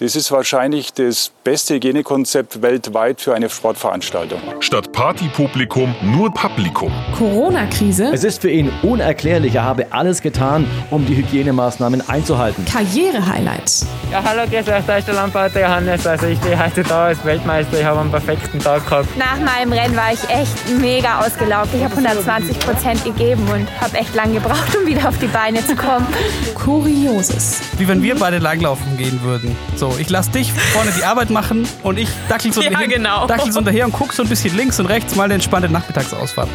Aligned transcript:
Das 0.00 0.14
ist 0.14 0.30
wahrscheinlich 0.30 0.92
das 0.92 1.32
beste 1.42 1.74
Hygienekonzept 1.74 2.62
weltweit 2.62 3.20
für 3.20 3.34
eine 3.34 3.50
Sportveranstaltung. 3.50 4.40
Statt 4.60 4.92
Partypublikum 4.92 5.92
nur 6.02 6.32
Publikum. 6.32 6.92
Corona-Krise. 7.16 8.12
Es 8.12 8.22
ist 8.22 8.42
für 8.42 8.48
ihn 8.48 8.70
unerklärlich. 8.84 9.56
Er 9.56 9.64
habe 9.64 9.88
alles 9.90 10.22
getan, 10.22 10.70
um 10.92 11.04
die 11.04 11.16
Hygienemaßnahmen 11.16 12.08
einzuhalten. 12.08 12.64
Karriere-Highlight. 12.66 13.86
Ja, 14.12 14.22
hallo, 14.22 14.42
grüß 14.48 14.68
euch, 14.68 14.84
da 14.86 14.98
ist 14.98 15.08
der 15.08 15.14
Lamparter 15.14 15.62
Johannes. 15.62 16.06
Also 16.06 16.26
ich 16.26 16.38
stehe 16.38 16.64
heute 16.64 16.84
da 16.84 17.06
als 17.06 17.24
Weltmeister. 17.24 17.80
Ich 17.80 17.84
habe 17.84 17.98
einen 17.98 18.12
perfekten 18.12 18.60
Tag 18.60 18.84
gehabt. 18.88 19.08
Nach 19.16 19.40
meinem 19.40 19.72
Rennen 19.72 19.96
war 19.96 20.12
ich 20.12 20.22
echt 20.30 20.78
mega 20.80 21.26
ausgelaugt. 21.26 21.70
Ich 21.74 21.82
habe 21.82 21.96
120 21.96 22.56
Prozent 22.60 23.04
gegeben 23.04 23.42
und 23.52 23.68
habe 23.80 23.96
echt 23.96 24.14
lange 24.14 24.34
gebraucht, 24.34 24.76
um 24.80 24.86
wieder 24.86 25.08
auf 25.08 25.18
die 25.18 25.26
Beine 25.26 25.66
zu 25.66 25.74
kommen. 25.74 26.06
Kurioses. 26.54 27.62
Wie 27.78 27.88
wenn 27.88 28.00
wir 28.00 28.14
beide 28.14 28.38
langlaufen 28.38 28.96
gehen 28.96 29.20
würden. 29.24 29.56
So, 29.74 29.87
ich 29.98 30.10
lass 30.10 30.30
dich 30.30 30.52
vorne 30.52 30.92
die 30.98 31.04
Arbeit 31.04 31.30
machen 31.30 31.66
und 31.82 31.98
ich 31.98 32.08
dackel 32.28 32.52
so, 32.52 32.60
Ja, 32.62 32.78
hin, 32.78 32.90
genau. 32.90 33.26
dackel 33.26 33.52
so 33.52 33.58
hinterher 33.58 33.86
und 33.86 33.92
guck 33.92 34.12
so 34.12 34.22
ein 34.22 34.28
bisschen 34.28 34.56
links 34.56 34.78
und 34.80 34.86
rechts 34.86 35.14
mal 35.14 35.24
eine 35.24 35.34
entspannte 35.34 35.68
Nachmittagsausfahrt. 35.68 36.48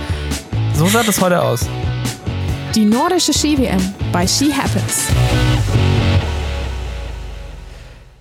So 0.76 0.88
sah 0.88 1.04
das 1.04 1.20
heute 1.22 1.42
aus. 1.42 1.68
Die 2.76 2.86
nordische 2.86 3.34
Ski-WM 3.34 3.80
bei 4.12 4.28
Ski 4.28 4.52
Happens. 4.52 5.08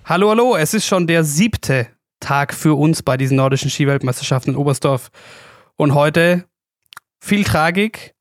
Hallo, 0.05 0.31
hallo, 0.31 0.57
es 0.57 0.75
ist 0.75 0.87
schon 0.87 1.07
der 1.07 1.25
siebte 1.25 1.89
Tag 2.21 2.53
für 2.55 2.77
uns 2.79 3.03
bei 3.03 3.17
diesen 3.17 3.37
nordischen 3.37 3.71
Skiweltmeisterschaften 3.71 4.55
in 4.55 4.59
Oberstdorf. 4.59 5.11
Und 5.77 5.95
heute 5.95 6.45
viel 7.21 7.45
Tragik 7.45 8.15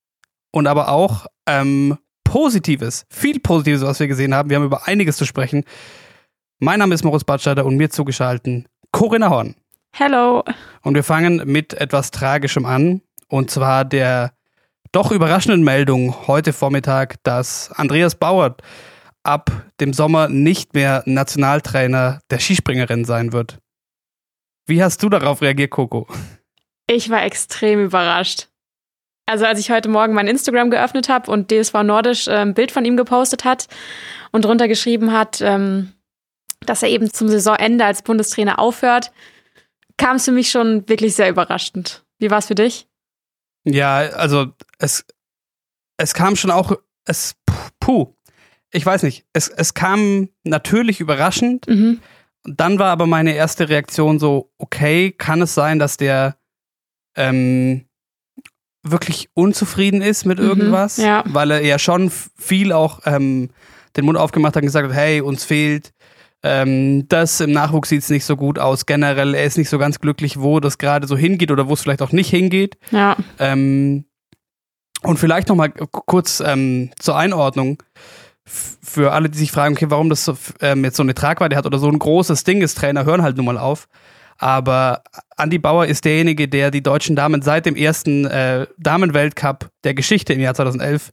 und 0.52 0.68
aber 0.68 0.90
auch 0.90 1.26
ähm, 1.48 1.98
Positives, 2.24 3.06
viel 3.10 3.40
Positives, 3.40 3.82
was 3.82 4.00
wir 4.00 4.08
gesehen 4.08 4.34
haben. 4.34 4.50
Wir 4.50 4.56
haben 4.58 4.66
über 4.66 4.88
einiges 4.88 5.18
zu 5.18 5.26
sprechen. 5.26 5.66
Mein 6.64 6.78
Name 6.78 6.94
ist 6.94 7.04
Moritz 7.04 7.24
Batscheider 7.24 7.66
und 7.66 7.76
mir 7.78 7.90
zugeschaltet 7.90 8.68
Corinna 8.92 9.32
Horn. 9.32 9.56
Hello. 9.94 10.44
Und 10.84 10.94
wir 10.94 11.04
fangen 11.04 11.42
mit 11.48 11.74
etwas 11.74 12.12
Tragischem 12.12 12.68
an. 12.68 13.02
Und 13.30 13.50
zwar 13.50 13.84
der 13.84 14.34
doch 14.92 15.12
überraschenden 15.12 15.64
Meldung 15.64 16.28
heute 16.28 16.54
Vormittag, 16.54 17.16
dass 17.24 17.72
Andreas 17.72 18.14
Bauer 18.14 18.58
ab 19.24 19.50
dem 19.80 19.92
Sommer 19.92 20.30
nicht 20.30 20.76
mehr 20.76 21.02
Nationaltrainer 21.08 22.20
der 22.30 22.38
Skispringerin 22.38 23.06
sein 23.06 23.34
wird. 23.34 23.58
Wie 24.68 24.84
hast 24.84 25.02
du 25.02 25.10
darauf 25.10 25.42
reagiert, 25.42 25.72
Coco? 25.72 26.08
Ich 26.86 27.10
war 27.10 27.24
extrem 27.24 27.84
überrascht. 27.84 28.50
Also 29.26 29.46
als 29.46 29.60
ich 29.60 29.72
heute 29.72 29.90
Morgen 29.90 30.14
mein 30.14 30.28
Instagram 30.28 30.70
geöffnet 30.70 31.10
habe 31.10 31.32
und 31.32 31.50
DSV 31.50 31.82
Nordisch 31.82 32.28
äh, 32.28 32.36
ein 32.36 32.54
Bild 32.54 32.72
von 32.72 32.86
ihm 32.86 32.98
gepostet 32.98 33.46
hat 33.46 33.68
und 34.32 34.46
drunter 34.46 34.68
geschrieben 34.68 35.12
hat, 35.12 35.42
ähm, 35.42 35.94
dass 36.66 36.84
er 36.84 36.90
eben 36.90 37.12
zum 37.12 37.28
Saisonende 37.28 37.86
als 37.86 38.02
Bundestrainer 38.02 38.60
aufhört, 38.60 39.12
kam 39.98 40.16
es 40.18 40.26
für 40.26 40.32
mich 40.32 40.50
schon 40.52 40.88
wirklich 40.88 41.16
sehr 41.16 41.30
überraschend. 41.30 42.04
Wie 42.20 42.30
war 42.32 42.40
es 42.40 42.48
für 42.48 42.56
dich? 42.56 42.88
Ja, 43.64 43.98
also 43.98 44.48
es, 44.80 45.06
es 45.98 46.14
kam 46.14 46.36
schon 46.36 46.52
auch, 46.52 46.74
es, 47.06 47.36
puh, 47.80 48.14
ich 48.72 48.86
weiß 48.86 49.04
nicht, 49.04 49.26
es, 49.34 49.48
es 49.50 49.74
kam 49.74 50.30
natürlich 50.44 51.00
überraschend. 51.00 51.68
Mhm. 51.68 52.00
Dann 52.44 52.80
war 52.80 52.90
aber 52.90 53.06
meine 53.06 53.36
erste 53.36 53.70
Reaktion 53.70 54.18
so, 54.18 54.52
okay, 54.58 55.12
kann 55.12 55.42
es 55.42 55.54
sein, 55.54 55.78
dass 55.78 55.98
der 55.98 56.38
ähm, 57.16 57.86
wirklich 58.84 59.30
unzufrieden 59.34 60.02
ist 60.02 60.26
mit 60.26 60.40
Mhm, 60.40 60.46
irgendwas? 60.46 60.98
ja. 60.98 61.24
Weil 61.28 61.52
er 61.52 61.62
ja 61.64 61.78
schon 61.78 62.10
viel 62.10 62.72
auch 62.72 63.02
ähm, 63.06 63.52
den 63.96 64.06
Mund 64.06 64.18
aufgemacht 64.18 64.56
hat 64.56 64.64
und 64.64 64.68
gesagt 64.68 64.88
hat, 64.90 64.96
hey, 64.96 65.22
uns 65.22 65.44
fehlt 65.44 65.92
ähm, 66.44 67.08
das 67.08 67.40
im 67.40 67.52
Nachwuchs 67.52 67.90
sieht 67.90 68.02
es 68.02 68.10
nicht 68.10 68.26
so 68.26 68.36
gut 68.36 68.58
aus. 68.60 68.86
Generell, 68.86 69.36
er 69.36 69.44
ist 69.46 69.58
nicht 69.58 69.70
so 69.70 69.78
ganz 69.78 70.00
glücklich, 70.00 70.40
wo 70.40 70.60
das 70.60 70.78
gerade 70.78 71.08
so 71.08 71.16
hingeht 71.18 71.52
oder 71.52 71.68
wo 71.68 71.74
es 71.74 71.82
vielleicht 71.82 72.02
auch 72.02 72.12
nicht 72.12 72.30
hingeht. 72.30 72.78
Ja. 72.92 73.16
Ähm, 73.40 74.06
und 75.04 75.18
vielleicht 75.20 75.50
noch 75.50 75.56
mal 75.56 75.70
kurz 75.70 76.42
ähm, 76.46 76.92
zur 77.00 77.18
Einordnung 77.18 77.82
f- 78.46 78.78
für 78.84 79.12
alle, 79.14 79.30
die 79.30 79.38
sich 79.38 79.52
fragen, 79.52 79.76
okay, 79.76 79.88
warum 79.90 80.10
das 80.10 80.26
so, 80.26 80.38
ähm, 80.62 80.84
jetzt 80.84 80.98
so 80.98 81.04
eine 81.04 81.14
Tragweite 81.16 81.56
hat 81.56 81.66
oder 81.66 81.80
so 81.80 81.88
ein 81.90 81.98
großes 82.00 82.44
Ding 82.44 82.62
ist. 82.62 82.78
Trainer 82.78 83.06
hören 83.06 83.22
halt 83.24 83.38
nun 83.38 83.46
mal 83.46 83.58
auf. 83.58 83.88
Aber 84.38 85.04
Andi 85.38 85.60
Bauer 85.60 85.86
ist 85.86 86.06
derjenige, 86.06 86.48
der 86.48 86.72
die 86.72 86.82
deutschen 86.82 87.16
Damen 87.16 87.44
seit 87.44 87.68
dem 87.68 87.76
ersten 87.76 88.26
äh, 88.26 88.66
Damenweltcup 88.80 89.70
der 89.84 89.94
Geschichte 89.94 90.34
im 90.34 90.40
Jahr 90.40 90.56
2011 90.56 91.12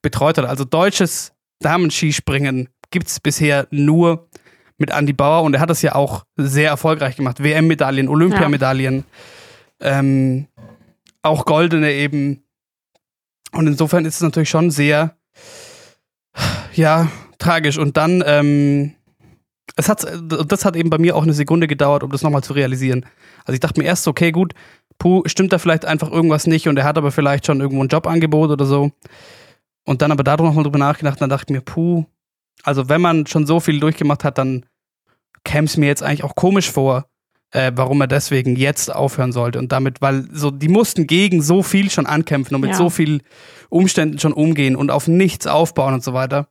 betreut 0.00 0.38
hat. 0.38 0.46
Also 0.46 0.64
deutsches 0.64 1.32
Damenskispringen 1.60 2.68
gibt 2.90 3.08
es 3.08 3.20
bisher 3.20 3.66
nur 3.70 4.28
mit 4.82 4.90
Andi 4.90 5.12
Bauer 5.12 5.44
und 5.44 5.54
er 5.54 5.60
hat 5.60 5.70
das 5.70 5.80
ja 5.80 5.94
auch 5.94 6.24
sehr 6.36 6.68
erfolgreich 6.68 7.16
gemacht. 7.16 7.42
WM-Medaillen, 7.42 8.08
Olympiamedaillen, 8.08 9.04
ähm, 9.80 10.48
auch 11.22 11.46
goldene 11.46 11.92
eben. 11.92 12.42
Und 13.52 13.66
insofern 13.68 14.04
ist 14.04 14.16
es 14.16 14.20
natürlich 14.20 14.50
schon 14.50 14.70
sehr, 14.70 15.16
ja, 16.74 17.08
tragisch. 17.38 17.78
Und 17.78 17.96
dann, 17.96 18.24
ähm, 18.26 18.94
es 19.76 19.88
hat, 19.88 20.04
das 20.46 20.64
hat 20.64 20.76
eben 20.76 20.90
bei 20.90 20.98
mir 20.98 21.16
auch 21.16 21.22
eine 21.22 21.32
Sekunde 21.32 21.68
gedauert, 21.68 22.02
um 22.02 22.10
das 22.10 22.22
nochmal 22.22 22.42
zu 22.42 22.52
realisieren. 22.52 23.06
Also 23.44 23.54
ich 23.54 23.60
dachte 23.60 23.80
mir 23.80 23.86
erst, 23.86 24.08
okay, 24.08 24.32
gut, 24.32 24.52
puh, 24.98 25.22
stimmt 25.26 25.52
da 25.52 25.58
vielleicht 25.58 25.84
einfach 25.84 26.10
irgendwas 26.10 26.46
nicht 26.46 26.68
und 26.68 26.76
er 26.76 26.84
hat 26.84 26.98
aber 26.98 27.12
vielleicht 27.12 27.46
schon 27.46 27.60
irgendwo 27.60 27.82
ein 27.82 27.88
Jobangebot 27.88 28.50
oder 28.50 28.66
so. 28.66 28.90
Und 29.84 30.02
dann 30.02 30.12
aber 30.12 30.24
darüber 30.24 30.48
nochmal 30.48 30.64
drüber 30.64 30.78
nachgedacht, 30.78 31.20
dann 31.20 31.30
dachte 31.30 31.46
ich 31.48 31.54
mir, 31.54 31.60
puh, 31.62 32.04
also 32.62 32.88
wenn 32.88 33.00
man 33.00 33.26
schon 33.26 33.46
so 33.46 33.60
viel 33.60 33.80
durchgemacht 33.80 34.24
hat, 34.24 34.38
dann 34.38 34.64
käme 35.44 35.66
es 35.66 35.76
mir 35.76 35.86
jetzt 35.86 36.02
eigentlich 36.02 36.24
auch 36.24 36.34
komisch 36.34 36.70
vor, 36.70 37.06
äh, 37.50 37.72
warum 37.74 38.00
er 38.00 38.06
deswegen 38.06 38.56
jetzt 38.56 38.94
aufhören 38.94 39.32
sollte. 39.32 39.58
Und 39.58 39.72
damit, 39.72 40.00
weil 40.00 40.26
so, 40.32 40.50
die 40.50 40.68
mussten 40.68 41.06
gegen 41.06 41.42
so 41.42 41.62
viel 41.62 41.90
schon 41.90 42.06
ankämpfen 42.06 42.54
und 42.54 42.60
mit 42.62 42.70
Ja. 42.70 42.76
so 42.76 42.90
viel 42.90 43.20
Umständen 43.68 44.18
schon 44.18 44.32
umgehen 44.32 44.76
und 44.76 44.90
auf 44.90 45.08
nichts 45.08 45.46
aufbauen 45.46 45.94
und 45.94 46.04
so 46.04 46.14
weiter. 46.14 46.48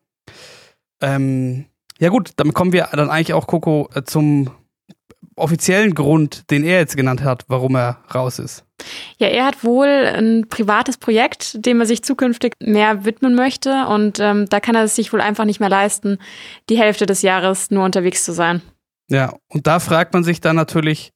Ähm, 1.02 1.66
ja 2.00 2.10
gut, 2.10 2.32
damit 2.38 2.56
kommen 2.56 2.74
wir 2.74 2.90
dann 2.92 3.10
eigentlich 3.10 3.34
auch, 3.34 3.48
Coco, 3.48 3.90
äh, 3.94 4.04
zum 4.04 4.50
offiziellen 5.36 5.96
Grund, 5.96 6.50
den 6.52 6.64
er 6.64 6.80
jetzt 6.80 6.98
genannt 6.98 7.24
hat, 7.24 7.46
warum 7.48 7.76
er 7.76 8.00
raus 8.14 8.38
ist. 8.38 8.66
Ja, 9.18 9.28
er 9.28 9.46
hat 9.46 9.64
wohl 9.64 9.88
ein 9.88 10.48
privates 10.50 10.98
Projekt, 10.98 11.66
dem 11.66 11.80
er 11.80 11.86
sich 11.86 12.04
zukünftig 12.04 12.54
mehr 12.60 13.06
widmen 13.06 13.34
möchte. 13.36 13.86
Und 13.88 14.20
ähm, 14.20 14.48
da 14.50 14.60
kann 14.60 14.76
er 14.76 14.84
es 14.84 14.96
sich 14.96 15.14
wohl 15.14 15.22
einfach 15.22 15.46
nicht 15.46 15.60
mehr 15.60 15.70
leisten, 15.70 16.18
die 16.70 16.78
Hälfte 16.78 17.06
des 17.06 17.22
Jahres 17.22 17.72
nur 17.72 17.86
unterwegs 17.86 18.24
zu 18.24 18.34
sein. 18.34 18.62
Ja, 19.12 19.34
und 19.50 19.68
da 19.68 19.82
fragt 19.82 20.14
man 20.14 20.24
sich 20.24 20.40
dann 20.40 20.56
natürlich, 20.56 21.12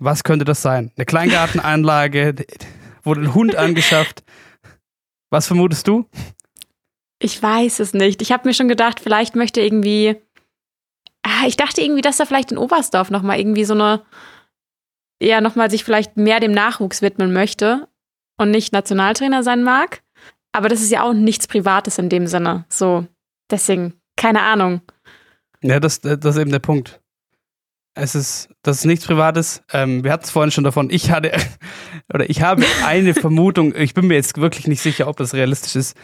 was 0.00 0.24
könnte 0.24 0.44
das 0.44 0.60
sein? 0.60 0.90
Eine 0.96 1.06
Kleingartenanlage, 1.06 2.34
wurde 3.04 3.20
ein 3.20 3.34
Hund 3.34 3.54
angeschafft. 3.54 4.24
Was 5.30 5.46
vermutest 5.46 5.86
du? 5.86 6.08
Ich 7.20 7.40
weiß 7.40 7.78
es 7.78 7.94
nicht. 7.94 8.20
Ich 8.22 8.32
habe 8.32 8.48
mir 8.48 8.54
schon 8.54 8.66
gedacht, 8.66 8.98
vielleicht 8.98 9.36
möchte 9.36 9.60
irgendwie. 9.60 10.16
Ah, 11.22 11.46
ich 11.46 11.56
dachte 11.56 11.80
irgendwie, 11.80 12.02
dass 12.02 12.18
er 12.18 12.26
vielleicht 12.26 12.50
in 12.50 12.58
Oberstdorf 12.58 13.10
nochmal 13.10 13.38
irgendwie 13.38 13.64
so 13.64 13.74
eine. 13.74 14.02
Ja, 15.22 15.40
nochmal 15.40 15.70
sich 15.70 15.84
vielleicht 15.84 16.16
mehr 16.16 16.40
dem 16.40 16.50
Nachwuchs 16.50 17.00
widmen 17.00 17.32
möchte 17.32 17.86
und 18.36 18.50
nicht 18.50 18.72
Nationaltrainer 18.72 19.44
sein 19.44 19.62
mag. 19.62 20.02
Aber 20.50 20.68
das 20.68 20.82
ist 20.82 20.90
ja 20.90 21.04
auch 21.04 21.12
nichts 21.12 21.46
Privates 21.46 21.98
in 21.98 22.08
dem 22.08 22.26
Sinne. 22.26 22.64
So, 22.68 23.06
deswegen, 23.48 23.94
keine 24.16 24.42
Ahnung. 24.42 24.80
Ja, 25.62 25.78
das, 25.78 26.00
das 26.00 26.18
ist 26.24 26.38
eben 26.38 26.50
der 26.50 26.58
Punkt. 26.58 27.01
Es 27.94 28.14
ist, 28.14 28.48
das 28.62 28.78
ist 28.78 28.84
nichts 28.86 29.06
Privates. 29.06 29.62
Ähm, 29.72 30.02
wir 30.02 30.12
hatten 30.12 30.24
es 30.24 30.30
vorhin 30.30 30.50
schon 30.50 30.64
davon. 30.64 30.88
Ich 30.90 31.10
hatte, 31.10 31.32
oder 32.14 32.28
ich 32.28 32.42
habe 32.42 32.64
eine 32.84 33.14
Vermutung, 33.22 33.74
ich 33.74 33.94
bin 33.94 34.06
mir 34.06 34.14
jetzt 34.14 34.36
wirklich 34.38 34.66
nicht 34.66 34.80
sicher, 34.80 35.08
ob 35.08 35.16
das 35.16 35.34
realistisch 35.34 35.76
ist, 35.76 35.96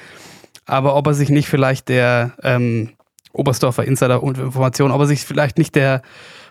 aber 0.66 0.96
ob 0.96 1.06
er 1.06 1.14
sich 1.14 1.30
nicht 1.30 1.48
vielleicht 1.48 1.88
der 1.88 2.34
ähm, 2.42 2.90
Oberstdorfer 3.32 3.84
Insider-Information, 3.84 4.90
ob 4.90 5.00
er 5.00 5.06
sich 5.06 5.24
vielleicht 5.24 5.58
nicht 5.58 5.74
der 5.74 6.02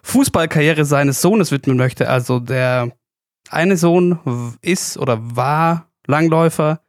Fußballkarriere 0.03 0.85
seines 0.85 1.21
Sohnes 1.21 1.51
widmen 1.51 1.77
möchte. 1.77 2.09
Also 2.09 2.39
der 2.39 2.91
eine 3.49 3.77
Sohn 3.77 4.57
ist 4.61 4.97
oder 4.97 5.19
war 5.21 5.87
Langläufer 6.07 6.81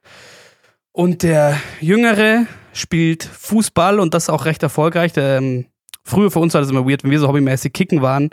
und 0.92 1.22
der 1.22 1.60
jüngere 1.80 2.46
spielt 2.72 3.24
Fußball 3.24 4.00
und 4.00 4.14
das 4.14 4.30
auch 4.30 4.44
recht 4.44 4.62
erfolgreich. 4.62 5.12
Der, 5.12 5.38
ähm, 5.38 5.66
früher 6.08 6.30
für 6.30 6.40
uns 6.40 6.54
war 6.54 6.60
das 6.60 6.70
immer 6.70 6.88
weird, 6.88 7.04
wenn 7.04 7.10
wir 7.10 7.20
so 7.20 7.28
hobbymäßig 7.28 7.72
kicken 7.72 8.02
waren. 8.02 8.30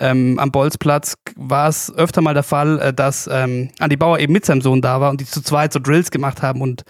Ähm, 0.00 0.38
am 0.38 0.52
Bolzplatz 0.52 1.14
war 1.34 1.68
es 1.68 1.92
öfter 1.94 2.20
mal 2.20 2.34
der 2.34 2.44
Fall, 2.44 2.78
äh, 2.78 2.94
dass 2.94 3.28
ähm, 3.30 3.70
Andi 3.80 3.96
Bauer 3.96 4.20
eben 4.20 4.32
mit 4.32 4.44
seinem 4.44 4.60
Sohn 4.60 4.80
da 4.80 5.00
war 5.00 5.10
und 5.10 5.20
die 5.20 5.24
zu 5.24 5.42
zweit 5.42 5.72
so 5.72 5.80
Drills 5.80 6.10
gemacht 6.10 6.40
haben 6.40 6.60
und 6.60 6.84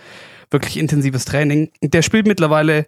wirklich 0.50 0.76
intensives 0.76 1.24
Training. 1.24 1.70
Der 1.82 2.02
spielt 2.02 2.26
mittlerweile 2.26 2.86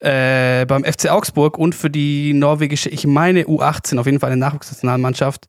äh, 0.00 0.66
beim 0.66 0.84
FC 0.84 1.10
Augsburg 1.10 1.58
und 1.58 1.76
für 1.76 1.90
die 1.90 2.32
norwegische, 2.32 2.88
ich 2.88 3.06
meine 3.06 3.44
U18, 3.44 3.98
auf 3.98 4.06
jeden 4.06 4.18
Fall 4.18 4.32
eine 4.32 4.40
Nachwuchsnationalmannschaft. 4.40 5.46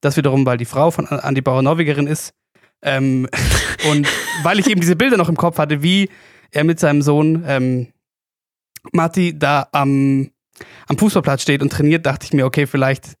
Das 0.00 0.16
wiederum, 0.16 0.44
weil 0.44 0.58
die 0.58 0.64
Frau 0.64 0.90
von 0.90 1.06
Andi 1.06 1.40
Bauer 1.40 1.62
Norwegerin 1.62 2.08
ist. 2.08 2.34
Ähm, 2.82 3.28
und 3.90 4.08
weil 4.42 4.58
ich 4.58 4.68
eben 4.68 4.80
diese 4.80 4.96
Bilder 4.96 5.16
noch 5.16 5.28
im 5.28 5.36
Kopf 5.36 5.58
hatte, 5.58 5.84
wie 5.84 6.08
er 6.50 6.64
mit 6.64 6.80
seinem 6.80 7.00
Sohn 7.00 7.44
ähm, 7.46 7.92
Matti 8.90 9.38
da 9.38 9.68
am 9.70 10.31
am 10.88 10.98
Fußballplatz 10.98 11.42
steht 11.42 11.62
und 11.62 11.70
trainiert, 11.72 12.06
dachte 12.06 12.26
ich 12.26 12.32
mir, 12.32 12.46
okay, 12.46 12.66
vielleicht 12.66 13.14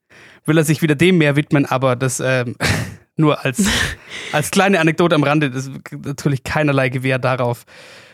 will 0.44 0.58
er 0.58 0.64
sich 0.64 0.82
wieder 0.82 0.94
dem 0.94 1.18
mehr 1.18 1.36
widmen, 1.36 1.66
aber 1.66 1.96
das 1.96 2.20
ähm, 2.20 2.56
nur 3.16 3.44
als, 3.44 3.64
als 4.32 4.50
kleine 4.50 4.80
Anekdote 4.80 5.14
am 5.14 5.22
Rande, 5.22 5.50
das 5.50 5.66
ist 5.66 5.72
natürlich 5.92 6.44
keinerlei 6.44 6.88
Gewehr 6.88 7.18
darauf. 7.18 7.64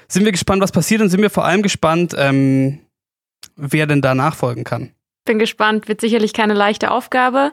Sind 0.08 0.24
wir 0.24 0.32
gespannt, 0.32 0.62
was 0.62 0.72
passiert 0.72 1.02
und 1.02 1.10
sind 1.10 1.20
wir 1.20 1.30
vor 1.30 1.44
allem 1.44 1.62
gespannt, 1.62 2.14
ähm, 2.16 2.80
wer 3.56 3.86
denn 3.86 4.00
da 4.00 4.14
nachfolgen 4.14 4.64
kann. 4.64 4.92
Bin 5.24 5.38
gespannt, 5.38 5.88
wird 5.88 6.00
sicherlich 6.00 6.32
keine 6.32 6.54
leichte 6.54 6.90
Aufgabe. 6.90 7.52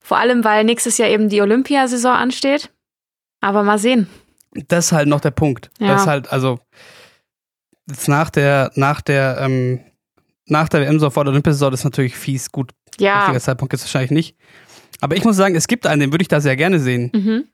Vor 0.00 0.18
allem, 0.18 0.44
weil 0.44 0.64
nächstes 0.64 0.98
Jahr 0.98 1.08
eben 1.08 1.28
die 1.28 1.40
Olympiasaison 1.40 2.12
ansteht. 2.12 2.70
Aber 3.40 3.62
mal 3.62 3.78
sehen. 3.78 4.08
Das 4.52 4.86
ist 4.86 4.92
halt 4.92 5.08
noch 5.08 5.20
der 5.20 5.30
Punkt. 5.30 5.70
Ja. 5.78 5.88
Das 5.88 6.02
ist 6.02 6.06
halt, 6.06 6.32
also 6.32 6.58
jetzt 7.88 8.08
nach 8.08 8.30
der, 8.30 8.70
nach 8.74 9.00
der, 9.00 9.38
ähm, 9.40 9.80
nach 10.46 10.68
der 10.68 10.80
WM 10.82 10.98
so 10.98 11.10
vor 11.10 11.24
der 11.24 11.32
Olympiasaison, 11.32 11.70
das 11.70 11.80
ist 11.80 11.84
natürlich 11.84 12.16
fies, 12.16 12.50
gut. 12.50 12.72
Ja. 12.98 13.20
Richtiger 13.20 13.40
Zeitpunkt 13.40 13.72
ist 13.74 13.82
wahrscheinlich 13.82 14.10
nicht. 14.10 14.36
Aber 15.00 15.16
ich 15.16 15.24
muss 15.24 15.36
sagen, 15.36 15.54
es 15.54 15.66
gibt 15.66 15.86
einen, 15.86 16.00
den 16.00 16.12
würde 16.12 16.22
ich 16.22 16.28
da 16.28 16.40
sehr 16.40 16.56
gerne 16.56 16.78
sehen. 16.78 17.10
Mhm. 17.14 17.44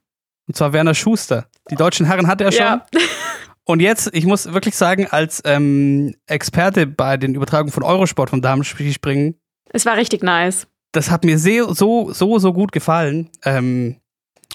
Und 0.47 0.55
zwar 0.55 0.73
Werner 0.73 0.95
Schuster. 0.95 1.47
Die 1.69 1.75
deutschen 1.75 2.05
Herren 2.05 2.27
hatte 2.27 2.43
er 2.43 2.51
schon. 2.51 2.61
Ja. 2.61 2.85
Und 3.65 3.81
jetzt, 3.81 4.09
ich 4.13 4.25
muss 4.25 4.51
wirklich 4.51 4.75
sagen, 4.75 5.05
als 5.05 5.43
ähm, 5.45 6.15
Experte 6.25 6.87
bei 6.87 7.17
den 7.17 7.35
Übertragungen 7.35 7.71
von 7.71 7.83
Eurosport 7.83 8.31
vom 8.31 8.41
Damenskispringen, 8.41 9.35
Es 9.71 9.85
war 9.85 9.95
richtig 9.95 10.23
nice. 10.23 10.65
das 10.91 11.11
hat 11.11 11.23
mir 11.23 11.37
sehr, 11.37 11.71
so, 11.75 12.11
so, 12.11 12.39
so 12.39 12.51
gut 12.51 12.71
gefallen. 12.71 13.29
Ähm, 13.45 13.97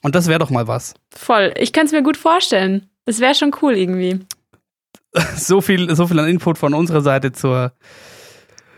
und 0.03 0.17
das 0.17 0.27
wäre 0.27 0.41
doch 0.41 0.51
mal 0.51 0.67
was. 0.67 0.95
Voll. 1.15 1.55
Ich 1.59 1.73
kann 1.73 1.87
es 1.87 1.93
mir 1.93 2.03
gut 2.03 2.17
vorstellen. 2.17 2.91
Das 3.05 3.21
wäre 3.21 3.35
schon 3.37 3.55
cool 3.63 3.77
irgendwie. 3.77 4.19
So 5.37 5.61
viel, 5.61 5.95
so 5.95 6.09
viel 6.09 6.19
an 6.19 6.27
Input 6.29 6.59
von 6.59 6.75
unserer 6.75 7.01
Seite 7.01 7.31
zur, 7.31 7.73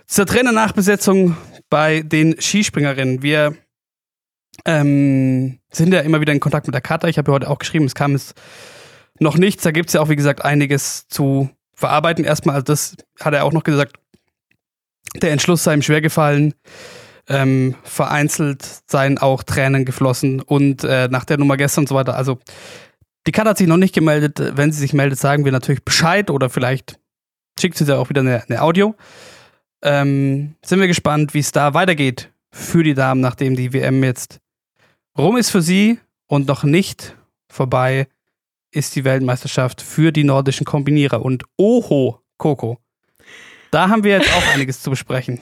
zur 0.07 0.27
Trainernachbesetzung 0.27 1.37
bei 1.69 2.01
den 2.01 2.41
Skispringerinnen. 2.41 3.23
Wir 3.23 3.57
ähm, 4.65 5.59
sind 5.71 5.93
ja 5.93 6.01
immer 6.01 6.21
wieder 6.21 6.33
in 6.33 6.41
Kontakt 6.41 6.67
mit 6.67 6.75
der 6.75 6.81
Kata. 6.81 7.09
Ich 7.09 7.19
habe 7.19 7.31
ja 7.31 7.35
heute 7.35 7.51
auch 7.51 7.59
geschrieben, 7.59 7.85
es 7.85 7.95
kam 7.95 8.13
jetzt 8.13 8.35
noch 9.19 9.37
nichts. 9.37 9.63
Da 9.63 9.71
gibt 9.71 9.89
es 9.89 9.95
ja 9.95 10.01
auch, 10.01 10.09
wie 10.09 10.17
gesagt, 10.17 10.45
einiges 10.45 11.09
zu 11.09 11.51
verarbeiten. 11.75 12.25
Erstmal, 12.25 12.57
also 12.57 12.65
das 12.65 12.97
hat 13.21 13.35
er 13.35 13.45
auch 13.45 13.53
noch 13.53 13.65
gesagt, 13.65 13.97
der 15.21 15.33
Entschluss 15.33 15.65
sei 15.65 15.75
ihm 15.75 15.83
schwer 15.83 16.01
gefallen. 16.01 16.55
Ähm, 17.29 17.75
vereinzelt 17.83 18.65
seien 18.87 19.19
auch 19.19 19.43
Tränen 19.43 19.85
geflossen 19.85 20.41
und 20.41 20.85
äh, 20.85 21.09
nach 21.09 21.25
der 21.25 21.39
Nummer 21.39 21.57
gestern 21.57 21.83
und 21.83 21.89
so 21.89 21.97
weiter. 21.97 22.17
Also 22.17 22.39
die 23.27 23.33
Kat 23.33 23.49
hat 23.49 23.59
sich 23.59 23.67
noch 23.67 23.79
nicht 23.79 23.95
gemeldet. 23.95 24.41
Wenn 24.57 24.71
sie 24.71 24.79
sich 24.79 24.93
meldet, 24.93 25.19
sagen 25.19 25.45
wir 25.45 25.51
natürlich 25.51 25.85
Bescheid 25.85 26.31
oder 26.31 26.49
vielleicht 26.49 27.01
schickt 27.59 27.79
sie 27.79 27.85
da 27.85 27.99
auch 27.99 28.11
wieder 28.11 28.21
eine, 28.21 28.45
eine 28.49 28.63
Audio. 28.63 28.95
Ähm, 29.87 30.57
sind 30.65 30.81
wir 30.81 30.89
gespannt, 30.89 31.33
wie 31.33 31.39
es 31.39 31.53
da 31.53 31.73
weitergeht 31.73 32.33
für 32.51 32.83
die 32.83 32.95
Damen, 32.95 33.21
nachdem 33.21 33.55
die 33.55 33.73
WM 33.73 34.03
jetzt 34.03 34.41
rum 35.17 35.37
ist 35.37 35.51
für 35.51 35.63
sie 35.63 36.01
und 36.27 36.49
noch 36.49 36.65
nicht 36.65 37.17
vorbei 37.49 38.09
ist 38.73 38.97
die 38.97 39.05
Weltmeisterschaft 39.05 39.81
für 39.81 40.11
die 40.11 40.25
nordischen 40.25 40.67
Kombinierer. 40.67 41.25
Und 41.25 41.45
oho, 41.57 42.21
Coco, 42.37 42.79
da 43.71 43.89
haben 43.89 44.03
wir 44.03 44.19
jetzt 44.19 44.35
auch 44.35 44.47
einiges 44.55 44.83
zu 44.83 44.91
besprechen. 44.91 45.41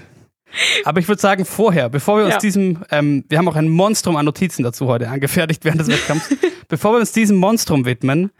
Aber 0.84 1.00
ich 1.00 1.08
würde 1.08 1.22
sagen, 1.22 1.46
vorher, 1.46 1.88
bevor 1.88 2.18
wir 2.18 2.26
uns 2.26 2.34
Ja. 2.34 2.38
diesem, 2.40 2.84
ähm, 2.90 3.24
wir 3.30 3.38
haben 3.38 3.48
auch 3.48 3.56
ein 3.56 3.70
Monstrum 3.70 4.14
an 4.16 4.26
Notizen 4.26 4.62
dazu 4.62 4.86
heute 4.88 5.08
angefertigt 5.08 5.64
während 5.64 5.80
des 5.80 5.88
Wettkampfs. 5.88 6.28
bevor 6.68 6.92
wir 6.92 6.98
uns 7.00 7.12
diesem 7.12 7.38
Monstrum 7.38 7.86
widmen, 7.86 8.30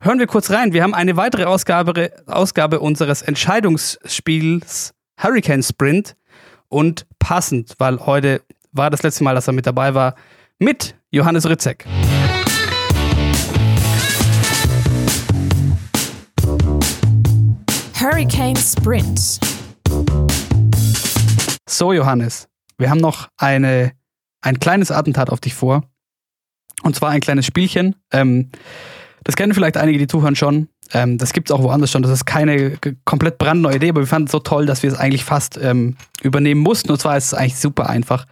hören 0.00 0.18
wir 0.18 0.26
kurz 0.26 0.50
rein. 0.50 0.72
Wir 0.72 0.82
haben 0.82 0.94
eine 0.94 1.18
weitere 1.18 1.44
Ausgabe, 1.44 2.10
Ausgabe 2.26 2.80
unseres 2.80 3.20
Entscheidungsspiels 3.20 4.94
Hurricane 5.22 5.62
Sprint 5.62 6.16
und 6.68 7.06
passend, 7.20 7.74
weil 7.78 8.00
heute 8.06 8.42
war 8.72 8.90
das 8.90 9.04
letzte 9.04 9.22
Mal, 9.22 9.36
dass 9.36 9.46
er 9.46 9.52
mit 9.52 9.66
dabei 9.66 9.94
war, 9.94 10.16
mit 10.58 10.96
Johannes 11.10 11.48
Ritzek. 11.48 11.86
Hurricane 17.94 18.56
Sprint. 18.56 19.38
So, 21.68 21.92
Johannes, 21.92 22.48
wir 22.78 22.90
haben 22.90 22.98
noch 23.00 23.28
eine, 23.36 23.92
ein 24.40 24.58
kleines 24.58 24.90
Attentat 24.90 25.30
auf 25.30 25.38
dich 25.38 25.54
vor. 25.54 25.84
Und 26.82 26.96
zwar 26.96 27.10
ein 27.10 27.20
kleines 27.20 27.46
Spielchen. 27.46 27.94
Ähm, 28.10 28.50
das 29.22 29.36
kennen 29.36 29.54
vielleicht 29.54 29.76
einige, 29.76 29.98
die 29.98 30.08
zuhören 30.08 30.34
schon. 30.34 30.68
Ähm, 30.92 31.18
das 31.18 31.32
gibt 31.32 31.48
es 31.48 31.52
auch 31.52 31.62
woanders 31.62 31.90
schon. 31.90 32.02
Das 32.02 32.10
ist 32.10 32.26
keine 32.26 32.78
komplett 33.04 33.38
brandneue 33.38 33.76
Idee, 33.76 33.90
aber 33.90 34.00
wir 34.00 34.06
fanden 34.06 34.26
es 34.26 34.32
so 34.32 34.40
toll, 34.40 34.66
dass 34.66 34.82
wir 34.82 34.90
es 34.92 34.98
eigentlich 34.98 35.24
fast 35.24 35.58
ähm, 35.62 35.96
übernehmen 36.22 36.60
mussten. 36.60 36.90
Und 36.90 37.00
zwar 37.00 37.16
ist 37.16 37.26
es 37.26 37.34
eigentlich 37.34 37.58
super 37.58 37.88
einfach. 37.88 38.26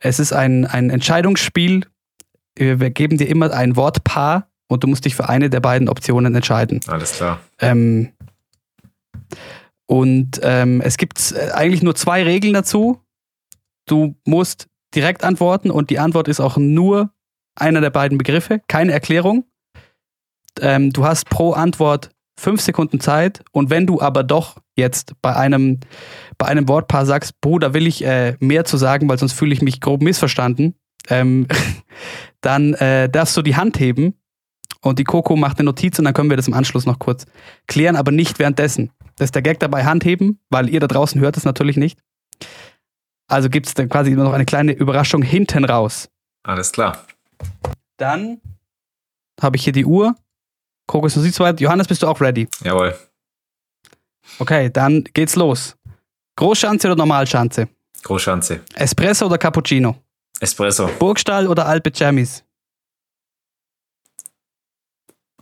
Es 0.00 0.18
ist 0.18 0.32
ein, 0.32 0.64
ein 0.64 0.90
Entscheidungsspiel. 0.90 1.86
Wir 2.56 2.80
wir 2.80 2.90
geben 2.90 3.18
dir 3.18 3.28
immer 3.28 3.52
ein 3.52 3.76
Wortpaar 3.76 4.48
und 4.68 4.84
du 4.84 4.88
musst 4.88 5.04
dich 5.04 5.16
für 5.16 5.28
eine 5.28 5.50
der 5.50 5.60
beiden 5.60 5.88
Optionen 5.88 6.34
entscheiden. 6.34 6.80
Alles 6.86 7.12
klar. 7.12 7.40
Ähm, 7.60 8.12
und 9.86 10.40
ähm, 10.42 10.80
es 10.82 10.98
gibt 10.98 11.32
äh, 11.32 11.50
eigentlich 11.52 11.82
nur 11.82 11.94
zwei 11.94 12.22
Regeln 12.22 12.52
dazu. 12.52 13.00
Du 13.86 14.14
musst 14.24 14.68
direkt 14.94 15.24
antworten 15.24 15.70
und 15.70 15.90
die 15.90 15.98
Antwort 15.98 16.28
ist 16.28 16.40
auch 16.40 16.56
nur 16.58 17.10
einer 17.54 17.80
der 17.80 17.90
beiden 17.90 18.18
Begriffe, 18.18 18.60
keine 18.68 18.92
Erklärung. 18.92 19.44
Ähm, 20.62 20.92
du 20.92 21.04
hast 21.04 21.28
pro 21.28 21.52
Antwort 21.52 22.10
fünf 22.38 22.60
Sekunden 22.60 23.00
Zeit 23.00 23.42
und 23.52 23.70
wenn 23.70 23.86
du 23.86 24.00
aber 24.00 24.22
doch 24.22 24.58
jetzt 24.76 25.14
bei 25.22 25.34
einem, 25.34 25.80
bei 26.38 26.46
einem 26.46 26.68
Wortpaar 26.68 27.04
sagst, 27.04 27.40
Bruder, 27.40 27.74
will 27.74 27.86
ich 27.86 28.04
äh, 28.04 28.36
mehr 28.38 28.64
zu 28.64 28.76
sagen, 28.76 29.08
weil 29.08 29.18
sonst 29.18 29.32
fühle 29.32 29.52
ich 29.52 29.60
mich 29.60 29.80
grob 29.80 30.02
missverstanden, 30.02 30.74
ähm, 31.08 31.48
dann 32.40 32.74
äh, 32.74 33.08
darfst 33.08 33.36
du 33.36 33.42
die 33.42 33.56
Hand 33.56 33.80
heben 33.80 34.14
und 34.82 34.98
die 35.00 35.04
Coco 35.04 35.34
macht 35.36 35.58
eine 35.58 35.66
Notiz 35.66 35.98
und 35.98 36.04
dann 36.04 36.14
können 36.14 36.30
wir 36.30 36.36
das 36.36 36.46
im 36.46 36.54
Anschluss 36.54 36.86
noch 36.86 36.98
kurz 37.00 37.26
klären, 37.66 37.96
aber 37.96 38.12
nicht 38.12 38.38
währenddessen. 38.38 38.92
Das 39.16 39.26
ist 39.26 39.34
der 39.34 39.42
Gag 39.42 39.58
dabei, 39.58 39.84
Hand 39.84 40.04
heben, 40.04 40.40
weil 40.48 40.68
ihr 40.68 40.78
da 40.78 40.86
draußen 40.86 41.20
hört 41.20 41.36
es 41.36 41.44
natürlich 41.44 41.76
nicht. 41.76 41.98
Also 43.26 43.50
gibt 43.50 43.66
es 43.66 43.74
dann 43.74 43.88
quasi 43.88 44.12
immer 44.12 44.24
noch 44.24 44.32
eine 44.32 44.46
kleine 44.46 44.72
Überraschung 44.72 45.22
hinten 45.22 45.64
raus. 45.64 46.08
Alles 46.44 46.72
klar. 46.72 47.04
Dann 47.98 48.40
habe 49.40 49.56
ich 49.56 49.64
hier 49.64 49.72
die 49.72 49.84
Uhr. 49.84 50.14
Coco 50.88 51.06
ist 51.06 51.16
noch 51.16 51.22
sie 51.22 51.38
weit. 51.38 51.60
Johannes, 51.60 51.86
bist 51.86 52.02
du 52.02 52.06
auch 52.08 52.20
ready? 52.20 52.48
Jawohl. 52.64 52.98
Okay, 54.38 54.70
dann 54.70 55.04
geht's 55.12 55.36
los. 55.36 55.76
Großschanze 56.36 56.88
oder 56.88 56.96
Normalschanze? 56.96 57.68
Großschanze. 58.02 58.62
Espresso 58.74 59.26
oder 59.26 59.36
Cappuccino? 59.38 59.96
Espresso. 60.40 60.88
Burgstall 60.98 61.46
oder 61.46 61.66
Alpe 61.66 61.92
Jammies? 61.94 62.42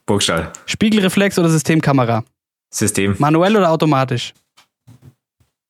Burgstall. 0.05 0.53
Spiegelreflex 0.67 1.39
oder 1.39 1.49
Systemkamera? 1.49 2.25
System. 2.73 3.15
Manuell 3.19 3.57
oder 3.57 3.71
automatisch? 3.71 4.35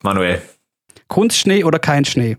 Manuell. 0.02 0.42
Kunstschnee 1.08 1.64
oder 1.64 1.78
kein 1.78 2.04
Schnee? 2.04 2.38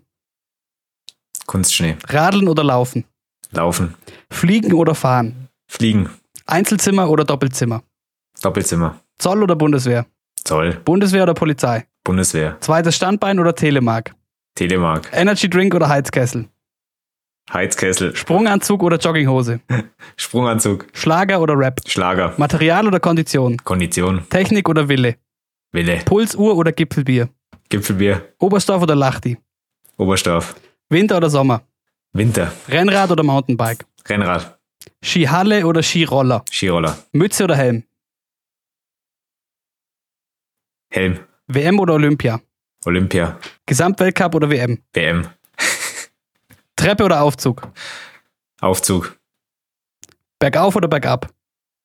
Kunstschnee. 1.46 1.98
Radeln 2.08 2.48
oder 2.48 2.64
laufen? 2.64 3.06
Laufen. 3.52 3.96
Fliegen 4.32 4.74
oder 4.74 4.96
fahren? 4.96 5.50
Fliegen. 5.68 6.10
Einzelzimmer 6.48 7.10
oder 7.10 7.26
Doppelzimmer? 7.26 7.84
Doppelzimmer. 8.42 9.00
Zoll 9.20 9.44
oder 9.44 9.56
Bundeswehr? 9.56 10.06
Zoll. 10.44 10.80
Bundeswehr 10.86 11.24
oder 11.24 11.34
Polizei? 11.34 11.86
Bundeswehr. 12.04 12.58
Zweites 12.62 12.96
Standbein 12.96 13.40
oder 13.40 13.54
Telemark? 13.54 14.16
Telemark. 14.56 15.10
Energy 15.12 15.50
Drink 15.50 15.76
oder 15.76 15.90
Heizkessel? 15.90 16.48
Heizkessel. 17.52 18.16
Sprunganzug 18.16 18.82
oder 18.84 18.98
Jogginghose? 18.98 19.60
Sprunganzug. 20.18 20.88
Schlager 20.94 21.42
oder 21.42 21.58
Rap? 21.58 21.82
Schlager. 21.86 22.34
Material 22.38 22.88
oder 22.88 23.00
Kondition? 23.00 23.58
Kondition. 23.58 24.24
Technik 24.30 24.68
oder 24.70 24.88
Wille? 24.90 25.16
Wille. 25.72 26.02
Pulsuhr 26.06 26.56
oder 26.56 26.72
Gipfelbier? 26.72 27.30
Gipfelbier. 27.70 28.22
Oberstdorf 28.40 28.84
oder 28.84 28.96
Lachti? 28.96 29.38
Oberstdorf. 29.98 30.56
Winter 30.90 31.18
oder 31.18 31.30
Sommer? 31.30 31.62
Winter. 32.14 32.52
Rennrad 32.70 33.12
oder 33.12 33.24
Mountainbike? 33.24 33.86
Rennrad. 34.08 34.57
Skihalle 35.08 35.66
oder 35.66 35.82
Skiroller? 35.82 36.44
Skiroller. 36.52 36.98
Mütze 37.14 37.46
oder 37.46 37.56
Helm? 37.56 37.84
Helm. 40.92 41.20
WM 41.48 41.80
oder 41.80 41.94
Olympia? 41.94 42.42
Olympia. 42.86 43.40
Gesamtweltcup 43.66 44.36
oder 44.36 44.50
WM? 44.50 44.84
WM. 44.94 45.30
Treppe 46.76 47.06
oder 47.06 47.22
Aufzug? 47.22 47.72
Aufzug. 48.60 49.18
Bergauf 50.40 50.76
oder 50.76 50.90
bergab? 50.90 51.34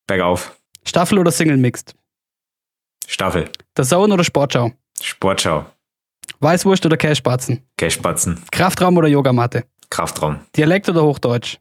Bergauf. 0.08 0.58
Staffel 0.84 1.18
oder 1.18 1.30
Single 1.30 1.58
Mixed? 1.58 1.94
Staffel. 3.06 3.48
Der 3.76 3.84
Zone 3.84 4.14
oder 4.14 4.24
Sportschau? 4.24 4.72
Sportschau. 5.00 5.64
Weißwurst 6.40 6.84
oder 6.86 6.96
Cashbatzen? 6.96 7.64
Cashbatzen. 7.76 8.42
Kraftraum 8.50 8.96
oder 8.96 9.06
Yogamatte? 9.06 9.64
Kraftraum. 9.90 10.40
Dialekt 10.56 10.88
oder 10.88 11.02
Hochdeutsch? 11.04 11.58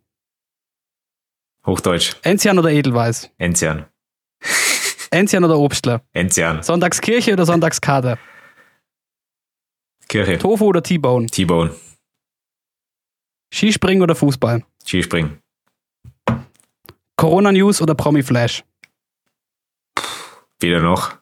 Hochdeutsch. 1.66 2.16
Enzian 2.24 2.58
oder 2.58 2.70
Edelweiß? 2.72 3.30
Enzian. 3.38 3.86
Enzian 5.12 5.44
oder 5.44 5.58
Obstler? 5.60 6.02
Enzian. 6.14 6.64
Sonntagskirche 6.64 7.34
oder 7.34 7.46
Sonntagskater? 7.46 8.18
Kirche. 10.08 10.38
Tofu 10.40 10.66
oder 10.66 10.82
T-Bone? 10.82 11.28
T-Bone. 11.28 11.76
Skispringen 13.54 14.02
oder 14.02 14.16
Fußball? 14.16 14.64
Skispringen. 14.86 15.40
Corona 17.16 17.52
News 17.52 17.82
oder 17.82 17.94
Promi 17.94 18.24
Flash? 18.24 18.64
Weder 20.60 20.80
noch. 20.80 21.18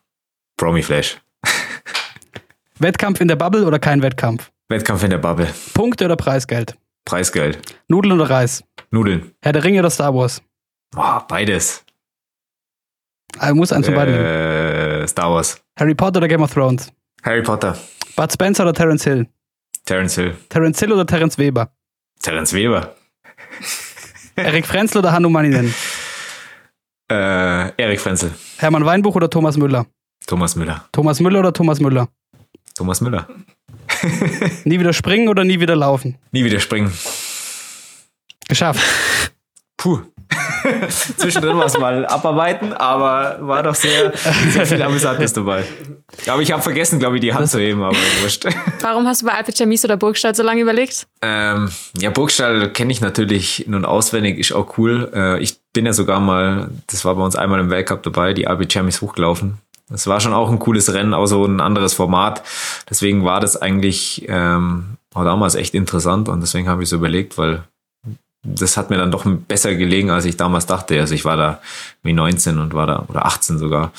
Promi 0.57 0.81
Flash. 0.83 1.19
Wettkampf 2.79 3.19
in 3.21 3.27
der 3.27 3.35
Bubble 3.35 3.65
oder 3.65 3.79
kein 3.79 4.01
Wettkampf? 4.01 4.51
Wettkampf 4.69 5.03
in 5.03 5.09
der 5.09 5.17
Bubble. 5.17 5.51
Punkte 5.73 6.05
oder 6.05 6.15
Preisgeld? 6.15 6.77
Preisgeld. 7.09 7.59
Nudeln 7.87 8.13
oder 8.13 8.29
Reis? 8.29 8.63
Nudeln. 8.91 9.33
Herr 9.41 9.53
der 9.53 9.63
Ringe 9.63 9.79
oder 9.79 9.89
Star 9.89 10.13
Wars? 10.13 10.41
Boah, 10.91 11.25
beides. 11.27 11.83
Also 13.39 13.55
muss 13.55 13.71
eins 13.71 13.87
von 13.87 13.95
beiden 13.95 14.13
nehmen. 14.13 14.25
Äh, 14.25 15.07
Star 15.07 15.31
Wars. 15.31 15.59
Harry 15.79 15.95
Potter 15.95 16.17
oder 16.17 16.27
Game 16.27 16.41
of 16.43 16.53
Thrones? 16.53 16.91
Harry 17.23 17.41
Potter. 17.41 17.75
Bud 18.15 18.31
Spencer 18.31 18.63
oder 18.63 18.73
Terence 18.73 19.03
Hill? 19.03 19.27
Terence 19.85 20.15
Hill. 20.15 20.35
Terence 20.49 20.79
Hill 20.79 20.93
oder 20.93 21.05
Terence 21.05 21.37
Weber? 21.39 21.71
Terence 22.21 22.53
Weber. 22.53 22.95
Erik 24.35 24.67
Frenzel 24.67 24.99
oder 24.99 25.11
Hannu 25.11 25.29
Manninen? 25.29 25.73
Äh, 27.11 27.71
Erik 27.81 27.99
Frenzel. 27.99 28.31
Hermann 28.57 28.85
Weinbuch 28.85 29.15
oder 29.15 29.29
Thomas 29.29 29.57
Müller? 29.57 29.85
Thomas 30.27 30.55
Müller. 30.55 30.85
Thomas 30.91 31.19
Müller 31.19 31.39
oder 31.39 31.53
Thomas 31.53 31.79
Müller? 31.79 32.07
Thomas 32.75 33.01
Müller. 33.01 33.27
Nie 34.63 34.79
wieder 34.79 34.93
springen 34.93 35.27
oder 35.27 35.43
nie 35.43 35.59
wieder 35.59 35.75
laufen? 35.75 36.17
Nie 36.31 36.43
wieder 36.43 36.59
springen. 36.59 36.91
Geschafft. 38.47 38.81
Puh. 39.77 39.99
Zwischendrin 41.17 41.57
war 41.57 41.65
es 41.65 41.77
mal 41.77 42.05
abarbeiten, 42.05 42.73
aber 42.73 43.37
war 43.41 43.63
doch 43.63 43.75
sehr, 43.75 44.13
sehr 44.49 44.65
viel 44.65 44.81
Amüsantes 44.81 45.33
dabei. 45.33 45.63
Aber 46.27 46.41
ich 46.41 46.51
habe 46.51 46.61
vergessen, 46.61 46.99
glaube 46.99 47.15
ich, 47.15 47.21
die 47.21 47.33
Hand 47.33 47.49
zu 47.49 47.59
heben, 47.59 47.81
aber 47.81 47.95
wurscht. 48.21 48.45
Warum 48.81 49.07
hast 49.07 49.21
du 49.21 49.27
bei 49.27 49.65
Mies 49.65 49.85
oder 49.85 49.97
Burgstadt 49.97 50.35
so 50.35 50.43
lange 50.43 50.61
überlegt? 50.61 51.07
Ähm, 51.21 51.69
ja, 51.97 52.09
Burgstall 52.09 52.71
kenne 52.71 52.91
ich 52.91 53.01
natürlich 53.01 53.65
nun 53.67 53.85
auswendig, 53.85 54.37
ist 54.37 54.51
auch 54.51 54.77
cool. 54.77 55.11
Äh, 55.13 55.39
ich 55.39 55.59
bin 55.73 55.85
ja 55.85 55.93
sogar 55.93 56.19
mal, 56.19 56.69
das 56.87 57.05
war 57.05 57.15
bei 57.15 57.23
uns 57.23 57.35
einmal 57.35 57.59
im 57.59 57.69
Weltcup 57.69 58.03
dabei, 58.03 58.33
die 58.33 58.45
Chemis 58.67 59.01
hochgelaufen. 59.01 59.59
Das 59.89 60.07
war 60.07 60.19
schon 60.19 60.33
auch 60.33 60.49
ein 60.49 60.59
cooles 60.59 60.93
Rennen, 60.93 61.13
auch 61.13 61.25
so 61.25 61.45
ein 61.45 61.61
anderes 61.61 61.93
Format. 61.93 62.43
Deswegen 62.89 63.25
war 63.25 63.39
das 63.39 63.57
eigentlich 63.57 64.25
ähm, 64.27 64.97
auch 65.13 65.23
damals 65.23 65.55
echt 65.55 65.73
interessant 65.73 66.29
und 66.29 66.41
deswegen 66.41 66.69
habe 66.69 66.83
ich 66.83 66.89
so 66.89 66.95
überlegt, 66.95 67.37
weil 67.37 67.63
das 68.43 68.77
hat 68.77 68.89
mir 68.89 68.97
dann 68.97 69.11
doch 69.11 69.25
besser 69.25 69.75
gelegen, 69.75 70.11
als 70.11 70.25
ich 70.25 70.37
damals 70.37 70.65
dachte. 70.65 70.99
Also 70.99 71.13
ich 71.13 71.25
war 71.25 71.35
da 71.35 71.61
wie 72.03 72.13
19 72.13 72.57
und 72.57 72.73
war 72.73 72.87
da, 72.87 73.05
oder 73.07 73.25
18 73.25 73.57
sogar, 73.57 73.91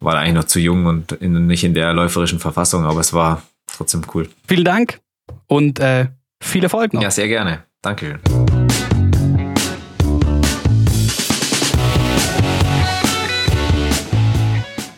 war 0.00 0.14
da 0.14 0.20
eigentlich 0.20 0.34
noch 0.34 0.44
zu 0.44 0.58
jung 0.58 0.86
und 0.86 1.12
in, 1.12 1.46
nicht 1.46 1.64
in 1.64 1.74
der 1.74 1.92
läuferischen 1.92 2.40
Verfassung, 2.40 2.84
aber 2.84 3.00
es 3.00 3.12
war 3.12 3.42
trotzdem 3.76 4.02
cool. 4.14 4.28
Vielen 4.48 4.64
Dank 4.64 5.00
und 5.46 5.78
äh, 5.78 6.06
viel 6.42 6.64
Erfolg 6.64 6.94
noch. 6.94 7.02
Ja, 7.02 7.10
sehr 7.10 7.28
gerne. 7.28 7.62
Dankeschön. 7.82 8.18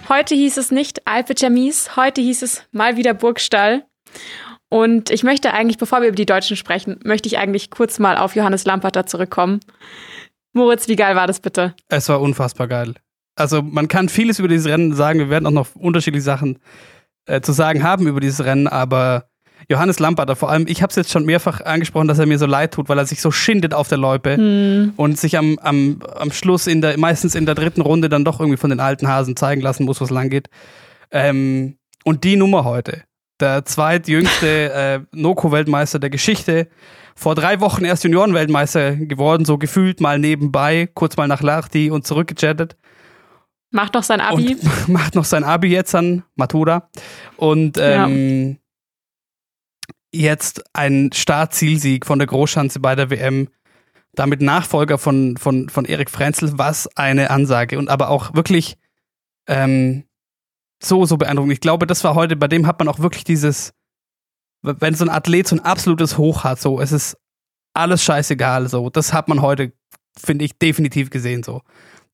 Heute 0.08 0.34
hieß 0.34 0.56
es 0.56 0.70
nicht 0.70 1.06
Alpe 1.06 1.34
Mies, 1.50 1.94
heute 1.94 2.22
hieß 2.22 2.40
es 2.40 2.62
mal 2.72 2.96
wieder 2.96 3.12
Burgstall. 3.12 3.84
Und 4.70 5.10
ich 5.10 5.22
möchte 5.22 5.52
eigentlich, 5.52 5.76
bevor 5.76 6.00
wir 6.00 6.08
über 6.08 6.16
die 6.16 6.24
Deutschen 6.24 6.56
sprechen, 6.56 6.98
möchte 7.04 7.28
ich 7.28 7.36
eigentlich 7.36 7.70
kurz 7.70 7.98
mal 7.98 8.16
auf 8.16 8.34
Johannes 8.34 8.64
Lamperter 8.64 9.04
zurückkommen. 9.04 9.60
Moritz, 10.54 10.88
wie 10.88 10.96
geil 10.96 11.14
war 11.14 11.26
das 11.26 11.40
bitte? 11.40 11.74
Es 11.88 12.08
war 12.08 12.22
unfassbar 12.22 12.68
geil. 12.68 12.94
Also 13.36 13.60
man 13.60 13.88
kann 13.88 14.08
vieles 14.08 14.38
über 14.38 14.48
dieses 14.48 14.66
Rennen 14.66 14.94
sagen. 14.94 15.18
Wir 15.18 15.28
werden 15.28 15.46
auch 15.46 15.50
noch 15.50 15.74
unterschiedliche 15.74 16.24
Sachen 16.24 16.58
äh, 17.26 17.42
zu 17.42 17.52
sagen 17.52 17.82
haben 17.82 18.06
über 18.06 18.20
dieses 18.20 18.42
Rennen, 18.42 18.66
aber 18.66 19.28
Johannes 19.68 19.98
Lamperter, 19.98 20.36
vor 20.36 20.50
allem, 20.50 20.66
ich 20.68 20.82
habe 20.82 20.90
es 20.90 20.96
jetzt 20.96 21.10
schon 21.10 21.24
mehrfach 21.24 21.60
angesprochen, 21.60 22.08
dass 22.08 22.18
er 22.18 22.26
mir 22.26 22.38
so 22.38 22.46
leid 22.46 22.72
tut, 22.72 22.88
weil 22.88 22.98
er 22.98 23.06
sich 23.06 23.20
so 23.20 23.30
schindet 23.30 23.74
auf 23.74 23.88
der 23.88 23.98
Loipe 23.98 24.36
Hm. 24.36 24.92
und 24.96 25.18
sich 25.18 25.36
am, 25.36 25.58
am, 25.58 26.00
am 26.16 26.32
Schluss, 26.32 26.66
in 26.66 26.80
der, 26.80 26.98
meistens 26.98 27.34
in 27.34 27.46
der 27.46 27.54
dritten 27.54 27.80
Runde, 27.80 28.08
dann 28.08 28.24
doch 28.24 28.40
irgendwie 28.40 28.56
von 28.56 28.70
den 28.70 28.80
alten 28.80 29.08
Hasen 29.08 29.36
zeigen 29.36 29.60
lassen 29.60 29.84
muss, 29.84 30.00
was 30.00 30.10
lang 30.10 30.30
geht. 30.30 30.48
Ähm, 31.10 31.76
und 32.04 32.24
die 32.24 32.36
Nummer 32.36 32.64
heute, 32.64 33.02
der 33.40 33.64
zweitjüngste 33.64 34.72
äh, 34.72 35.00
Noko-Weltmeister 35.12 35.98
der 35.98 36.10
Geschichte, 36.10 36.68
vor 37.14 37.34
drei 37.34 37.60
Wochen 37.60 37.84
erst 37.84 38.04
Juniorenweltmeister 38.04 38.94
geworden, 38.94 39.44
so 39.44 39.58
gefühlt 39.58 40.00
mal 40.00 40.18
nebenbei, 40.18 40.88
kurz 40.94 41.16
mal 41.16 41.26
nach 41.26 41.42
Lahti 41.42 41.90
und 41.90 42.06
zurückgechattet. 42.06 42.76
Macht 43.70 43.94
noch 43.94 44.02
sein 44.02 44.20
Abi. 44.20 44.54
Und 44.54 44.88
macht 44.88 45.14
noch 45.14 45.24
sein 45.24 45.44
Abi 45.44 45.68
jetzt 45.68 45.94
an 45.94 46.22
Matura. 46.36 46.88
Und 47.36 47.76
ähm, 47.80 48.58
jetzt 50.12 50.64
ein 50.72 51.10
Startzielsieg 51.12 52.06
von 52.06 52.18
der 52.18 52.28
Großschanze 52.28 52.80
bei 52.80 52.94
der 52.94 53.10
WM. 53.10 53.48
Damit 54.14 54.40
Nachfolger 54.40 54.98
von, 54.98 55.36
von, 55.36 55.68
von 55.68 55.84
Erik 55.84 56.10
Frenzel, 56.10 56.58
was 56.58 56.88
eine 56.96 57.30
Ansage. 57.30 57.78
Und 57.78 57.88
aber 57.88 58.08
auch 58.08 58.34
wirklich 58.34 58.76
ähm, 59.46 60.04
so, 60.82 61.04
so 61.04 61.16
beeindruckend. 61.16 61.52
Ich 61.52 61.60
glaube, 61.60 61.86
das 61.86 62.04
war 62.04 62.14
heute, 62.14 62.36
bei 62.36 62.48
dem 62.48 62.66
hat 62.66 62.78
man 62.78 62.88
auch 62.88 62.98
wirklich 62.98 63.24
dieses, 63.24 63.72
wenn 64.62 64.94
so 64.94 65.04
ein 65.04 65.10
Athlet 65.10 65.46
so 65.46 65.56
ein 65.56 65.64
absolutes 65.64 66.18
Hoch 66.18 66.44
hat, 66.44 66.60
so, 66.60 66.80
es 66.80 66.92
ist 66.92 67.16
alles 67.74 68.02
scheißegal, 68.02 68.68
so. 68.68 68.90
Das 68.90 69.12
hat 69.12 69.28
man 69.28 69.42
heute, 69.42 69.72
finde 70.16 70.44
ich, 70.44 70.58
definitiv 70.58 71.10
gesehen, 71.10 71.42
so. 71.42 71.62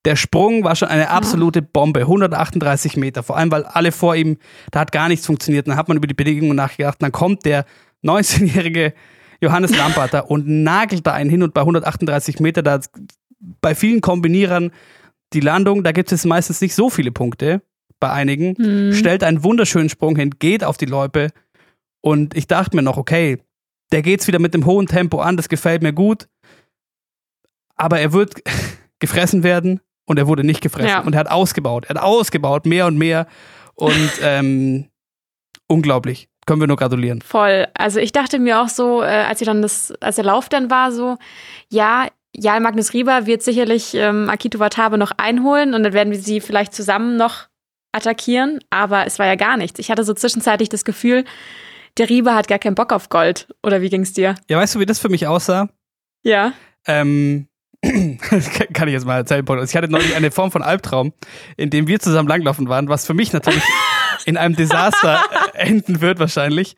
Der 0.05 0.15
Sprung 0.15 0.63
war 0.63 0.75
schon 0.75 0.87
eine 0.87 1.09
absolute 1.09 1.61
Bombe, 1.63 2.01
138 2.01 2.95
Meter, 2.95 3.23
vor 3.23 3.37
allem, 3.37 3.51
weil 3.51 3.63
alle 3.63 3.91
vor 3.91 4.15
ihm, 4.15 4.37
da 4.71 4.81
hat 4.81 4.91
gar 4.91 5.07
nichts 5.07 5.25
funktioniert. 5.25 5.67
Dann 5.67 5.77
hat 5.77 5.87
man 5.87 5.97
über 5.97 6.07
die 6.07 6.13
Bedingungen 6.13 6.55
nachgedacht, 6.55 7.01
dann 7.01 7.11
kommt 7.11 7.43
der 7.45 7.65
19-jährige 8.03 8.93
Johannes 9.41 9.75
Lamperter 9.75 10.29
und 10.29 10.47
nagelt 10.47 11.05
da 11.05 11.13
einen 11.13 11.29
hin 11.29 11.43
und 11.43 11.53
bei 11.53 11.61
138 11.61 12.39
Meter, 12.39 12.61
da 12.61 12.79
bei 13.61 13.75
vielen 13.75 14.01
Kombinierern 14.01 14.71
die 15.33 15.39
Landung, 15.39 15.83
da 15.83 15.91
gibt 15.91 16.11
es 16.11 16.23
meistens 16.23 16.61
nicht 16.61 16.75
so 16.75 16.89
viele 16.89 17.11
Punkte, 17.11 17.61
bei 17.99 18.11
einigen, 18.11 18.55
Hm. 18.57 18.93
stellt 18.93 19.23
einen 19.23 19.43
wunderschönen 19.43 19.89
Sprung 19.89 20.15
hin, 20.15 20.31
geht 20.37 20.63
auf 20.63 20.77
die 20.77 20.85
Loipe. 20.85 21.31
Und 22.01 22.35
ich 22.37 22.45
dachte 22.47 22.75
mir 22.75 22.83
noch, 22.83 22.97
okay, 22.97 23.39
der 23.91 24.03
geht's 24.03 24.27
wieder 24.27 24.39
mit 24.39 24.53
dem 24.53 24.65
hohen 24.65 24.85
Tempo 24.85 25.19
an, 25.19 25.37
das 25.37 25.49
gefällt 25.49 25.81
mir 25.81 25.93
gut, 25.93 26.27
aber 27.75 27.99
er 27.99 28.13
wird 28.13 28.43
gefressen 28.99 29.43
werden 29.43 29.81
und 30.05 30.17
er 30.19 30.27
wurde 30.27 30.43
nicht 30.43 30.61
gefressen 30.61 30.89
Ja. 30.89 31.01
und 31.01 31.13
er 31.13 31.19
hat 31.19 31.31
ausgebaut, 31.31 31.85
er 31.85 31.95
hat 31.95 32.03
ausgebaut, 32.03 32.65
mehr 32.65 32.85
und 32.87 32.97
mehr 32.97 33.27
und 33.75 34.11
ähm, 34.21 34.89
unglaublich, 35.67 36.27
können 36.45 36.59
wir 36.61 36.67
nur 36.67 36.77
gratulieren. 36.77 37.21
Voll. 37.21 37.67
Also 37.73 37.99
ich 37.99 38.11
dachte 38.11 38.39
mir 38.39 38.61
auch 38.61 38.69
so, 38.69 39.01
äh, 39.01 39.05
als 39.05 39.41
ich 39.41 39.45
dann 39.45 39.61
das, 39.61 39.91
als 40.01 40.15
der 40.15 40.25
Lauf 40.25 40.49
dann 40.49 40.69
war, 40.69 40.91
so, 40.91 41.17
ja, 41.69 42.07
Jarl 42.37 42.59
Magnus 42.59 42.93
Rieber 42.93 43.25
wird 43.25 43.41
sicherlich 43.43 43.93
ähm, 43.95 44.29
Akito 44.29 44.59
Watabe 44.59 44.97
noch 44.97 45.11
einholen 45.17 45.73
und 45.73 45.83
dann 45.83 45.93
werden 45.93 46.11
wir 46.11 46.19
sie 46.19 46.41
vielleicht 46.41 46.73
zusammen 46.73 47.15
noch 47.15 47.47
attackieren, 47.93 48.59
aber 48.69 49.07
es 49.07 49.19
war 49.19 49.25
ja 49.25 49.35
gar 49.35 49.55
nichts. 49.55 49.79
Ich 49.79 49.89
hatte 49.89 50.03
so 50.03 50.13
zwischenzeitlich 50.13 50.67
das 50.67 50.83
Gefühl, 50.83 51.23
der 51.97 52.09
Rieber 52.09 52.35
hat 52.35 52.49
gar 52.49 52.59
keinen 52.59 52.75
Bock 52.75 52.91
auf 52.91 53.07
Gold. 53.07 53.47
Oder 53.63 53.81
wie 53.81 53.87
ging's 53.89 54.11
dir? 54.11 54.35
Ja, 54.49 54.57
weißt 54.57 54.75
du, 54.75 54.79
wie 54.81 54.85
das 54.85 54.99
für 54.99 55.07
mich 55.07 55.27
aussah? 55.27 55.69
Ja. 56.23 56.51
Ähm, 56.85 57.47
kann 58.73 58.87
ich 58.87 58.93
jetzt 58.93 59.05
mal 59.05 59.17
erzählen, 59.17 59.45
Paul. 59.45 59.63
Ich 59.63 59.75
hatte 59.75 59.89
neulich 59.89 60.15
eine 60.15 60.31
Form 60.31 60.51
von 60.51 60.61
Albtraum, 60.61 61.13
in 61.57 61.69
dem 61.69 61.87
wir 61.87 61.99
zusammen 61.99 62.27
langlaufen 62.27 62.69
waren, 62.69 62.89
was 62.89 63.05
für 63.05 63.13
mich 63.13 63.33
natürlich 63.33 63.63
in 64.25 64.37
einem 64.37 64.55
Desaster 64.55 65.23
enden 65.53 66.01
wird 66.01 66.19
wahrscheinlich. 66.19 66.75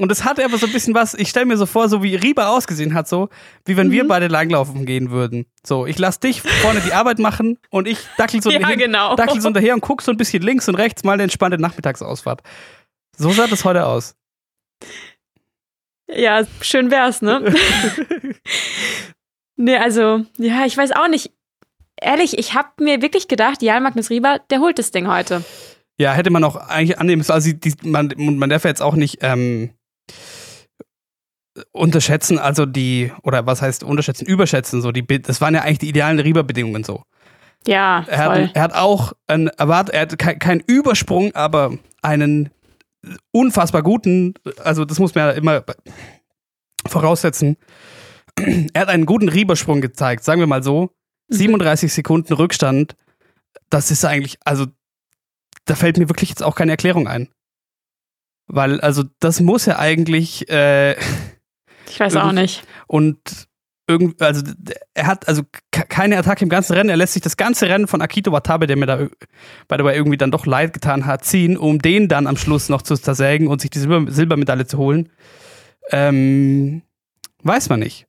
Und 0.00 0.10
es 0.10 0.24
hatte 0.24 0.44
aber 0.44 0.58
so 0.58 0.66
ein 0.66 0.72
bisschen 0.72 0.92
was, 0.94 1.14
ich 1.14 1.28
stelle 1.28 1.46
mir 1.46 1.56
so 1.56 1.66
vor, 1.66 1.88
so 1.88 2.02
wie 2.02 2.16
Rieber 2.16 2.48
ausgesehen 2.48 2.94
hat, 2.94 3.06
so 3.06 3.28
wie 3.64 3.76
wenn 3.76 3.92
wir 3.92 4.06
beide 4.08 4.26
langlaufen 4.26 4.86
gehen 4.86 5.10
würden. 5.10 5.46
So, 5.64 5.86
ich 5.86 5.98
lass 5.98 6.18
dich 6.18 6.42
vorne 6.42 6.80
die 6.80 6.92
Arbeit 6.92 7.20
machen 7.20 7.58
und 7.70 7.86
ich 7.86 7.98
dackel 8.16 8.42
so, 8.42 8.50
Ja, 8.54 8.66
hin, 8.66 8.78
genau. 8.78 9.14
dackel 9.14 9.40
so 9.40 9.48
hinterher 9.48 9.74
und 9.74 9.82
guck 9.82 10.02
so 10.02 10.10
ein 10.10 10.16
bisschen 10.16 10.42
links 10.42 10.68
und 10.68 10.74
rechts 10.74 11.04
mal 11.04 11.12
eine 11.12 11.22
entspannte 11.22 11.58
Nachmittagsausfahrt. 11.58 12.42
So 13.16 13.30
sah 13.30 13.46
das 13.46 13.64
heute 13.64 13.86
aus. 13.86 14.16
Ja, 16.08 16.42
schön 16.60 16.90
wär's, 16.90 17.22
ne? 17.22 17.54
nee, 19.56 19.76
also, 19.76 20.24
ja, 20.38 20.64
ich 20.66 20.76
weiß 20.76 20.92
auch 20.92 21.08
nicht. 21.08 21.32
Ehrlich, 22.00 22.38
ich 22.38 22.54
habe 22.54 22.68
mir 22.80 23.02
wirklich 23.02 23.28
gedacht, 23.28 23.62
Jarl 23.62 23.80
Magnus 23.80 24.10
Rieber, 24.10 24.40
der 24.50 24.60
holt 24.60 24.78
das 24.78 24.90
Ding 24.90 25.08
heute. 25.08 25.44
Ja, 25.96 26.12
hätte 26.12 26.30
man 26.30 26.42
auch 26.42 26.56
eigentlich 26.56 26.98
annehmen 26.98 27.18
müssen. 27.18 27.32
Also 27.32 27.52
die, 27.52 27.72
man, 27.82 28.12
man 28.16 28.50
darf 28.50 28.64
ja 28.64 28.70
jetzt 28.70 28.82
auch 28.82 28.96
nicht 28.96 29.18
ähm, 29.22 29.70
unterschätzen, 31.72 32.38
also 32.38 32.66
die, 32.66 33.12
oder 33.22 33.46
was 33.46 33.62
heißt 33.62 33.84
unterschätzen, 33.84 34.26
überschätzen, 34.26 34.82
so 34.82 34.90
die, 34.90 35.06
das 35.06 35.40
waren 35.40 35.54
ja 35.54 35.62
eigentlich 35.62 35.78
die 35.78 35.88
idealen 35.88 36.18
Rieberbedingungen 36.18 36.82
so. 36.82 37.02
Ja, 37.66 38.04
Er 38.08 38.18
hat, 38.18 38.50
er 38.54 38.62
hat 38.62 38.74
auch 38.74 39.12
einen, 39.26 39.48
erwart, 39.48 39.88
er 39.90 40.02
hat 40.02 40.18
keinen 40.18 40.38
kein 40.38 40.60
Übersprung, 40.60 41.34
aber 41.34 41.78
einen 42.02 42.50
unfassbar 43.32 43.82
guten, 43.82 44.34
also 44.62 44.84
das 44.84 44.98
muss 44.98 45.14
man 45.14 45.28
ja 45.28 45.30
immer 45.32 45.64
voraussetzen. 46.86 47.56
Er 48.72 48.82
hat 48.82 48.88
einen 48.88 49.06
guten 49.06 49.28
Riebersprung 49.28 49.80
gezeigt, 49.80 50.24
sagen 50.24 50.40
wir 50.40 50.46
mal 50.46 50.62
so. 50.62 50.90
37 51.28 51.92
Sekunden 51.92 52.32
Rückstand, 52.34 52.96
das 53.70 53.90
ist 53.90 54.04
eigentlich, 54.04 54.38
also 54.44 54.66
da 55.64 55.74
fällt 55.74 55.96
mir 55.96 56.08
wirklich 56.08 56.28
jetzt 56.28 56.42
auch 56.42 56.54
keine 56.54 56.72
Erklärung 56.72 57.08
ein. 57.08 57.28
Weil, 58.46 58.80
also, 58.80 59.04
das 59.20 59.40
muss 59.40 59.66
ja 59.66 59.78
eigentlich. 59.78 60.48
Äh, 60.50 60.92
ich 61.88 61.98
weiß 61.98 62.16
auch 62.16 62.32
nicht. 62.32 62.62
Und 62.86 63.48
irgend, 63.86 64.20
also 64.20 64.42
er 64.94 65.06
hat 65.06 65.28
also 65.28 65.42
keine 65.70 66.18
Attacke 66.18 66.44
im 66.44 66.48
ganzen 66.48 66.74
Rennen. 66.74 66.90
Er 66.90 66.96
lässt 66.96 67.14
sich 67.14 67.22
das 67.22 67.36
ganze 67.36 67.68
Rennen 67.68 67.86
von 67.86 68.02
Akito 68.02 68.32
Watabe, 68.32 68.66
der 68.66 68.76
mir 68.76 68.86
da 68.86 69.06
bei 69.68 69.76
dabei 69.76 69.96
irgendwie 69.96 70.16
dann 70.16 70.30
doch 70.30 70.46
leid 70.46 70.72
getan 70.72 71.06
hat, 71.06 71.24
ziehen, 71.24 71.56
um 71.56 71.78
den 71.78 72.08
dann 72.08 72.26
am 72.26 72.36
Schluss 72.36 72.68
noch 72.68 72.82
zu 72.82 72.96
zersägen 72.96 73.48
und 73.48 73.60
sich 73.60 73.70
die 73.70 73.78
Silber 73.78 74.10
Silbermedaille 74.10 74.66
zu 74.66 74.78
holen. 74.78 75.10
Ähm, 75.90 76.82
weiß 77.42 77.68
man 77.68 77.80
nicht. 77.80 78.06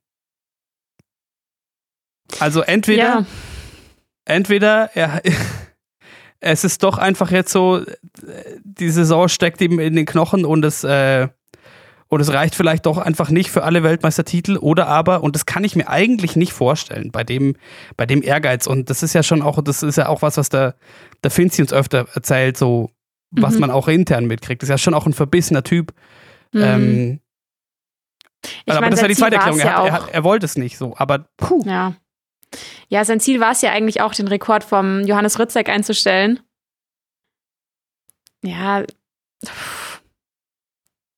Also 2.40 2.60
entweder, 2.62 3.02
ja. 3.02 3.26
entweder 4.24 4.90
er, 4.94 5.22
es 6.40 6.64
ist 6.64 6.82
doch 6.82 6.98
einfach 6.98 7.30
jetzt 7.30 7.52
so, 7.52 7.82
die 8.62 8.90
Saison 8.90 9.28
steckt 9.28 9.60
ihm 9.60 9.78
in 9.78 9.96
den 9.96 10.06
Knochen 10.06 10.44
und 10.44 10.64
es, 10.64 10.84
äh, 10.84 11.28
und 12.08 12.20
es 12.20 12.32
reicht 12.32 12.54
vielleicht 12.54 12.86
doch 12.86 12.98
einfach 12.98 13.30
nicht 13.30 13.50
für 13.50 13.64
alle 13.64 13.82
Weltmeistertitel 13.82 14.58
oder 14.58 14.86
aber, 14.86 15.24
und 15.24 15.34
das 15.34 15.44
kann 15.44 15.64
ich 15.64 15.74
mir 15.74 15.88
eigentlich 15.88 16.36
nicht 16.36 16.52
vorstellen, 16.52 17.10
bei 17.10 17.24
dem, 17.24 17.56
bei 17.96 18.06
dem 18.06 18.22
Ehrgeiz. 18.22 18.68
Und 18.68 18.90
das 18.90 19.02
ist 19.02 19.12
ja 19.12 19.24
schon 19.24 19.42
auch, 19.42 19.60
das 19.62 19.82
ist 19.82 19.96
ja 19.96 20.08
auch 20.08 20.22
was, 20.22 20.36
was 20.36 20.48
der, 20.48 20.76
der 21.24 21.32
Finzi 21.32 21.62
uns 21.62 21.72
öfter 21.72 22.06
erzählt, 22.14 22.56
so, 22.56 22.90
was 23.32 23.54
mhm. 23.54 23.60
man 23.60 23.70
auch 23.70 23.88
intern 23.88 24.26
mitkriegt. 24.26 24.62
Das 24.62 24.68
ist 24.68 24.70
ja 24.70 24.78
schon 24.78 24.94
auch 24.94 25.06
ein 25.06 25.14
verbissener 25.14 25.64
Typ. 25.64 25.92
Mhm. 26.52 26.62
Ähm, 26.62 27.20
ich 28.64 28.72
aber 28.72 28.82
mein, 28.82 28.90
das 28.90 29.00
ist 29.00 29.02
ja 29.02 29.08
die 29.08 29.16
zweite 29.16 29.36
Erklärung. 29.36 29.58
Ja 29.58 29.84
er, 29.84 29.92
er, 29.92 30.14
er, 30.14 30.24
wollte 30.24 30.46
es 30.46 30.56
nicht 30.56 30.78
so, 30.78 30.94
aber 30.96 31.26
puh. 31.36 31.62
Ja. 31.66 31.94
Ja, 32.88 33.04
sein 33.04 33.20
Ziel 33.20 33.40
war 33.40 33.52
es 33.52 33.62
ja 33.62 33.72
eigentlich 33.72 34.00
auch, 34.00 34.14
den 34.14 34.28
Rekord 34.28 34.64
vom 34.64 35.04
Johannes 35.06 35.38
Rützek 35.38 35.68
einzustellen. 35.68 36.40
Ja. 38.42 38.84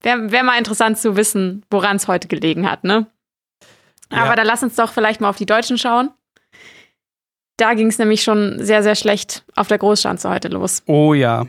Wäre 0.02 0.30
wär 0.30 0.42
mal 0.42 0.58
interessant 0.58 0.99
zu 0.99 1.16
wissen, 1.16 1.64
woran 1.70 1.97
es 1.97 2.08
heute 2.08 2.28
gelegen 2.28 2.70
hat, 2.70 2.85
ne? 2.85 3.06
Aber 4.11 4.30
ja. 4.30 4.37
da 4.37 4.42
lass 4.42 4.62
uns 4.62 4.76
doch 4.76 4.92
vielleicht 4.92 5.20
mal 5.20 5.28
auf 5.28 5.37
die 5.37 5.47
Deutschen 5.47 5.76
schauen. 5.76 6.11
Da 7.58 7.75
ging 7.75 7.88
es 7.88 7.99
nämlich 7.99 8.23
schon 8.23 8.64
sehr, 8.64 8.82
sehr 8.82 8.94
schlecht 8.94 9.44
auf 9.56 9.68
der 9.68 9.78
Großschanze 9.78 10.30
heute 10.30 10.49
los. 10.49 10.82
Oh 10.87 11.12
ja. 11.12 11.47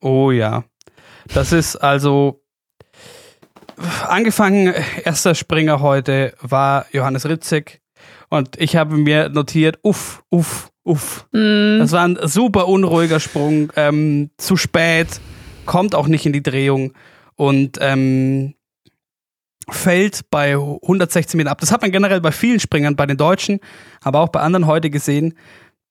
Oh 0.00 0.30
ja. 0.30 0.64
Das 1.34 1.52
ist 1.52 1.76
also 1.76 2.42
angefangen, 4.06 4.74
erster 5.04 5.34
Springer 5.34 5.80
heute 5.80 6.34
war 6.40 6.86
Johannes 6.92 7.28
Ritzek. 7.28 7.80
Und 8.30 8.58
ich 8.60 8.76
habe 8.76 8.96
mir 8.96 9.28
notiert, 9.28 9.78
uff, 9.82 10.22
uff, 10.30 10.70
uff. 10.84 11.26
Mm. 11.32 11.80
Das 11.80 11.92
war 11.92 12.04
ein 12.04 12.18
super 12.22 12.68
unruhiger 12.68 13.20
Sprung, 13.20 13.72
ähm, 13.76 14.30
zu 14.38 14.56
spät, 14.56 15.20
kommt 15.66 15.94
auch 15.94 16.06
nicht 16.06 16.24
in 16.24 16.32
die 16.32 16.42
Drehung 16.42 16.94
und 17.34 17.78
ähm, 17.80 18.54
fällt 19.68 20.30
bei 20.30 20.54
116 20.54 21.36
Metern 21.36 21.52
ab. 21.52 21.60
Das 21.60 21.72
hat 21.72 21.82
man 21.82 21.90
generell 21.90 22.20
bei 22.20 22.32
vielen 22.32 22.60
Springern, 22.60 22.96
bei 22.96 23.06
den 23.06 23.16
Deutschen, 23.16 23.60
aber 24.00 24.20
auch 24.20 24.28
bei 24.28 24.40
anderen 24.40 24.66
heute 24.66 24.90
gesehen, 24.90 25.34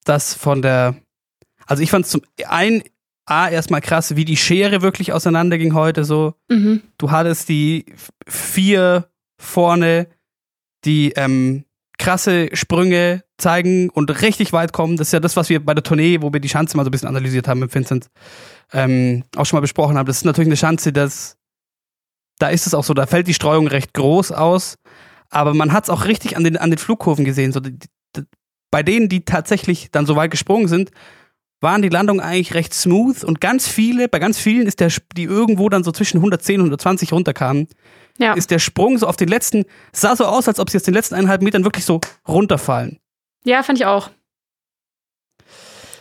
dass 0.05 0.33
von 0.33 0.61
der, 0.61 0.95
also 1.65 1.83
ich 1.83 1.91
fand 1.91 2.05
es 2.05 2.11
zum 2.11 2.21
einen 2.47 2.83
A, 3.25 3.47
erstmal 3.47 3.81
krass, 3.81 4.15
wie 4.15 4.25
die 4.25 4.37
Schere 4.37 4.81
wirklich 4.81 5.13
auseinanderging 5.13 5.75
heute 5.75 6.03
so. 6.03 6.33
Mhm. 6.49 6.81
Du 6.97 7.11
hattest 7.11 7.47
die 7.47 7.85
vier 8.27 9.07
vorne, 9.37 10.07
die 10.83 11.11
ähm, 11.15 11.65
krasse 11.99 12.49
Sprünge 12.53 13.23
zeigen 13.37 13.89
und 13.89 14.21
richtig 14.21 14.51
weit 14.53 14.73
kommen. 14.73 14.97
Das 14.97 15.09
ist 15.09 15.11
ja 15.11 15.19
das, 15.19 15.35
was 15.35 15.49
wir 15.49 15.63
bei 15.63 15.73
der 15.73 15.83
Tournee, 15.83 16.21
wo 16.21 16.33
wir 16.33 16.39
die 16.39 16.49
Schanze 16.49 16.75
mal 16.75 16.83
so 16.83 16.89
ein 16.89 16.91
bisschen 16.91 17.09
analysiert 17.09 17.47
haben 17.47 17.59
mit 17.59 17.73
Vincent, 17.73 18.07
ähm, 18.73 19.23
auch 19.35 19.45
schon 19.45 19.57
mal 19.57 19.61
besprochen 19.61 19.97
haben. 19.97 20.07
Das 20.07 20.17
ist 20.17 20.25
natürlich 20.25 20.47
eine 20.47 20.57
Schanze, 20.57 20.91
das, 20.91 21.37
da 22.39 22.49
ist 22.49 22.65
es 22.65 22.73
auch 22.73 22.83
so, 22.83 22.93
da 22.93 23.05
fällt 23.05 23.27
die 23.27 23.33
Streuung 23.33 23.67
recht 23.67 23.93
groß 23.93 24.31
aus, 24.31 24.77
aber 25.29 25.53
man 25.53 25.71
hat 25.73 25.83
es 25.83 25.89
auch 25.89 26.05
richtig 26.05 26.37
an 26.37 26.43
den, 26.43 26.57
an 26.57 26.71
den 26.71 26.79
Flugkurven 26.79 27.25
gesehen. 27.25 27.51
So, 27.51 27.59
die, 27.59 27.77
die, 28.15 28.23
bei 28.71 28.81
denen, 28.81 29.09
die 29.09 29.25
tatsächlich 29.25 29.91
dann 29.91 30.05
so 30.05 30.15
weit 30.15 30.31
gesprungen 30.31 30.67
sind, 30.67 30.91
waren 31.61 31.81
die 31.81 31.89
Landungen 31.89 32.21
eigentlich 32.21 32.53
recht 32.53 32.73
smooth 32.73 33.23
und 33.23 33.41
ganz 33.41 33.67
viele, 33.67 34.07
bei 34.07 34.19
ganz 34.19 34.39
vielen 34.39 34.67
ist 34.67 34.79
der, 34.79 34.91
die 35.17 35.23
irgendwo 35.23 35.67
dann 35.67 35.83
so 35.83 35.91
zwischen 35.91 36.17
110 36.17 36.61
und 36.61 36.67
120 36.67 37.11
runterkamen, 37.11 37.67
ja. 38.19 38.33
ist 38.33 38.51
der 38.51 38.59
Sprung 38.59 38.97
so 38.97 39.07
auf 39.07 39.15
den 39.15 39.29
letzten, 39.29 39.65
sah 39.91 40.15
so 40.15 40.25
aus, 40.25 40.47
als 40.47 40.59
ob 40.59 40.69
sie 40.69 40.77
jetzt 40.77 40.87
den 40.87 40.93
letzten 40.93 41.15
eineinhalb 41.15 41.41
Metern 41.41 41.63
wirklich 41.63 41.85
so 41.85 42.01
runterfallen. 42.27 42.99
Ja, 43.45 43.63
fand 43.63 43.79
ich 43.79 43.85
auch. 43.85 44.09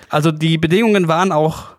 Also 0.08 0.32
die 0.32 0.58
Bedingungen 0.58 1.08
waren 1.08 1.32
auch 1.32 1.76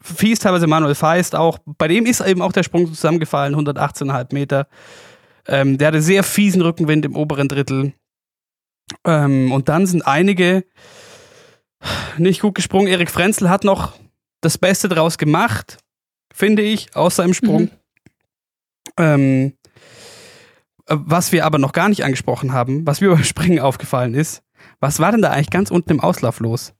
fies, 0.00 0.38
teilweise 0.38 0.66
Manuel 0.66 0.94
Feist 0.94 1.34
auch. 1.34 1.58
Bei 1.64 1.88
dem 1.88 2.06
ist 2.06 2.20
eben 2.20 2.42
auch 2.42 2.52
der 2.52 2.62
Sprung 2.62 2.86
zusammengefallen, 2.86 3.54
118,5 3.54 4.34
Meter. 4.34 4.68
Ähm, 5.46 5.78
der 5.78 5.88
hatte 5.88 6.02
sehr 6.02 6.22
fiesen 6.22 6.62
Rückenwind 6.62 7.04
im 7.04 7.16
oberen 7.16 7.48
Drittel. 7.48 7.94
Ähm, 9.04 9.52
und 9.52 9.68
dann 9.68 9.86
sind 9.86 10.06
einige 10.06 10.64
nicht 12.18 12.40
gut 12.40 12.54
gesprungen. 12.54 12.88
Erik 12.88 13.10
Frenzel 13.10 13.48
hat 13.48 13.64
noch 13.64 13.94
das 14.40 14.58
Beste 14.58 14.88
draus 14.88 15.18
gemacht, 15.18 15.78
finde 16.32 16.62
ich, 16.62 16.94
aus 16.94 17.16
seinem 17.16 17.34
Sprung. 17.34 17.62
Mhm. 17.62 17.70
Ähm, 18.98 19.52
was 20.88 21.32
wir 21.32 21.44
aber 21.44 21.58
noch 21.58 21.72
gar 21.72 21.88
nicht 21.88 22.04
angesprochen 22.04 22.52
haben, 22.52 22.86
was 22.86 23.00
mir 23.00 23.10
beim 23.14 23.24
Springen 23.24 23.60
aufgefallen 23.60 24.14
ist, 24.14 24.42
was 24.80 25.00
war 25.00 25.12
denn 25.12 25.22
da 25.22 25.30
eigentlich 25.30 25.50
ganz 25.50 25.70
unten 25.70 25.92
im 25.92 26.00
Auslauf 26.00 26.40
los? 26.40 26.74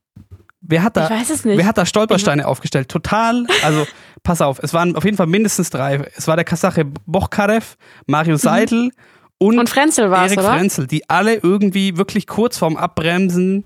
Wer 0.60 0.82
hat 0.82 0.96
da, 0.96 1.08
Wer 1.08 1.66
hat 1.66 1.78
da 1.78 1.86
Stolpersteine 1.86 2.42
mhm. 2.42 2.48
aufgestellt? 2.48 2.88
Total, 2.88 3.46
also 3.62 3.86
pass 4.22 4.40
auf, 4.40 4.58
es 4.60 4.74
waren 4.74 4.96
auf 4.96 5.04
jeden 5.04 5.16
Fall 5.16 5.28
mindestens 5.28 5.70
drei. 5.70 6.10
Es 6.16 6.26
war 6.26 6.36
der 6.36 6.44
Kasache 6.44 6.84
Bochkarev, 6.84 7.76
Mario 8.06 8.34
mhm. 8.34 8.38
Seidel 8.38 8.84
mhm. 8.84 8.90
und, 9.38 9.58
und 9.60 9.68
Frenzel 9.68 10.12
Erik 10.12 10.38
oder? 10.38 10.54
Frenzel, 10.54 10.86
die 10.86 11.08
alle 11.08 11.36
irgendwie 11.36 11.96
wirklich 11.96 12.26
kurz 12.26 12.58
vorm 12.58 12.76
Abbremsen 12.76 13.64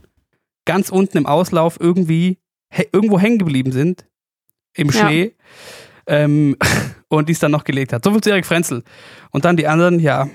ganz 0.65 0.91
unten 0.91 1.19
im 1.19 1.27
Auslauf 1.27 1.81
irgendwie 1.81 2.39
irgendwo 2.93 3.19
hängen 3.19 3.39
geblieben 3.39 3.73
sind 3.73 4.07
im 4.75 4.91
Schnee. 4.91 5.35
Ja. 6.09 6.15
Ähm, 6.19 6.57
und 7.19 7.29
die 7.29 7.33
es 7.33 7.39
dann 7.39 7.51
noch 7.51 7.65
gelegt 7.65 7.93
hat. 7.93 8.05
So 8.05 8.13
viel 8.13 8.21
zu 8.21 8.31
Erik 8.31 8.47
Frenzel. 8.47 8.85
Und 9.31 9.45
dann 9.45 9.57
die 9.57 9.67
anderen, 9.67 10.01
ja, 10.01 10.29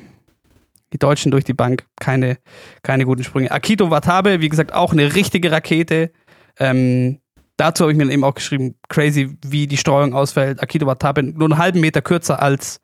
die 0.94 1.00
Deutschen 1.00 1.32
durch 1.32 1.44
die 1.44 1.54
Bank, 1.54 1.86
keine, 2.00 2.38
keine 2.84 3.06
guten 3.06 3.24
Sprünge. 3.24 3.52
Akito 3.52 3.90
Watabe, 3.90 4.42
wie 4.42 4.50
gesagt, 4.50 4.74
auch 4.74 4.94
eine 4.94 5.16
richtige 5.16 5.52
Rakete. 5.52 6.12
Ähm, 6.60 7.20
dazu 7.58 7.84
habe 7.84 7.92
ich 7.92 7.98
mir 7.98 8.10
eben 8.12 8.24
auch 8.24 8.36
geschrieben, 8.36 8.76
crazy, 8.90 9.38
wie 9.46 9.68
die 9.68 9.78
Streuung 9.78 10.14
ausfällt. 10.14 10.62
Akito 10.62 10.86
Watabe 10.86 11.24
nur 11.24 11.50
einen 11.50 11.58
halben 11.58 11.82
Meter 11.82 12.02
kürzer 12.02 12.42
als 12.42 12.80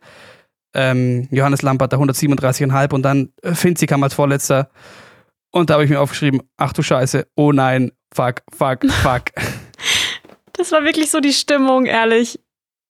ähm, 0.74 1.28
Johannes 1.30 1.62
Lampert, 1.62 1.92
der 1.92 2.00
137,5 2.00 2.94
und 2.94 3.04
dann 3.04 3.32
Finzi 3.44 3.86
kam 3.86 4.04
als 4.04 4.16
Vorletzter. 4.16 4.72
Und 5.52 5.70
da 5.70 5.76
habe 5.76 5.84
ich 5.84 5.90
mir 5.92 6.02
aufgeschrieben, 6.02 6.42
ach 6.58 6.74
du 6.74 6.82
Scheiße, 6.82 7.28
oh 7.36 7.52
nein, 7.52 7.92
fuck, 8.14 8.42
fuck, 8.52 8.86
fuck. 8.90 9.26
Das 10.56 10.72
war 10.72 10.84
wirklich 10.84 11.10
so 11.10 11.20
die 11.20 11.34
Stimmung, 11.34 11.88
ehrlich. 11.88 12.40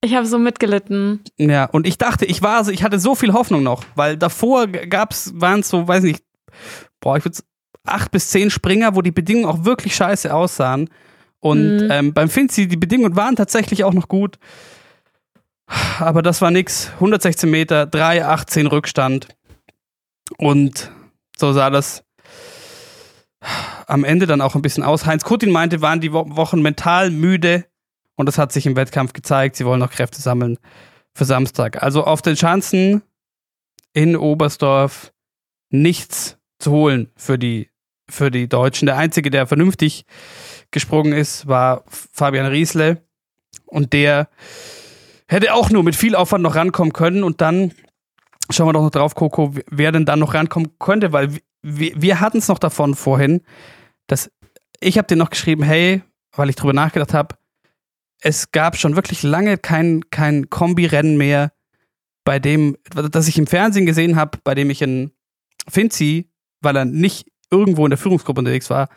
Ich 0.04 0.16
habe 0.16 0.26
so 0.26 0.38
mitgelitten. 0.38 1.22
Ja, 1.38 1.64
und 1.64 1.88
ich 1.88 1.98
dachte, 1.98 2.26
ich 2.26 2.42
war 2.42 2.66
so, 2.66 2.72
ich 2.72 2.84
hatte 2.84 3.00
so 3.00 3.16
viel 3.16 3.32
Hoffnung 3.32 3.64
noch, 3.64 3.86
weil 3.96 4.18
davor 4.18 4.68
gab's, 4.68 5.32
waren 5.36 5.62
es 5.62 5.70
so, 5.70 5.88
weiß 5.88 6.04
nicht, 6.04 6.22
boah, 7.00 7.16
ich 7.16 7.24
würde 7.24 7.38
acht 7.86 8.12
bis 8.12 8.30
zehn 8.30 8.50
Springer, 8.50 8.96
wo 8.98 9.02
die 9.02 9.12
Bedingungen 9.12 9.46
auch 9.46 9.64
wirklich 9.64 9.96
scheiße 9.96 10.34
aussahen. 10.34 10.90
Und 11.40 11.78
mhm. 11.78 11.88
ähm, 11.90 12.14
beim 12.14 12.30
Finzi, 12.30 12.68
die 12.68 12.76
Bedingungen 12.76 13.16
waren 13.16 13.38
tatsächlich 13.38 13.86
auch 13.86 13.94
noch 13.94 14.10
gut. 14.10 14.40
Aber 16.00 16.22
das 16.22 16.42
war 16.42 16.52
nix. 16.52 16.92
116 16.96 17.50
Meter, 17.50 17.86
3, 17.86 18.26
18 18.26 18.68
Rückstand. 18.68 19.30
Und 20.38 20.92
so 21.38 21.54
sah 21.54 21.70
das 21.70 22.04
am 23.88 24.04
Ende 24.04 24.28
dann 24.28 24.42
auch 24.42 24.56
ein 24.56 24.62
bisschen 24.62 24.84
aus. 24.84 25.06
Heinz 25.06 25.24
Kutin 25.24 25.52
meinte, 25.52 25.82
waren 25.82 26.02
die 26.02 26.12
Wochen 26.12 26.62
mental 26.62 27.10
müde 27.10 27.66
und 28.16 28.28
das 28.28 28.38
hat 28.38 28.52
sich 28.52 28.66
im 28.66 28.76
Wettkampf 28.76 29.14
gezeigt. 29.14 29.56
Sie 29.56 29.66
wollen 29.66 29.80
noch 29.80 29.92
Kräfte 29.92 30.22
sammeln 30.22 30.58
für 31.14 31.26
Samstag. 31.26 31.82
Also 31.82 32.04
auf 32.04 32.22
den 32.22 32.36
Schanzen 32.36 33.02
in 33.94 34.16
Oberstdorf 34.16 35.14
nichts 35.70 36.38
zu 36.60 36.72
holen 36.72 37.12
für 37.16 37.38
die, 37.38 37.70
für 38.10 38.32
die 38.32 38.48
Deutschen. 38.48 38.86
Der 38.86 38.98
einzige, 38.98 39.30
der 39.30 39.48
vernünftig 39.48 40.06
gesprungen 40.72 41.14
ist, 41.14 41.48
war 41.48 41.84
Fabian 41.88 42.46
Riesle. 42.46 43.02
Und 43.66 43.94
der 43.94 44.30
hätte 45.28 45.54
auch 45.54 45.70
nur 45.70 45.84
mit 45.84 45.96
viel 45.96 46.16
Aufwand 46.16 46.44
noch 46.44 46.56
rankommen 46.56 46.94
können. 46.94 47.24
Und 47.24 47.42
dann 47.42 47.72
schauen 48.50 48.68
wir 48.68 48.74
doch 48.74 48.84
noch 48.84 48.92
drauf, 48.92 49.16
Coco, 49.16 49.54
wer 49.70 49.92
denn 49.92 50.06
dann 50.06 50.20
noch 50.20 50.34
rankommen 50.34 50.78
könnte, 50.80 51.12
weil 51.12 51.38
wir, 51.62 51.92
wir 51.96 52.20
hatten 52.20 52.38
es 52.38 52.48
noch 52.48 52.60
davon 52.60 52.94
vorhin, 52.94 53.42
dass 54.08 54.32
ich 54.80 54.98
habe 54.98 55.08
dir 55.08 55.16
noch 55.16 55.30
geschrieben, 55.30 55.64
hey, 55.64 56.02
weil 56.34 56.50
ich 56.50 56.56
drüber 56.56 56.74
nachgedacht 56.74 57.14
habe, 57.14 57.36
es 58.24 58.52
gab 58.52 58.78
schon 58.78 58.96
wirklich 58.96 59.22
lange 59.22 59.58
kein, 59.58 60.10
kein 60.10 60.50
Kombi-Rennen 60.50 61.18
mehr, 61.18 61.52
bei 62.24 62.40
dem, 62.40 62.78
das 63.12 63.28
ich 63.28 63.38
im 63.38 63.48
Fernsehen 63.48 63.86
gesehen 63.86 64.16
habe, 64.16 64.40
bei 64.46 64.56
dem 64.56 64.70
ich 64.70 64.82
in 64.82 65.12
Finzi, 65.68 66.30
weil 66.62 66.78
er 66.78 66.86
nicht 66.86 67.28
irgendwo 67.52 67.86
in 67.86 67.90
der 67.90 67.98
Führungsgruppe 67.98 68.40
unterwegs 68.40 68.70
war, 68.70 68.88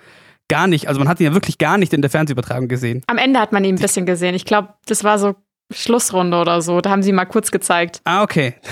gar 0.48 0.68
nicht, 0.68 0.86
also 0.86 1.00
man 1.00 1.08
hat 1.08 1.18
ihn 1.18 1.26
ja 1.26 1.34
wirklich 1.34 1.58
gar 1.58 1.76
nicht 1.76 1.92
in 1.92 2.02
der 2.02 2.10
Fernsehübertragung 2.10 2.68
gesehen. 2.68 3.02
Am 3.08 3.18
Ende 3.18 3.40
hat 3.40 3.50
man 3.50 3.64
ihn 3.64 3.74
ein 3.74 3.80
bisschen 3.80 4.06
gesehen. 4.06 4.36
Ich 4.36 4.44
glaube, 4.44 4.74
das 4.86 5.02
war 5.02 5.18
so 5.18 5.34
Schlussrunde 5.72 6.38
oder 6.38 6.62
so. 6.62 6.80
Da 6.80 6.90
haben 6.90 7.02
sie 7.02 7.10
mal 7.10 7.24
kurz 7.24 7.50
gezeigt. 7.50 8.00
Ah, 8.04 8.22
okay. 8.22 8.54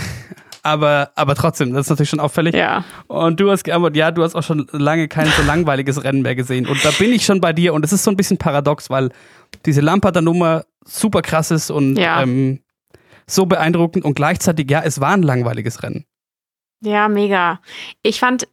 Aber, 0.66 1.10
aber 1.14 1.34
trotzdem, 1.34 1.74
das 1.74 1.84
ist 1.84 1.90
natürlich 1.90 2.08
schon 2.08 2.20
auffällig. 2.20 2.54
Ja. 2.54 2.84
Und 3.06 3.38
du 3.38 3.50
hast 3.50 3.64
geantwortet, 3.64 3.98
ja, 3.98 4.10
du 4.10 4.22
hast 4.22 4.34
auch 4.34 4.42
schon 4.42 4.66
lange 4.72 5.08
kein 5.08 5.26
so 5.26 5.42
langweiliges 5.42 6.02
Rennen 6.02 6.22
mehr 6.22 6.34
gesehen. 6.34 6.66
Und 6.66 6.82
da 6.82 6.90
bin 6.90 7.12
ich 7.12 7.26
schon 7.26 7.38
bei 7.42 7.52
dir. 7.52 7.74
Und 7.74 7.84
es 7.84 7.92
ist 7.92 8.02
so 8.02 8.10
ein 8.10 8.16
bisschen 8.16 8.38
paradox, 8.38 8.88
weil 8.88 9.10
diese 9.66 9.80
Lamperter 9.80 10.22
Nummer 10.22 10.64
super 10.84 11.22
krass 11.22 11.50
ist 11.50 11.70
und 11.70 11.96
Ja. 11.96 12.22
ähm, 12.22 12.60
so 13.26 13.46
beeindruckend. 13.46 14.04
Und 14.04 14.14
gleichzeitig, 14.14 14.70
ja, 14.70 14.82
es 14.82 15.00
war 15.00 15.12
ein 15.12 15.22
langweiliges 15.22 15.82
Rennen. 15.82 16.04
Ja, 16.82 17.08
mega. 17.08 17.60
Ich 18.02 18.20
fand 18.20 18.46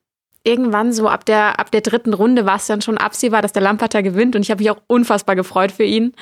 irgendwann 0.43 0.93
so 0.93 1.07
ab 1.09 1.25
der, 1.25 1.59
ab 1.59 1.71
der 1.71 1.81
dritten 1.81 2.13
Runde 2.13 2.45
war 2.45 2.55
es 2.55 2.67
dann 2.67 2.81
schon 2.81 2.97
absehbar, 2.97 3.41
dass 3.41 3.51
der 3.53 3.61
Lamperter 3.61 4.01
gewinnt 4.01 4.35
und 4.35 4.41
ich 4.41 4.49
habe 4.49 4.63
mich 4.63 4.71
auch 4.71 4.81
unfassbar 4.87 5.35
gefreut 5.35 5.71
für 5.71 5.83
ihn. 5.83 6.13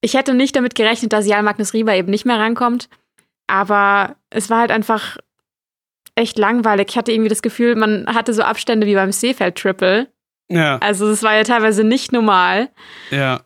Ich 0.00 0.14
hätte 0.14 0.34
nicht 0.34 0.56
damit 0.56 0.74
gerechnet, 0.74 1.12
dass 1.12 1.26
Jan 1.26 1.44
Magnus 1.44 1.72
Rieber 1.72 1.94
eben 1.94 2.10
nicht 2.10 2.24
mehr 2.26 2.38
rankommt, 2.38 2.88
aber 3.46 4.16
es 4.30 4.50
war 4.50 4.60
halt 4.60 4.70
einfach 4.70 5.18
echt 6.14 6.38
langweilig. 6.38 6.88
Ich 6.90 6.96
hatte 6.96 7.12
irgendwie 7.12 7.28
das 7.28 7.42
Gefühl, 7.42 7.76
man 7.76 8.06
hatte 8.06 8.32
so 8.32 8.42
Abstände 8.42 8.86
wie 8.86 8.94
beim 8.94 9.12
Seefeld-Triple. 9.12 10.08
Ja. 10.48 10.78
Also 10.78 11.08
es 11.08 11.22
war 11.22 11.34
ja 11.34 11.44
teilweise 11.44 11.84
nicht 11.84 12.12
normal. 12.12 12.70
Ja. 13.10 13.40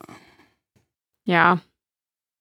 Ja. 1.25 1.61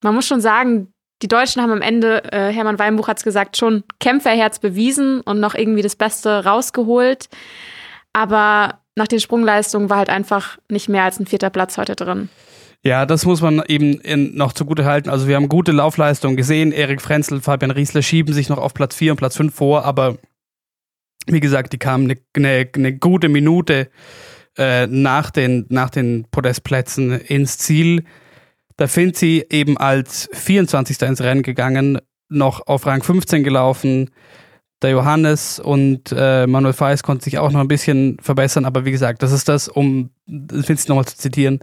Man 0.03 0.15
muss 0.15 0.27
schon 0.27 0.41
sagen, 0.41 0.93
die 1.21 1.27
Deutschen 1.27 1.61
haben 1.61 1.71
am 1.71 1.81
Ende, 1.81 2.31
äh, 2.31 2.51
Hermann 2.51 2.79
Weinbuch 2.79 3.07
hat 3.07 3.17
es 3.17 3.23
gesagt, 3.23 3.57
schon 3.57 3.83
Kämpferherz 3.99 4.59
bewiesen 4.59 5.21
und 5.21 5.39
noch 5.39 5.55
irgendwie 5.55 5.81
das 5.81 5.95
Beste 5.95 6.45
rausgeholt. 6.45 7.29
Aber 8.13 8.81
nach 8.95 9.07
den 9.07 9.19
Sprungleistungen 9.19 9.89
war 9.89 9.97
halt 9.97 10.09
einfach 10.09 10.57
nicht 10.69 10.89
mehr 10.89 11.03
als 11.03 11.19
ein 11.19 11.27
vierter 11.27 11.49
Platz 11.49 11.77
heute 11.77 11.95
drin. 11.95 12.29
Ja, 12.83 13.05
das 13.05 13.25
muss 13.25 13.41
man 13.41 13.63
eben 13.67 13.99
in, 14.01 14.35
noch 14.35 14.53
zugute 14.53 14.85
halten. 14.85 15.09
Also 15.09 15.27
wir 15.27 15.35
haben 15.35 15.49
gute 15.49 15.71
Laufleistungen 15.71 16.37
gesehen. 16.37 16.71
Erik 16.71 17.01
Frenzel, 17.01 17.41
Fabian 17.41 17.71
Riesler 17.71 18.01
schieben 18.01 18.33
sich 18.33 18.49
noch 18.49 18.59
auf 18.59 18.73
Platz 18.73 18.95
4 18.95 19.13
und 19.13 19.17
Platz 19.17 19.35
5 19.35 19.53
vor, 19.53 19.83
aber 19.83 20.17
wie 21.25 21.39
gesagt, 21.39 21.73
die 21.73 21.77
kamen 21.77 22.05
eine 22.05 22.19
ne, 22.37 22.69
ne 22.75 22.93
gute 22.93 23.27
Minute 23.27 23.89
äh, 24.57 24.87
nach, 24.87 25.31
den, 25.31 25.65
nach 25.69 25.89
den 25.89 26.25
Podestplätzen 26.31 27.19
ins 27.19 27.57
Ziel. 27.57 28.03
Da 28.75 28.87
sind 28.87 29.15
sie 29.15 29.45
eben 29.49 29.77
als 29.77 30.29
24. 30.33 31.01
ins 31.01 31.21
Rennen 31.21 31.41
gegangen, 31.41 31.99
noch 32.29 32.67
auf 32.67 32.85
Rang 32.85 33.03
15 33.03 33.43
gelaufen. 33.43 34.11
Der 34.81 34.91
Johannes 34.91 35.59
und 35.59 36.13
äh, 36.15 36.45
Manuel 36.45 36.73
Feis 36.73 37.01
konnten 37.01 37.23
sich 37.23 37.39
auch 37.39 37.51
noch 37.51 37.61
ein 37.61 37.67
bisschen 37.67 38.17
verbessern, 38.21 38.65
aber 38.65 38.85
wie 38.85 38.91
gesagt, 38.91 39.23
das 39.23 39.31
ist 39.31 39.49
das, 39.49 39.67
um 39.67 40.11
Vince 40.27 40.87
nochmal 40.87 41.05
zu 41.05 41.17
zitieren, 41.17 41.59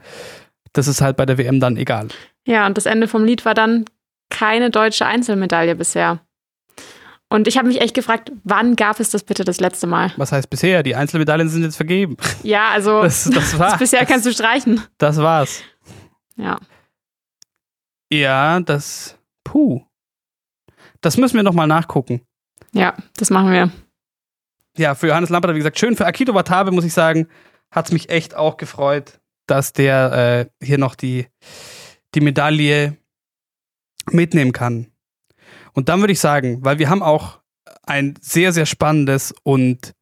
das 0.73 0.89
ist 0.89 1.01
halt 1.01 1.17
bei 1.17 1.25
der 1.25 1.39
WM 1.39 1.61
dann 1.61 1.77
egal. 1.77 2.09
Ja, 2.45 2.67
und 2.67 2.77
das 2.77 2.87
Ende 2.87 3.07
vom 3.07 3.25
Lied 3.25 3.45
war 3.45 3.55
dann 3.55 3.85
keine 4.31 4.71
deutsche 4.71 5.07
Einzelmedaille 5.07 5.77
bisher. 5.77 6.21
Und 7.35 7.49
ich 7.49 7.59
habe 7.59 7.67
mich 7.67 7.81
echt 7.81 7.95
gefragt, 7.95 8.31
wann 8.45 8.77
gab 8.77 9.01
es 9.01 9.11
das 9.11 9.25
bitte 9.25 9.45
das 9.45 9.59
letzte 9.59 9.89
Mal? 9.89 10.13
Was 10.17 10.31
heißt 10.31 10.49
bisher? 10.51 10.85
Die 10.85 10.95
Einzelmedaillen 10.95 11.49
sind 11.49 11.65
jetzt 11.65 11.75
vergeben. 11.75 12.17
Ja, 12.45 12.69
also 12.69 13.03
Das, 13.03 13.25
das 13.25 13.59
war's. 13.59 13.77
bisher 13.77 14.07
kannst 14.07 14.25
du 14.25 14.33
streichen. 14.33 14.81
Das 14.99 15.17
war's. 15.17 15.61
Ja. 16.37 16.61
Ja, 18.09 18.61
das. 18.61 19.19
Puh. 19.43 19.83
Das 21.01 21.17
müssen 21.17 21.35
wir 21.35 21.43
nochmal 21.43 21.67
nachgucken. 21.67 22.21
Ja, 22.73 22.95
das 23.17 23.31
machen 23.31 23.51
wir. 23.51 23.73
Ja, 24.79 24.95
für 24.95 25.09
Johannes 25.09 25.31
Lampert, 25.31 25.55
wie 25.55 25.59
gesagt, 25.59 25.81
schön. 25.81 25.97
Für 25.97 26.07
Akito 26.07 26.35
Watabe, 26.35 26.71
muss 26.71 26.85
ich 26.85 26.93
sagen, 26.93 27.27
hat 27.73 27.87
es 27.87 27.93
mich 27.93 28.11
echt 28.11 28.37
auch 28.37 28.59
gefreut, 28.59 29.19
dass 29.49 29.73
der 29.73 30.49
äh, 30.61 30.65
hier 30.65 30.79
noch 30.79 30.95
die, 30.95 31.27
die 32.15 32.21
Medaille 32.21 32.97
mitnehmen 34.13 34.53
kann. 34.53 34.93
Und 35.75 35.89
dann 35.89 36.01
würde 36.01 36.13
ich 36.13 36.21
sagen, 36.21 36.59
weil 36.65 36.79
wir 36.79 36.89
haben 36.89 37.03
auch 37.03 37.41
ein 37.83 38.15
sehr, 38.21 38.53
sehr 38.53 38.67
spannendes 38.67 39.35
und 39.43 39.93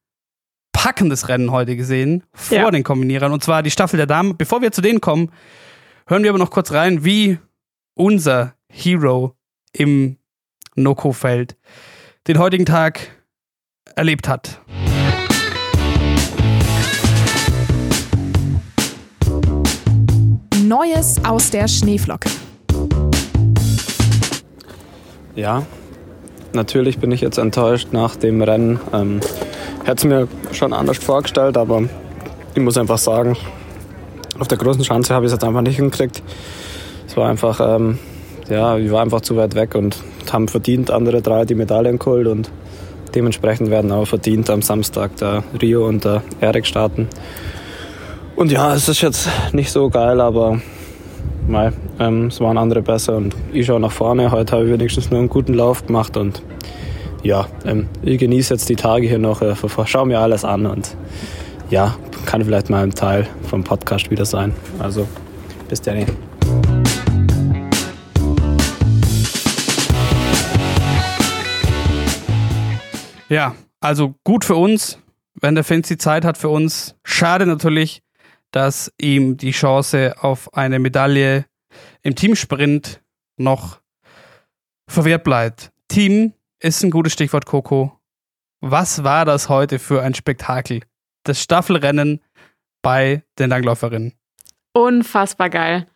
packendes 0.72 1.28
Rennen 1.28 1.50
heute 1.50 1.76
gesehen 1.76 2.22
vor 2.32 2.58
Ja. 2.58 2.70
den 2.70 2.82
Kombinierern. 2.84 3.32
Und 3.32 3.42
zwar 3.42 3.62
die 3.62 3.70
Staffel 3.70 3.96
der 3.96 4.06
Damen. 4.06 4.36
Bevor 4.36 4.62
wir 4.62 4.72
zu 4.72 4.80
denen 4.82 5.00
kommen, 5.00 5.32
hören 6.06 6.22
wir 6.22 6.30
aber 6.30 6.38
noch 6.38 6.50
kurz 6.50 6.72
rein, 6.72 7.04
wie 7.04 7.38
unser 7.94 8.54
Hero 8.68 9.36
im 9.72 10.18
Noko-Feld 10.76 11.56
den 12.26 12.38
heutigen 12.38 12.66
Tag 12.66 13.10
erlebt 13.96 14.28
hat. 14.28 14.60
Neues 20.64 21.22
aus 21.24 21.50
der 21.50 21.68
Schneeflocke. 21.68 22.30
Ja, 25.34 25.62
natürlich 26.52 26.98
bin 26.98 27.10
ich 27.10 27.20
jetzt 27.20 27.38
enttäuscht 27.38 27.88
nach 27.92 28.16
dem 28.16 28.42
Rennen. 28.42 28.80
Ähm, 28.92 29.20
Hätte 29.84 29.96
es 29.96 30.04
mir 30.04 30.28
schon 30.52 30.72
anders 30.72 30.98
vorgestellt, 30.98 31.56
aber 31.56 31.82
ich 32.54 32.62
muss 32.62 32.76
einfach 32.76 32.98
sagen, 32.98 33.36
auf 34.38 34.46
der 34.46 34.58
großen 34.58 34.84
Schanze 34.84 35.14
habe 35.14 35.24
ich 35.24 35.32
es 35.32 35.32
jetzt 35.32 35.44
einfach 35.44 35.62
nicht 35.62 35.76
hingekriegt. 35.76 36.22
Es 37.06 37.16
war 37.16 37.28
einfach, 37.28 37.60
ähm, 37.60 37.98
ja, 38.48 38.76
ich 38.76 38.92
war 38.92 39.02
einfach 39.02 39.22
zu 39.22 39.36
weit 39.36 39.54
weg 39.54 39.74
und 39.74 39.96
haben 40.30 40.46
verdient 40.46 40.90
andere 40.90 41.20
drei 41.20 41.44
die 41.44 41.56
Medaillen 41.56 41.98
geholt 41.98 42.28
und 42.28 42.50
dementsprechend 43.14 43.70
werden 43.70 43.90
auch 43.90 44.06
verdient 44.06 44.50
am 44.50 44.62
Samstag 44.62 45.16
der 45.16 45.42
Rio 45.60 45.86
und 45.86 46.04
der 46.04 46.22
Erik 46.40 46.66
starten. 46.66 47.08
Und 48.36 48.52
ja, 48.52 48.74
es 48.74 48.88
ist 48.88 49.00
jetzt 49.00 49.28
nicht 49.52 49.72
so 49.72 49.90
geil, 49.90 50.20
aber 50.20 50.60
Mei, 51.48 51.72
ähm, 51.98 52.26
es 52.26 52.40
waren 52.40 52.56
andere 52.56 52.82
besser 52.82 53.16
und 53.16 53.34
ich 53.52 53.66
schaue 53.66 53.80
nach 53.80 53.90
vorne. 53.90 54.30
Heute 54.30 54.56
habe 54.56 54.66
ich 54.66 54.72
wenigstens 54.72 55.10
nur 55.10 55.18
einen 55.18 55.28
guten 55.28 55.54
Lauf 55.54 55.86
gemacht 55.86 56.16
und 56.16 56.42
ja, 57.22 57.46
ähm, 57.64 57.88
ich 58.02 58.18
genieße 58.18 58.54
jetzt 58.54 58.68
die 58.68 58.76
Tage 58.76 59.08
hier 59.08 59.18
noch, 59.18 59.42
äh, 59.42 59.54
schaue 59.86 60.06
mir 60.06 60.20
alles 60.20 60.44
an 60.44 60.66
und 60.66 60.96
ja, 61.68 61.96
kann 62.26 62.44
vielleicht 62.44 62.70
mal 62.70 62.84
ein 62.84 62.92
Teil 62.92 63.26
vom 63.48 63.64
Podcast 63.64 64.10
wieder 64.10 64.24
sein. 64.24 64.54
Also, 64.78 65.08
bis 65.68 65.80
dann. 65.80 66.06
Ja, 73.28 73.54
also 73.80 74.14
gut 74.24 74.44
für 74.44 74.56
uns, 74.56 74.98
wenn 75.40 75.54
der 75.54 75.64
Finzi 75.64 75.98
Zeit 75.98 76.24
hat 76.24 76.38
für 76.38 76.50
uns. 76.50 76.94
Schade 77.02 77.46
natürlich, 77.46 78.02
dass 78.52 78.92
ihm 78.98 79.36
die 79.36 79.50
Chance 79.50 80.14
auf 80.20 80.54
eine 80.54 80.78
Medaille 80.78 81.46
im 82.02 82.14
Teamsprint 82.14 83.02
noch 83.36 83.80
verwehrt 84.88 85.24
bleibt. 85.24 85.72
Team 85.88 86.34
ist 86.60 86.82
ein 86.84 86.90
gutes 86.90 87.12
Stichwort, 87.14 87.46
Coco. 87.46 87.98
Was 88.60 89.02
war 89.02 89.24
das 89.24 89.48
heute 89.48 89.78
für 89.78 90.02
ein 90.02 90.14
Spektakel? 90.14 90.82
Das 91.24 91.40
Staffelrennen 91.40 92.20
bei 92.82 93.24
den 93.38 93.50
Langläuferinnen. 93.50 94.12
Unfassbar 94.72 95.50
geil. 95.50 95.88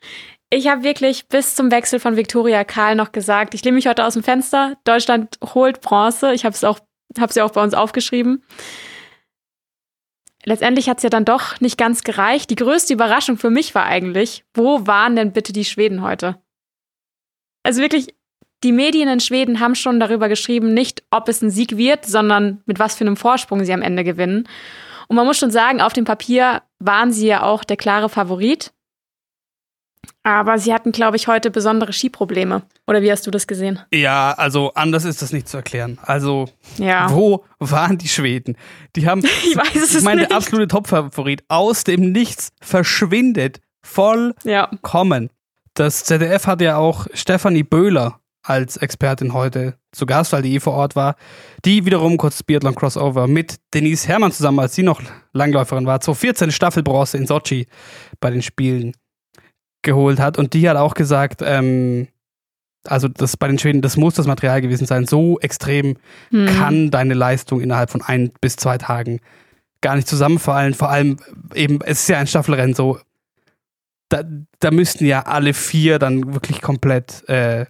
Ich 0.51 0.69
habe 0.69 0.85
wirklich 0.85 1.29
bis 1.29 1.55
zum 1.55 1.71
Wechsel 1.71 1.99
von 1.99 2.17
Viktoria 2.17 2.65
Karl 2.65 2.95
noch 2.95 3.13
gesagt, 3.13 3.55
ich 3.55 3.65
lehne 3.65 3.77
mich 3.77 3.87
heute 3.87 4.05
aus 4.05 4.15
dem 4.15 4.23
Fenster. 4.23 4.77
Deutschland 4.85 5.39
holt 5.55 5.81
Bronze. 5.81 6.33
Ich 6.33 6.45
habe 6.45 6.55
es 6.55 6.63
auch, 6.63 6.79
habe 7.19 7.33
ja 7.35 7.45
auch 7.45 7.51
bei 7.51 7.63
uns 7.63 7.75
aufgeschrieben. 7.75 8.45
Letztendlich 10.49 10.89
hat 10.89 10.99
es 10.99 11.03
ja 11.03 11.11
dann 11.11 11.25
doch 11.25 11.61
nicht 11.61 11.77
ganz 11.77 12.05
gereicht. 12.05 12.51
Die 12.51 12.57
größte 12.57 12.95
Überraschung 12.95 13.37
für 13.37 13.51
mich 13.51 13.75
war 13.75 13.85
eigentlich, 13.85 14.45
wo 14.55 14.87
waren 14.87 15.17
denn 15.17 15.33
bitte 15.33 15.53
die 15.53 15.65
Schweden 15.65 16.03
heute? 16.03 16.37
Also 17.65 17.83
wirklich, 17.83 18.15
die 18.63 18.71
Medien 18.71 19.09
in 19.09 19.19
Schweden 19.19 19.59
haben 19.59 19.75
schon 19.75 19.99
darüber 19.99 20.29
geschrieben, 20.29 20.73
nicht 20.73 21.03
ob 21.11 21.29
es 21.29 21.43
ein 21.43 21.51
Sieg 21.51 21.77
wird, 21.77 22.07
sondern 22.07 22.63
mit 22.65 22.79
was 22.79 22.95
für 22.95 23.03
einem 23.03 23.17
Vorsprung 23.17 23.65
sie 23.65 23.73
am 23.73 23.83
Ende 23.83 24.05
gewinnen. 24.05 24.49
Und 25.09 25.17
man 25.17 25.27
muss 25.27 25.39
schon 25.39 25.51
sagen, 25.51 25.81
auf 25.81 25.93
dem 25.93 26.05
Papier 26.05 26.63
waren 26.79 27.11
sie 27.11 27.27
ja 27.27 27.43
auch 27.43 27.65
der 27.65 27.77
klare 27.77 28.09
Favorit. 28.09 28.73
Aber 30.23 30.59
sie 30.59 30.73
hatten, 30.75 30.93
glaube 30.93 31.17
ich, 31.17 31.29
heute 31.29 31.51
besondere 31.51 31.93
Skiprobleme. 31.93 32.63
Oder 32.87 33.03
wie 33.03 33.11
hast 33.13 33.27
du 33.27 33.31
das 33.31 33.47
gesehen? 33.47 33.79
Ja, 33.93 34.33
also 34.37 34.73
anders 34.75 35.05
ist 35.05 35.23
das 35.23 35.33
nicht 35.33 35.49
zu 35.49 35.57
erklären. 35.57 35.99
Also, 36.03 36.47
Ja. 36.79 37.11
wo 37.11 37.45
waren 37.59 37.97
die 37.99 38.09
Schweden? 38.09 38.57
Die 38.97 39.07
haben, 39.09 39.23
Ich 39.49 39.57
weiß 39.57 39.77
es 39.83 39.95
ich 39.95 40.03
meine, 40.05 40.23
nicht. 40.23 40.31
der 40.31 40.37
absolute 40.39 40.69
Topfavorit 40.69 41.45
aus 41.49 41.85
dem 41.85 42.13
Nichts 42.13 42.51
verschwindet 42.61 43.61
vollkommen. 43.83 45.25
Ja. 45.25 45.31
Das 45.75 46.05
ZDF 46.05 46.47
hat 46.47 46.61
ja 46.61 46.77
auch 46.77 47.07
Stefanie 47.13 47.63
Böhler 47.63 48.21
als 48.43 48.77
Expertin 48.77 49.33
heute 49.33 49.75
zu 49.93 50.07
Gast, 50.07 50.33
weil 50.33 50.43
die 50.43 50.55
eh 50.55 50.61
vor 50.61 50.75
Ort 50.75 50.95
war. 50.97 51.17
Die 51.65 51.85
wiederum 51.85 52.17
kurz 52.17 52.43
Biathlon 52.43 52.75
Crossover 52.75 53.27
mit 53.27 53.57
Denise 53.75 54.07
Herrmann 54.09 54.33
zusammen, 54.33 54.61
als 54.61 54.75
sie 54.75 54.83
noch 54.85 55.03
Langläuferin 55.33 55.85
war, 55.87 56.01
2014 56.01 56.53
Staffelbronze 56.53 57.17
in 57.19 57.27
Sochi 57.27 57.67
bei 58.21 58.31
den 58.31 58.43
Spielen 58.43 58.93
geholt 59.83 60.19
hat. 60.21 60.39
Und 60.39 60.53
die 60.55 60.69
hat 60.69 60.77
auch 60.77 60.95
gesagt, 60.95 61.43
ähm, 61.45 62.09
also 62.85 63.09
das 63.09 63.37
bei 63.37 63.49
den 63.49 63.59
Schweden, 63.59 63.83
das 63.83 63.97
muss 63.97 64.15
das 64.15 64.27
Material 64.27 64.61
gewesen 64.61 64.87
sein. 64.87 65.07
So 65.07 65.39
extrem 65.41 65.97
Hm. 66.31 66.47
kann 66.47 66.91
deine 66.91 67.15
Leistung 67.15 67.61
innerhalb 67.61 67.91
von 67.91 68.03
ein 68.03 68.31
bis 68.41 68.57
zwei 68.57 68.79
Tagen 68.79 69.21
gar 69.81 69.97
nicht 69.97 70.09
zusammenfallen. 70.09 70.75
Vor 70.75 70.91
allem 70.91 71.17
eben, 71.55 71.81
es 71.83 72.01
ist 72.01 72.09
ja 72.09 72.19
ein 72.19 72.27
Staffelrennen 72.27 72.75
so. 72.75 72.99
da, 74.09 74.23
da 74.61 74.71
müssten 74.71 75.05
ja 75.05 75.23
alle 75.27 75.53
vier 75.53 75.99
dann 75.99 76.33
wirklich 76.35 76.63
komplett 76.63 77.29
äh, 77.29 77.67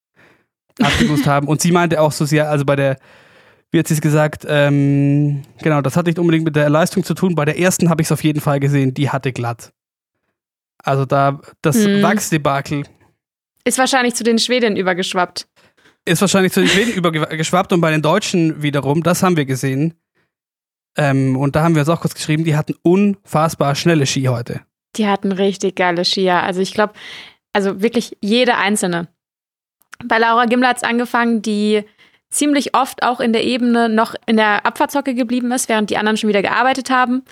abgelost 0.80 1.26
haben. 1.26 1.48
Und 1.48 1.60
sie 1.60 1.72
meinte 1.72 2.00
auch 2.00 2.12
so 2.12 2.24
sehr, 2.24 2.50
also 2.50 2.64
bei 2.64 2.76
der, 2.76 2.98
wie 3.70 3.78
hat 3.80 3.88
sie 3.88 3.94
es 3.94 4.00
gesagt, 4.00 4.46
ähm, 4.48 5.42
genau, 5.60 5.80
das 5.82 5.96
hat 5.96 6.06
nicht 6.06 6.18
unbedingt 6.18 6.44
mit 6.44 6.54
der 6.56 6.70
Leistung 6.70 7.02
zu 7.02 7.14
tun. 7.14 7.34
Bei 7.34 7.44
der 7.44 7.58
ersten 7.58 7.90
habe 7.90 8.00
ich 8.00 8.06
es 8.06 8.12
auf 8.12 8.22
jeden 8.22 8.40
Fall 8.40 8.60
gesehen, 8.60 8.94
die 8.94 9.10
hatte 9.10 9.32
glatt. 9.32 9.72
Also 10.86 11.04
da, 11.04 11.40
das 11.62 11.76
Hm. 11.84 12.02
Wachsdebakel 12.02 12.84
Ist 13.64 13.78
wahrscheinlich 13.78 14.14
zu 14.14 14.24
den 14.24 14.38
Schweden 14.38 14.76
übergeschwappt. 14.76 15.46
ist 16.04 16.20
wahrscheinlich 16.20 16.52
zu 16.52 16.60
den 16.60 16.68
Schweden 16.68 16.92
übergeschwappt 16.92 17.72
und 17.72 17.80
bei 17.80 17.90
den 17.90 18.02
Deutschen 18.02 18.62
wiederum, 18.62 19.02
das 19.02 19.22
haben 19.22 19.36
wir 19.36 19.44
gesehen. 19.44 19.94
Ähm, 20.96 21.36
und 21.36 21.56
da 21.56 21.62
haben 21.64 21.74
wir 21.74 21.80
uns 21.80 21.88
auch 21.88 22.00
kurz 22.00 22.14
geschrieben, 22.14 22.44
die 22.44 22.56
hatten 22.56 22.74
unfassbar 22.82 23.74
schnelle 23.74 24.06
Ski 24.06 24.24
heute. 24.24 24.60
Die 24.96 25.06
hatten 25.08 25.32
richtig 25.32 25.76
geile 25.76 26.04
Skier. 26.04 26.42
Also 26.42 26.60
ich 26.60 26.72
glaube, 26.72 26.94
also 27.52 27.82
wirklich 27.82 28.16
jede 28.22 28.56
einzelne. 28.56 29.08
Bei 30.04 30.18
Laura 30.18 30.46
Gimler 30.46 30.68
hat 30.68 30.78
es 30.78 30.82
angefangen, 30.84 31.42
die 31.42 31.84
ziemlich 32.30 32.74
oft 32.74 33.02
auch 33.02 33.20
in 33.20 33.32
der 33.32 33.44
Ebene 33.44 33.88
noch 33.88 34.14
in 34.26 34.36
der 34.36 34.64
Abfahrtshocke 34.64 35.14
geblieben 35.14 35.50
ist, 35.52 35.68
während 35.68 35.90
die 35.90 35.96
anderen 35.98 36.16
schon 36.16 36.28
wieder 36.28 36.42
gearbeitet 36.42 36.88
haben. 36.90 37.24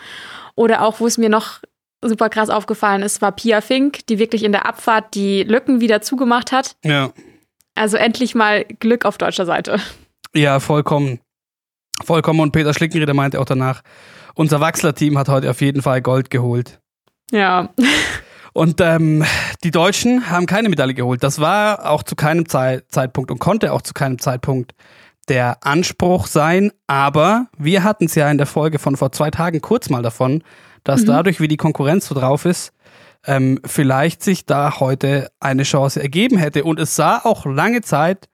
Oder 0.57 0.83
auch, 0.83 1.01
wo 1.01 1.07
es 1.07 1.17
mir 1.19 1.29
noch 1.29 1.61
super 2.09 2.29
krass 2.29 2.51
aufgefallen 2.51 3.03
ist, 3.03 3.23
war 3.23 3.33
Pia 3.33 3.61
Fink, 3.61 4.07
die 4.07 4.19
wirklich 4.19 4.45
in 4.45 4.53
der 4.53 4.67
Abfahrt 4.67 5.14
die 5.14 5.43
Lücken 5.43 5.81
wieder 5.81 6.03
zugemacht 6.03 6.53
hat. 6.53 6.77
Ja. 6.85 7.11
Also 7.75 7.97
endlich 7.97 8.35
mal 8.35 8.64
Glück 8.64 9.05
auf 9.05 9.19
deutscher 9.19 9.47
Seite. 9.47 9.81
Ja, 10.35 10.61
vollkommen. 10.61 11.21
Vollkommen. 12.05 12.40
Und 12.40 12.53
Peter 12.53 12.75
Schlickenrieder 12.75 13.14
meinte 13.14 13.40
auch 13.40 13.45
danach, 13.45 13.83
unser 14.35 14.61
Wachsler-Team 14.61 15.17
hat 15.17 15.29
heute 15.29 15.51
auf 15.51 15.61
jeden 15.61 15.83
Fall 15.83 16.03
Gold 16.03 16.31
geholt. 16.31 16.81
Ja. 17.31 17.71
Und 18.53 18.81
ähm, 18.81 19.25
die 19.64 19.71
Deutschen 19.71 20.31
haben 20.31 20.47
keine 20.47 20.69
Medaille 20.69 20.95
geholt. 20.95 21.23
Das 21.23 21.40
war 21.40 21.90
auch 21.90 22.03
zu 22.03 22.14
keinem 22.14 22.49
Zei 22.49 22.83
Zeitpunkt 22.88 23.31
und 23.31 23.38
konnte 23.38 23.73
auch 23.73 23.83
zu 23.83 23.95
keinem 23.95 24.19
Zeitpunkt 24.19 24.75
der 25.29 25.64
Anspruch 25.64 26.27
sein. 26.27 26.73
Aber 26.87 27.47
wir 27.59 27.83
hatten 27.83 28.07
es 28.07 28.14
ja 28.14 28.31
in 28.31 28.38
der 28.38 28.47
Folge 28.47 28.79
von 28.79 28.97
vor 28.97 29.12
zwei 29.12 29.31
Tagen 29.31 29.61
kurz 29.61 29.88
mal 29.88 30.03
davon, 30.03 30.43
dass 30.85 31.03
Mhm. 31.03 31.07
dadurch, 31.07 31.40
wie 31.40 31.49
die 31.49 31.57
Konkurrenz 31.57 32.07
so 32.07 32.14
drauf 32.14 32.44
ist, 32.44 32.73
ähm, 33.27 33.59
vielleicht 33.64 34.23
sich 34.23 34.44
da 34.47 34.79
heute 34.81 35.31
eine 35.40 35.62
Chance 35.62 36.01
ergeben 36.03 36.37
hätte. 36.37 36.64
Und 36.64 36.79
es 36.79 36.94
sah 36.94 37.18
auch 37.25 37.47
lange 37.47 37.81
Zeit 37.83 38.29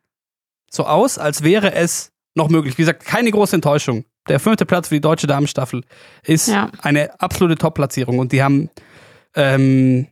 so 0.70 0.84
aus, 0.86 1.16
als 1.18 1.42
wäre 1.42 1.74
es 1.74 2.12
noch 2.34 2.48
möglich. 2.48 2.76
Wie 2.76 2.82
gesagt, 2.82 3.04
keine 3.04 3.30
große 3.30 3.54
Enttäuschung. 3.56 4.04
Der 4.28 4.38
fünfte 4.40 4.66
Platz 4.66 4.88
für 4.88 4.94
die 4.96 5.00
deutsche 5.00 5.26
Damenstaffel 5.26 5.82
ist 6.24 6.48
Ja. 6.48 6.70
eine 6.82 7.18
absolute 7.20 7.56
Top-Platzierung 7.56 8.18
und 8.18 8.32
die 8.32 8.42
haben 8.42 8.68
ähm, 9.36 10.08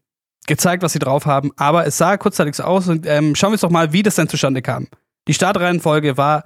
gezeigt, 0.46 0.82
was 0.84 0.92
sie 0.92 0.98
drauf 1.00 1.26
haben. 1.26 1.50
Aber 1.56 1.86
es 1.86 1.98
sah 1.98 2.16
kurzzeitig 2.16 2.54
so 2.54 2.62
aus 2.62 2.88
und 2.88 3.04
ähm, 3.06 3.34
schauen 3.34 3.50
wir 3.50 3.54
uns 3.54 3.60
doch 3.62 3.70
mal, 3.70 3.92
wie 3.92 4.02
das 4.04 4.14
denn 4.14 4.28
zustande 4.28 4.62
kam. 4.62 4.86
Die 5.26 5.34
Startreihenfolge 5.34 6.16
war 6.16 6.44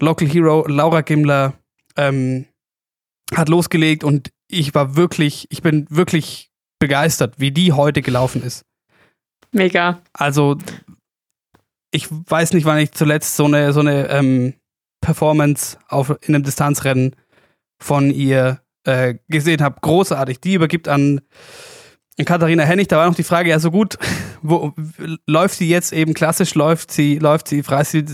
Local 0.00 0.28
Hero 0.28 0.66
Laura 0.68 1.00
Gimler 1.00 1.54
ähm, 1.96 2.44
hat 3.34 3.48
losgelegt 3.48 4.04
und 4.04 4.28
ich 4.48 4.74
war 4.74 4.96
wirklich, 4.96 5.46
ich 5.50 5.62
bin 5.62 5.86
wirklich 5.90 6.50
begeistert, 6.78 7.34
wie 7.38 7.50
die 7.50 7.72
heute 7.72 8.02
gelaufen 8.02 8.42
ist. 8.42 8.64
Mega. 9.52 10.00
Also, 10.12 10.58
ich 11.90 12.08
weiß 12.10 12.52
nicht, 12.52 12.64
wann 12.64 12.78
ich 12.78 12.92
zuletzt 12.92 13.36
so 13.36 13.44
eine, 13.46 13.72
so 13.72 13.80
eine 13.80 14.08
ähm, 14.08 14.54
Performance 15.00 15.78
auf, 15.88 16.10
in 16.22 16.34
einem 16.34 16.44
Distanzrennen 16.44 17.16
von 17.78 18.10
ihr 18.10 18.60
äh, 18.84 19.14
gesehen 19.28 19.62
habe. 19.62 19.80
Großartig. 19.80 20.40
Die 20.40 20.54
übergibt 20.54 20.88
an, 20.88 21.20
Katharina 22.24 22.64
Hennig. 22.64 22.88
Da 22.88 22.96
war 22.96 23.06
noch 23.06 23.14
die 23.14 23.22
Frage, 23.22 23.50
ja, 23.50 23.58
so 23.58 23.70
gut, 23.70 23.98
wo, 24.42 24.72
läuft 25.26 25.56
sie 25.56 25.68
jetzt 25.68 25.92
eben 25.92 26.14
klassisch, 26.14 26.54
läuft 26.54 26.90
sie, 26.90 27.18
läuft 27.18 27.48
sie 27.48 27.62
Freistil? 27.62 28.06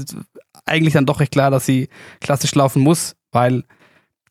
Eigentlich 0.65 0.95
dann 0.95 1.07
doch 1.07 1.21
recht 1.21 1.33
klar, 1.33 1.51
dass 1.51 1.67
sie 1.67 1.89
klassisch 2.21 2.55
laufen 2.55 2.83
muss, 2.83 3.17
weil 3.31 3.65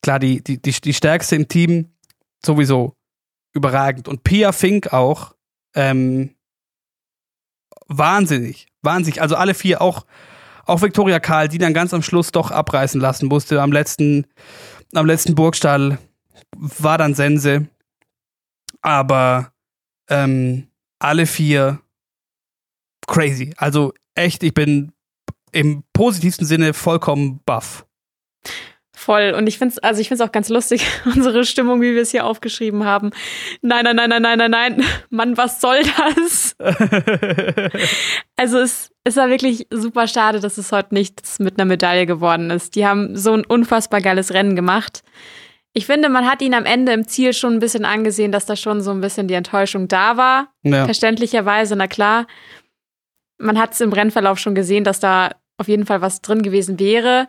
klar, 0.02 0.18
die, 0.18 0.42
die, 0.42 0.60
die, 0.60 0.72
die 0.72 0.94
stärkste 0.94 1.36
im 1.36 1.48
Team 1.48 1.91
sowieso 2.44 2.96
überragend. 3.52 4.08
Und 4.08 4.24
Pia 4.24 4.52
Fink 4.52 4.92
auch, 4.92 5.34
ähm, 5.74 6.34
wahnsinnig, 7.86 8.68
wahnsinnig. 8.82 9.20
Also 9.20 9.36
alle 9.36 9.54
vier, 9.54 9.82
auch, 9.82 10.06
auch 10.64 10.82
Viktoria 10.82 11.20
Karl, 11.20 11.48
die 11.48 11.58
dann 11.58 11.74
ganz 11.74 11.92
am 11.94 12.02
Schluss 12.02 12.32
doch 12.32 12.50
abreißen 12.50 13.00
lassen 13.00 13.26
musste. 13.26 13.60
Am 13.60 13.72
letzten, 13.72 14.26
am 14.94 15.06
letzten 15.06 15.34
Burgstall 15.34 15.98
war 16.56 16.98
dann 16.98 17.14
Sense. 17.14 17.66
Aber 18.80 19.52
ähm, 20.08 20.68
alle 20.98 21.26
vier 21.26 21.80
crazy. 23.06 23.52
Also 23.56 23.92
echt, 24.14 24.42
ich 24.42 24.54
bin 24.54 24.92
im 25.52 25.84
positivsten 25.92 26.46
Sinne 26.46 26.74
vollkommen 26.74 27.40
baff. 27.44 27.86
Voll. 29.02 29.34
Und 29.36 29.48
ich 29.48 29.58
finde 29.58 29.72
es, 29.72 29.78
also 29.80 30.00
ich 30.00 30.06
finde 30.06 30.22
es 30.22 30.28
auch 30.28 30.32
ganz 30.32 30.48
lustig, 30.48 30.86
unsere 31.04 31.44
Stimmung, 31.44 31.80
wie 31.80 31.92
wir 31.92 32.02
es 32.02 32.12
hier 32.12 32.24
aufgeschrieben 32.24 32.84
haben. 32.84 33.10
Nein, 33.60 33.84
nein, 33.84 33.96
nein, 33.96 34.08
nein, 34.10 34.22
nein, 34.22 34.38
nein, 34.38 34.50
nein. 34.50 34.84
Mann, 35.10 35.36
was 35.36 35.60
soll 35.60 35.80
das? 35.98 36.54
also 38.36 38.58
es, 38.58 38.92
es 39.02 39.16
war 39.16 39.28
wirklich 39.28 39.66
super 39.72 40.06
schade, 40.06 40.38
dass 40.38 40.56
es 40.56 40.70
heute 40.70 40.94
nichts 40.94 41.40
mit 41.40 41.58
einer 41.58 41.64
Medaille 41.64 42.06
geworden 42.06 42.50
ist. 42.50 42.76
Die 42.76 42.86
haben 42.86 43.16
so 43.16 43.32
ein 43.32 43.44
unfassbar 43.44 44.00
geiles 44.00 44.32
Rennen 44.32 44.54
gemacht. 44.54 45.02
Ich 45.72 45.86
finde, 45.86 46.08
man 46.08 46.30
hat 46.30 46.40
ihnen 46.40 46.54
am 46.54 46.64
Ende 46.64 46.92
im 46.92 47.08
Ziel 47.08 47.32
schon 47.32 47.54
ein 47.54 47.60
bisschen 47.60 47.84
angesehen, 47.84 48.30
dass 48.30 48.46
da 48.46 48.54
schon 48.54 48.82
so 48.82 48.92
ein 48.92 49.00
bisschen 49.00 49.26
die 49.26 49.34
Enttäuschung 49.34 49.88
da 49.88 50.16
war. 50.16 50.52
Ja. 50.62 50.84
Verständlicherweise, 50.84 51.74
na 51.74 51.88
klar. 51.88 52.28
Man 53.38 53.58
hat 53.58 53.72
es 53.72 53.80
im 53.80 53.92
Rennverlauf 53.92 54.38
schon 54.38 54.54
gesehen, 54.54 54.84
dass 54.84 55.00
da 55.00 55.30
auf 55.58 55.66
jeden 55.66 55.86
Fall 55.86 56.02
was 56.02 56.22
drin 56.22 56.42
gewesen 56.42 56.78
wäre. 56.78 57.26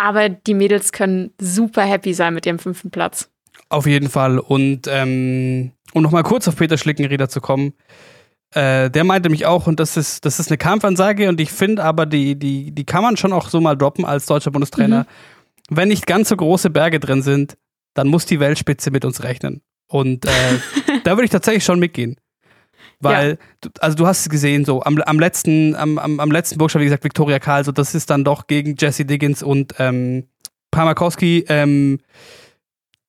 Aber 0.00 0.30
die 0.30 0.54
Mädels 0.54 0.92
können 0.92 1.30
super 1.38 1.82
happy 1.82 2.14
sein 2.14 2.32
mit 2.32 2.46
ihrem 2.46 2.58
fünften 2.58 2.90
Platz. 2.90 3.28
Auf 3.68 3.86
jeden 3.86 4.08
Fall. 4.08 4.38
Und 4.38 4.86
ähm, 4.88 5.72
um 5.92 6.02
nochmal 6.02 6.22
kurz 6.22 6.48
auf 6.48 6.56
Peter 6.56 6.78
Schlickenrieder 6.78 7.28
zu 7.28 7.42
kommen, 7.42 7.74
äh, 8.54 8.88
der 8.88 9.04
meinte 9.04 9.28
mich 9.28 9.44
auch, 9.44 9.66
und 9.66 9.78
das 9.78 9.98
ist, 9.98 10.24
das 10.24 10.40
ist 10.40 10.48
eine 10.48 10.56
Kampfansage, 10.56 11.28
und 11.28 11.38
ich 11.38 11.52
finde 11.52 11.84
aber, 11.84 12.06
die, 12.06 12.34
die, 12.34 12.72
die 12.72 12.84
kann 12.86 13.02
man 13.02 13.18
schon 13.18 13.34
auch 13.34 13.50
so 13.50 13.60
mal 13.60 13.76
droppen 13.76 14.06
als 14.06 14.24
deutscher 14.24 14.50
Bundestrainer. 14.50 15.06
Wenn 15.68 15.88
nicht 15.88 16.06
ganz 16.06 16.30
so 16.30 16.36
große 16.36 16.70
Berge 16.70 16.98
drin 16.98 17.20
sind, 17.20 17.58
dann 17.92 18.08
muss 18.08 18.24
die 18.24 18.40
Weltspitze 18.40 18.90
mit 18.90 19.04
uns 19.04 19.22
rechnen. 19.22 19.60
Und 19.86 20.24
äh, 20.24 20.30
da 21.04 21.10
würde 21.10 21.24
ich 21.24 21.30
tatsächlich 21.30 21.64
schon 21.64 21.78
mitgehen. 21.78 22.16
Weil, 23.00 23.38
du, 23.62 23.70
also 23.80 23.96
du 23.96 24.06
hast 24.06 24.20
es 24.20 24.28
gesehen, 24.28 24.64
so 24.64 24.82
am, 24.82 25.00
am 25.00 25.18
letzten, 25.18 25.74
am, 25.74 25.98
am, 25.98 26.20
am 26.20 26.30
letzten 26.30 26.58
Burgstall, 26.58 26.82
wie 26.82 26.86
gesagt, 26.86 27.04
Victoria 27.04 27.38
Karl, 27.38 27.64
so 27.64 27.72
das 27.72 27.94
ist 27.94 28.10
dann 28.10 28.24
doch 28.24 28.46
gegen 28.46 28.76
Jesse 28.78 29.06
Diggins 29.06 29.42
und 29.42 29.74
ähm, 29.78 30.28
Parmakowski, 30.70 31.46
ähm, 31.48 31.98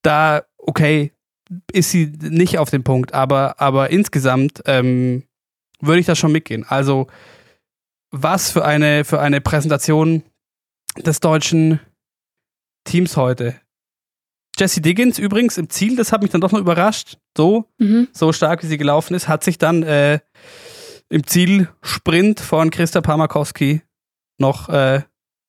da, 0.00 0.42
okay, 0.56 1.12
ist 1.72 1.90
sie 1.90 2.12
nicht 2.20 2.58
auf 2.58 2.70
dem 2.70 2.84
Punkt, 2.84 3.12
aber, 3.12 3.60
aber 3.60 3.90
insgesamt 3.90 4.62
ähm, 4.66 5.24
würde 5.80 6.00
ich 6.00 6.06
da 6.06 6.14
schon 6.14 6.32
mitgehen. 6.32 6.64
Also, 6.66 7.08
was 8.10 8.50
für 8.50 8.64
eine, 8.64 9.04
für 9.04 9.20
eine 9.20 9.40
Präsentation 9.40 10.22
des 10.98 11.20
deutschen 11.20 11.80
Teams 12.84 13.16
heute. 13.16 13.56
Jesse 14.58 14.80
Diggins 14.80 15.18
übrigens 15.18 15.56
im 15.58 15.70
Ziel, 15.70 15.96
das 15.96 16.12
hat 16.12 16.22
mich 16.22 16.30
dann 16.30 16.40
doch 16.40 16.52
noch 16.52 16.60
überrascht. 16.60 17.16
So, 17.36 17.64
Mhm. 17.78 18.08
so 18.12 18.32
stark 18.32 18.62
wie 18.62 18.66
sie 18.66 18.78
gelaufen 18.78 19.14
ist, 19.14 19.28
hat 19.28 19.42
sich 19.44 19.58
dann 19.58 19.82
äh, 19.82 20.18
im 21.08 21.26
Zielsprint 21.26 22.40
von 22.40 22.70
Christa 22.70 23.00
Parmakowski 23.00 23.82
noch, 24.38 24.68
äh, 24.68 25.02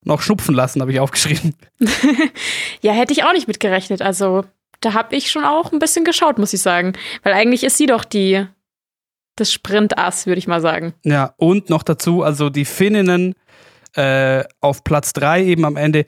noch 0.04 0.20
schnupfen 0.22 0.54
lassen, 0.54 0.80
habe 0.80 0.92
ich 0.92 1.00
aufgeschrieben. 1.00 1.54
ja, 2.80 2.92
hätte 2.92 3.12
ich 3.12 3.24
auch 3.24 3.32
nicht 3.32 3.48
mitgerechnet. 3.48 4.02
Also, 4.02 4.44
da 4.80 4.92
habe 4.94 5.16
ich 5.16 5.30
schon 5.30 5.44
auch 5.44 5.72
ein 5.72 5.78
bisschen 5.78 6.04
geschaut, 6.04 6.38
muss 6.38 6.52
ich 6.52 6.60
sagen. 6.62 6.92
Weil 7.22 7.32
eigentlich 7.34 7.64
ist 7.64 7.78
sie 7.78 7.86
doch 7.86 8.04
die 8.04 8.46
das 9.36 9.52
Sprintass, 9.52 10.26
würde 10.26 10.38
ich 10.38 10.46
mal 10.46 10.60
sagen. 10.60 10.94
Ja, 11.04 11.34
und 11.38 11.68
noch 11.68 11.82
dazu, 11.82 12.22
also 12.22 12.50
die 12.50 12.64
Finninnen 12.64 13.34
äh, 13.96 14.44
auf 14.60 14.84
Platz 14.84 15.12
3 15.12 15.44
eben 15.44 15.64
am 15.64 15.76
Ende. 15.76 16.06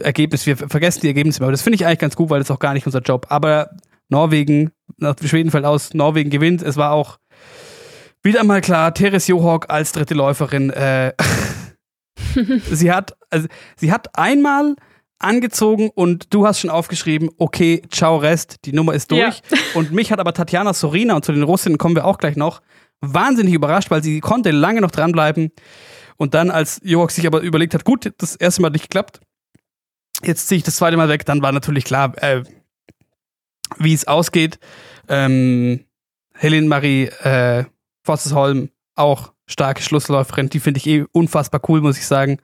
Ergebnis, 0.00 0.46
wir 0.46 0.56
vergessen 0.56 1.00
die 1.02 1.08
Ergebnisse 1.08 1.38
immer, 1.38 1.46
aber 1.46 1.52
das 1.52 1.62
finde 1.62 1.76
ich 1.76 1.86
eigentlich 1.86 1.98
ganz 1.98 2.16
gut, 2.16 2.30
weil 2.30 2.38
das 2.38 2.48
ist 2.48 2.54
auch 2.54 2.58
gar 2.58 2.74
nicht 2.74 2.86
unser 2.86 3.00
Job. 3.00 3.26
Aber 3.28 3.70
Norwegen, 4.08 4.70
nach 4.96 5.16
Schweden 5.22 5.50
fällt 5.50 5.64
aus, 5.64 5.94
Norwegen 5.94 6.30
gewinnt. 6.30 6.62
Es 6.62 6.76
war 6.76 6.92
auch 6.92 7.18
wieder 8.22 8.44
mal 8.44 8.60
klar, 8.60 8.94
Teres 8.94 9.26
Johawk 9.26 9.66
als 9.68 9.92
dritte 9.92 10.14
Läuferin. 10.14 10.70
Äh, 10.70 11.12
sie 12.70 12.92
hat, 12.92 13.16
also, 13.30 13.48
sie 13.76 13.92
hat 13.92 14.18
einmal 14.18 14.74
angezogen 15.18 15.90
und 15.94 16.32
du 16.32 16.46
hast 16.46 16.60
schon 16.60 16.70
aufgeschrieben, 16.70 17.30
okay, 17.38 17.82
ciao 17.90 18.16
Rest, 18.16 18.64
die 18.64 18.72
Nummer 18.72 18.94
ist 18.94 19.10
durch. 19.10 19.42
Und 19.74 19.92
mich 19.92 20.12
hat 20.12 20.20
aber 20.20 20.32
Tatjana 20.32 20.72
Sorina, 20.72 21.16
und 21.16 21.24
zu 21.24 21.32
den 21.32 21.42
Russinnen 21.42 21.78
kommen 21.78 21.96
wir 21.96 22.04
auch 22.04 22.18
gleich 22.18 22.36
noch, 22.36 22.60
wahnsinnig 23.00 23.54
überrascht, 23.54 23.90
weil 23.90 24.02
sie 24.02 24.20
konnte 24.20 24.50
lange 24.50 24.80
noch 24.80 24.90
dranbleiben. 24.90 25.50
Und 26.16 26.34
dann, 26.34 26.50
als 26.50 26.80
Johawk 26.82 27.10
sich 27.10 27.26
aber 27.26 27.40
überlegt 27.40 27.74
hat, 27.74 27.84
gut, 27.84 28.12
das 28.18 28.36
erste 28.36 28.62
Mal 28.62 28.70
nicht 28.70 28.82
geklappt, 28.82 29.20
jetzt 30.22 30.48
ziehe 30.48 30.58
ich 30.58 30.64
das 30.64 30.76
zweite 30.76 30.96
Mal 30.96 31.08
weg, 31.08 31.24
dann 31.24 31.42
war 31.42 31.52
natürlich 31.52 31.84
klar, 31.84 32.12
äh, 32.22 32.42
wie 33.78 33.94
es 33.94 34.06
ausgeht. 34.06 34.58
Ähm, 35.08 35.84
Helene 36.34 36.68
Marie 36.68 37.04
äh, 37.06 37.64
Vossesholm, 38.02 38.70
auch 38.94 39.32
starke 39.46 39.82
Schlussläuferin. 39.82 40.48
Die 40.48 40.60
finde 40.60 40.78
ich 40.78 40.86
eh 40.86 41.04
unfassbar 41.12 41.60
cool, 41.68 41.80
muss 41.80 41.98
ich 41.98 42.06
sagen. 42.06 42.38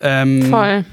Ähm, 0.00 0.50
Voll. 0.50 0.84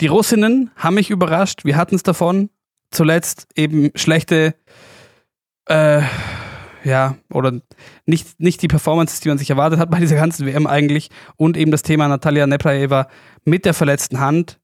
Die 0.00 0.06
Russinnen 0.06 0.70
haben 0.76 0.94
mich 0.94 1.10
überrascht. 1.10 1.64
Wir 1.64 1.76
hatten 1.76 1.94
es 1.94 2.02
davon. 2.02 2.50
Zuletzt 2.90 3.46
eben 3.54 3.90
schlechte, 3.94 4.54
äh, 5.66 6.02
ja, 6.82 7.16
oder 7.32 7.60
nicht, 8.06 8.40
nicht 8.40 8.62
die 8.62 8.68
Performances, 8.68 9.20
die 9.20 9.28
man 9.28 9.38
sich 9.38 9.50
erwartet 9.50 9.78
hat 9.78 9.90
bei 9.90 10.00
dieser 10.00 10.16
ganzen 10.16 10.46
WM 10.46 10.66
eigentlich. 10.66 11.10
Und 11.36 11.56
eben 11.56 11.70
das 11.70 11.82
Thema 11.82 12.08
Natalia 12.08 12.46
Nepraeva 12.46 13.08
mit 13.44 13.64
der 13.64 13.74
verletzten 13.74 14.18
Hand. 14.18 14.58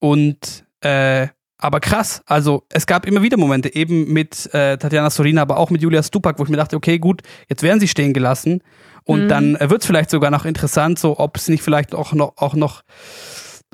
Und, 0.00 0.64
äh, 0.80 1.28
aber 1.58 1.80
krass, 1.80 2.22
also 2.26 2.64
es 2.70 2.86
gab 2.86 3.06
immer 3.06 3.22
wieder 3.22 3.36
Momente, 3.36 3.74
eben 3.74 4.12
mit 4.12 4.52
äh, 4.54 4.78
Tatjana 4.78 5.10
Sorina, 5.10 5.42
aber 5.42 5.58
auch 5.58 5.70
mit 5.70 5.82
Julia 5.82 6.02
Stupak, 6.02 6.38
wo 6.38 6.44
ich 6.44 6.48
mir 6.48 6.56
dachte, 6.56 6.74
okay, 6.76 6.98
gut, 6.98 7.22
jetzt 7.48 7.62
werden 7.62 7.80
sie 7.80 7.88
stehen 7.88 8.12
gelassen. 8.14 8.62
Und 9.04 9.24
Mhm. 9.24 9.28
dann 9.28 9.56
äh, 9.56 9.70
wird 9.70 9.82
es 9.82 9.86
vielleicht 9.86 10.10
sogar 10.10 10.30
noch 10.30 10.44
interessant, 10.46 10.98
so 10.98 11.18
ob 11.18 11.36
es 11.36 11.48
nicht 11.48 11.62
vielleicht 11.62 11.94
auch 11.94 12.12
noch, 12.14 12.34
auch 12.38 12.54
noch 12.54 12.82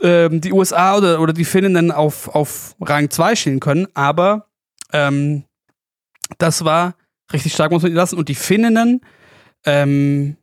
ähm, 0.02 0.40
die 0.40 0.52
USA 0.52 0.96
oder, 0.96 1.20
oder 1.20 1.32
die 1.32 1.44
Finninnen 1.44 1.90
auf, 1.92 2.28
auf 2.28 2.74
Rang 2.80 3.08
2 3.08 3.36
stehen 3.36 3.60
können. 3.60 3.86
Aber 3.94 4.46
ähm, 4.92 5.44
das 6.38 6.64
war 6.64 6.96
richtig 7.32 7.54
stark, 7.54 7.70
muss 7.70 7.82
man 7.82 7.92
lassen. 7.92 8.18
Und 8.18 8.28
die 8.28 8.34
Finninnen 8.34 9.00
ähm, 9.64 10.36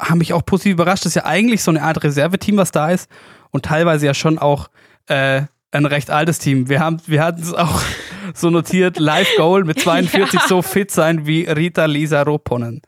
haben 0.00 0.18
mich 0.18 0.32
auch 0.32 0.44
positiv 0.44 0.74
überrascht. 0.74 1.04
Das 1.04 1.10
ist 1.10 1.16
ja 1.16 1.24
eigentlich 1.24 1.62
so 1.62 1.70
eine 1.70 1.82
Art 1.82 2.02
Reserveteam, 2.02 2.56
was 2.56 2.70
da 2.70 2.90
ist. 2.90 3.10
Und 3.52 3.64
teilweise 3.66 4.06
ja 4.06 4.14
schon 4.14 4.38
auch 4.38 4.68
äh, 5.06 5.42
ein 5.70 5.86
recht 5.86 6.10
altes 6.10 6.38
Team. 6.40 6.68
Wir, 6.68 6.80
haben, 6.80 7.00
wir 7.06 7.22
hatten 7.22 7.40
es 7.42 7.54
auch 7.54 7.80
so 8.34 8.50
notiert, 8.50 8.98
Live-Goal 8.98 9.64
mit 9.64 9.78
42 9.80 10.40
Ja. 10.40 10.46
so 10.48 10.62
fit 10.62 10.90
sein 10.90 11.26
wie 11.26 11.44
Rita 11.44 11.84
Lisa 11.84 12.22
Roponen. 12.22 12.82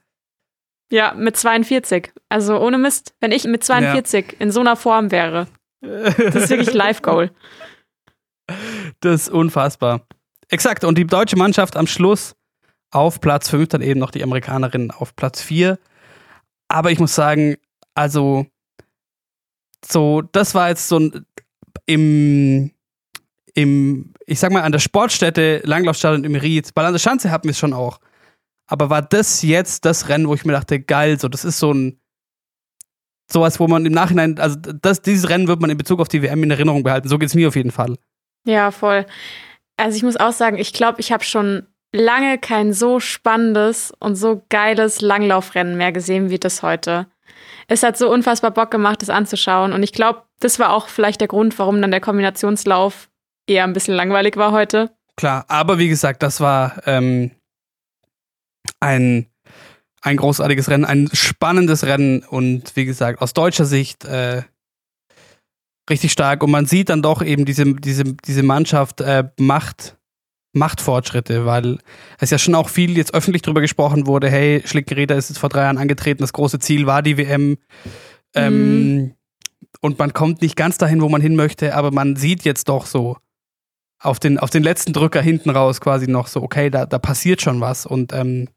Ja, 0.90 1.14
mit 1.14 1.36
42. 1.36 2.12
Also 2.28 2.58
ohne 2.60 2.78
Mist, 2.78 3.14
wenn 3.20 3.32
ich 3.32 3.44
mit 3.44 3.64
42 3.64 4.36
in 4.40 4.50
so 4.50 4.60
einer 4.60 4.76
Form 4.76 5.10
wäre. 5.10 5.46
Das 5.80 6.34
ist 6.34 6.50
wirklich 6.50 6.74
Live-Goal. 6.74 7.30
Das 9.00 9.22
ist 9.22 9.28
unfassbar. 9.30 10.02
Exakt. 10.50 10.84
Und 10.84 10.98
die 10.98 11.06
deutsche 11.06 11.36
Mannschaft 11.36 11.76
am 11.78 11.86
Schluss 11.86 12.34
auf 12.90 13.20
Platz 13.20 13.48
5, 13.48 13.68
dann 13.68 13.80
eben 13.80 13.98
noch 13.98 14.10
die 14.10 14.22
Amerikanerinnen 14.22 14.90
auf 14.90 15.16
Platz 15.16 15.40
4. 15.40 15.78
Aber 16.68 16.90
ich 16.90 16.98
muss 16.98 17.14
sagen, 17.14 17.56
also, 17.94 18.44
so, 19.86 20.22
das 20.22 20.54
war 20.54 20.68
jetzt 20.68 20.88
so 20.88 20.98
ein, 20.98 21.26
im, 21.86 22.70
im, 23.54 24.14
ich 24.26 24.38
sag 24.38 24.52
mal, 24.52 24.62
an 24.62 24.72
der 24.72 24.78
Sportstätte, 24.78 25.60
Langlaufstadion 25.64 26.24
im 26.24 26.34
Ried, 26.34 26.70
weil 26.74 26.86
an 26.86 26.92
der 26.92 26.98
Schanze 26.98 27.30
hatten 27.30 27.44
wir 27.44 27.52
es 27.52 27.58
schon 27.58 27.72
auch. 27.72 28.00
Aber 28.66 28.90
war 28.90 29.02
das 29.02 29.42
jetzt 29.42 29.84
das 29.84 30.08
Rennen, 30.08 30.28
wo 30.28 30.34
ich 30.34 30.44
mir 30.44 30.52
dachte, 30.52 30.80
geil, 30.80 31.18
so, 31.20 31.28
das 31.28 31.44
ist 31.44 31.58
so 31.58 31.72
ein, 31.72 32.00
sowas, 33.30 33.60
wo 33.60 33.68
man 33.68 33.84
im 33.84 33.92
Nachhinein, 33.92 34.38
also 34.38 34.56
das, 34.56 35.02
dieses 35.02 35.28
Rennen 35.28 35.48
wird 35.48 35.60
man 35.60 35.70
in 35.70 35.76
Bezug 35.76 36.00
auf 36.00 36.08
die 36.08 36.22
WM 36.22 36.42
in 36.42 36.50
Erinnerung 36.50 36.82
behalten. 36.82 37.08
So 37.08 37.18
geht 37.18 37.28
es 37.28 37.34
mir 37.34 37.48
auf 37.48 37.56
jeden 37.56 37.70
Fall. 37.70 37.96
Ja, 38.46 38.70
voll. 38.70 39.06
Also 39.76 39.96
ich 39.96 40.02
muss 40.02 40.16
auch 40.16 40.32
sagen, 40.32 40.58
ich 40.58 40.72
glaube, 40.72 41.00
ich 41.00 41.12
habe 41.12 41.24
schon 41.24 41.66
lange 41.92 42.38
kein 42.38 42.72
so 42.72 43.00
spannendes 43.00 43.92
und 43.98 44.16
so 44.16 44.44
geiles 44.48 45.00
Langlaufrennen 45.00 45.76
mehr 45.76 45.92
gesehen 45.92 46.30
wie 46.30 46.38
das 46.38 46.62
heute. 46.62 47.06
Es 47.68 47.82
hat 47.82 47.96
so 47.96 48.10
unfassbar 48.10 48.50
Bock 48.50 48.70
gemacht, 48.70 49.02
das 49.02 49.10
anzuschauen. 49.10 49.72
Und 49.72 49.82
ich 49.82 49.92
glaube, 49.92 50.22
das 50.40 50.58
war 50.58 50.72
auch 50.72 50.88
vielleicht 50.88 51.20
der 51.20 51.28
Grund, 51.28 51.58
warum 51.58 51.80
dann 51.80 51.90
der 51.90 52.00
Kombinationslauf 52.00 53.08
eher 53.46 53.64
ein 53.64 53.72
bisschen 53.72 53.94
langweilig 53.94 54.36
war 54.36 54.52
heute. 54.52 54.90
Klar, 55.16 55.44
aber 55.48 55.78
wie 55.78 55.88
gesagt, 55.88 56.22
das 56.22 56.40
war 56.40 56.82
ähm, 56.86 57.30
ein, 58.80 59.26
ein 60.02 60.16
großartiges 60.16 60.68
Rennen, 60.68 60.84
ein 60.84 61.08
spannendes 61.12 61.84
Rennen 61.84 62.22
und 62.22 62.74
wie 62.76 62.84
gesagt, 62.84 63.22
aus 63.22 63.32
deutscher 63.32 63.64
Sicht 63.64 64.04
äh, 64.04 64.42
richtig 65.88 66.12
stark. 66.12 66.42
Und 66.42 66.50
man 66.50 66.66
sieht 66.66 66.88
dann 66.88 67.02
doch 67.02 67.22
eben, 67.22 67.44
diese, 67.44 67.74
diese, 67.74 68.04
diese 68.04 68.42
Mannschaft 68.42 69.00
äh, 69.00 69.24
macht, 69.38 69.96
macht 70.54 70.80
Fortschritte, 70.80 71.46
weil 71.46 71.78
es 72.18 72.30
ja 72.30 72.38
schon 72.38 72.54
auch 72.54 72.68
viel 72.68 72.96
jetzt 72.96 73.14
öffentlich 73.14 73.42
drüber 73.42 73.60
gesprochen 73.60 74.06
wurde, 74.06 74.30
hey, 74.30 74.62
Schlickgeräder 74.64 75.16
ist 75.16 75.28
jetzt 75.28 75.38
vor 75.38 75.48
drei 75.48 75.62
Jahren 75.62 75.78
angetreten, 75.78 76.22
das 76.22 76.32
große 76.32 76.58
Ziel 76.58 76.86
war 76.86 77.02
die 77.02 77.16
WM. 77.16 77.58
Ähm, 78.34 79.14
und 79.80 79.98
man 79.98 80.12
kommt 80.12 80.42
nicht 80.42 80.56
ganz 80.56 80.78
dahin, 80.78 81.02
wo 81.02 81.08
man 81.08 81.20
hin 81.20 81.36
möchte, 81.36 81.74
aber 81.74 81.90
man 81.90 82.16
sieht 82.16 82.44
jetzt 82.44 82.68
doch 82.68 82.86
so 82.86 83.16
auf 84.00 84.18
den, 84.18 84.38
auf 84.38 84.50
den 84.50 84.62
letzten 84.62 84.92
Drücker 84.92 85.22
hinten 85.22 85.50
raus 85.50 85.80
quasi 85.80 86.06
noch 86.08 86.26
so, 86.26 86.42
okay, 86.42 86.70
da, 86.70 86.86
da 86.86 86.98
passiert 86.98 87.42
schon 87.42 87.60
was 87.60 87.86
und 87.86 88.12
ähm, 88.12 88.48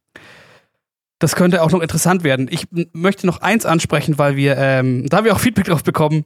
das 1.20 1.36
könnte 1.36 1.64
auch 1.64 1.72
noch 1.72 1.82
interessant 1.82 2.24
werden. 2.24 2.48
Ich 2.50 2.68
möchte 2.94 3.26
noch 3.26 3.42
eins 3.42 3.66
ansprechen, 3.66 4.20
weil 4.20 4.36
wir, 4.36 4.56
ähm, 4.58 5.08
da 5.08 5.18
haben 5.18 5.26
wir 5.26 5.34
auch 5.34 5.40
Feedback 5.40 5.66
drauf 5.66 5.84
bekommen, 5.84 6.26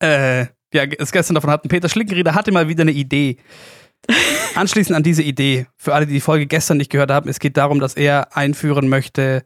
äh, 0.00 0.46
ja, 0.72 0.84
es 0.98 1.12
gestern 1.12 1.34
davon 1.34 1.50
hatten, 1.50 1.68
Peter 1.68 1.88
Schlickenrieder 1.88 2.34
hatte 2.34 2.52
mal 2.52 2.68
wieder 2.68 2.82
eine 2.82 2.92
Idee. 2.92 3.36
Anschließend 4.54 4.96
an 4.96 5.02
diese 5.02 5.22
Idee, 5.22 5.66
für 5.76 5.94
alle, 5.94 6.06
die 6.06 6.14
die 6.14 6.20
Folge 6.20 6.46
gestern 6.46 6.76
nicht 6.76 6.90
gehört 6.90 7.10
haben, 7.10 7.28
es 7.28 7.38
geht 7.38 7.56
darum, 7.56 7.80
dass 7.80 7.94
er 7.94 8.36
einführen 8.36 8.88
möchte 8.88 9.44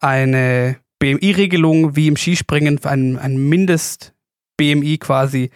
eine 0.00 0.76
BMI-Regelung 0.98 1.96
wie 1.96 2.08
im 2.08 2.16
Skispringen, 2.16 2.84
ein, 2.84 3.18
ein 3.18 3.36
Mindest-BMI 3.36 4.98
quasi, 4.98 5.50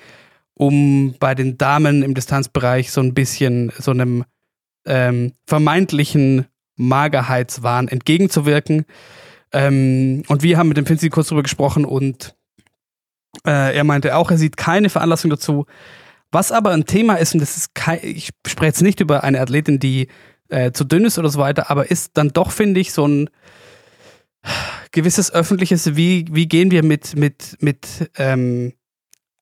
um 0.54 1.14
bei 1.18 1.34
den 1.34 1.58
Damen 1.58 2.02
im 2.02 2.14
Distanzbereich 2.14 2.90
so 2.90 3.00
ein 3.00 3.14
bisschen 3.14 3.72
so 3.78 3.90
einem 3.90 4.24
ähm, 4.86 5.32
vermeintlichen 5.46 6.46
Magerheitswahn 6.76 7.88
entgegenzuwirken. 7.88 8.84
Ähm, 9.52 10.22
und 10.28 10.42
wir 10.42 10.58
haben 10.58 10.68
mit 10.68 10.76
dem 10.76 10.86
Finzi 10.86 11.10
kurz 11.10 11.28
drüber 11.28 11.42
gesprochen 11.42 11.84
und 11.84 12.34
äh, 13.46 13.74
er 13.76 13.84
meinte 13.84 14.16
auch, 14.16 14.30
er 14.30 14.38
sieht 14.38 14.56
keine 14.56 14.90
Veranlassung 14.90 15.30
dazu. 15.30 15.66
Was 16.32 16.50
aber 16.50 16.70
ein 16.70 16.86
Thema 16.86 17.16
ist, 17.16 17.34
und 17.34 17.40
das 17.40 17.56
ist 17.56 17.74
kein, 17.74 18.00
ich 18.02 18.30
spreche 18.46 18.68
jetzt 18.68 18.82
nicht 18.82 19.00
über 19.00 19.22
eine 19.22 19.40
Athletin, 19.40 19.78
die 19.78 20.08
äh, 20.48 20.72
zu 20.72 20.84
dünn 20.84 21.04
ist 21.04 21.18
oder 21.18 21.28
so 21.28 21.38
weiter, 21.38 21.70
aber 21.70 21.90
ist 21.90 22.12
dann 22.14 22.30
doch, 22.30 22.50
finde 22.50 22.80
ich, 22.80 22.92
so 22.92 23.06
ein 23.06 23.30
gewisses 24.90 25.32
öffentliches, 25.32 25.94
wie, 25.94 26.26
wie 26.30 26.48
gehen 26.48 26.70
wir 26.70 26.82
mit, 26.82 27.16
mit, 27.16 27.56
mit 27.60 28.10
ähm, 28.16 28.72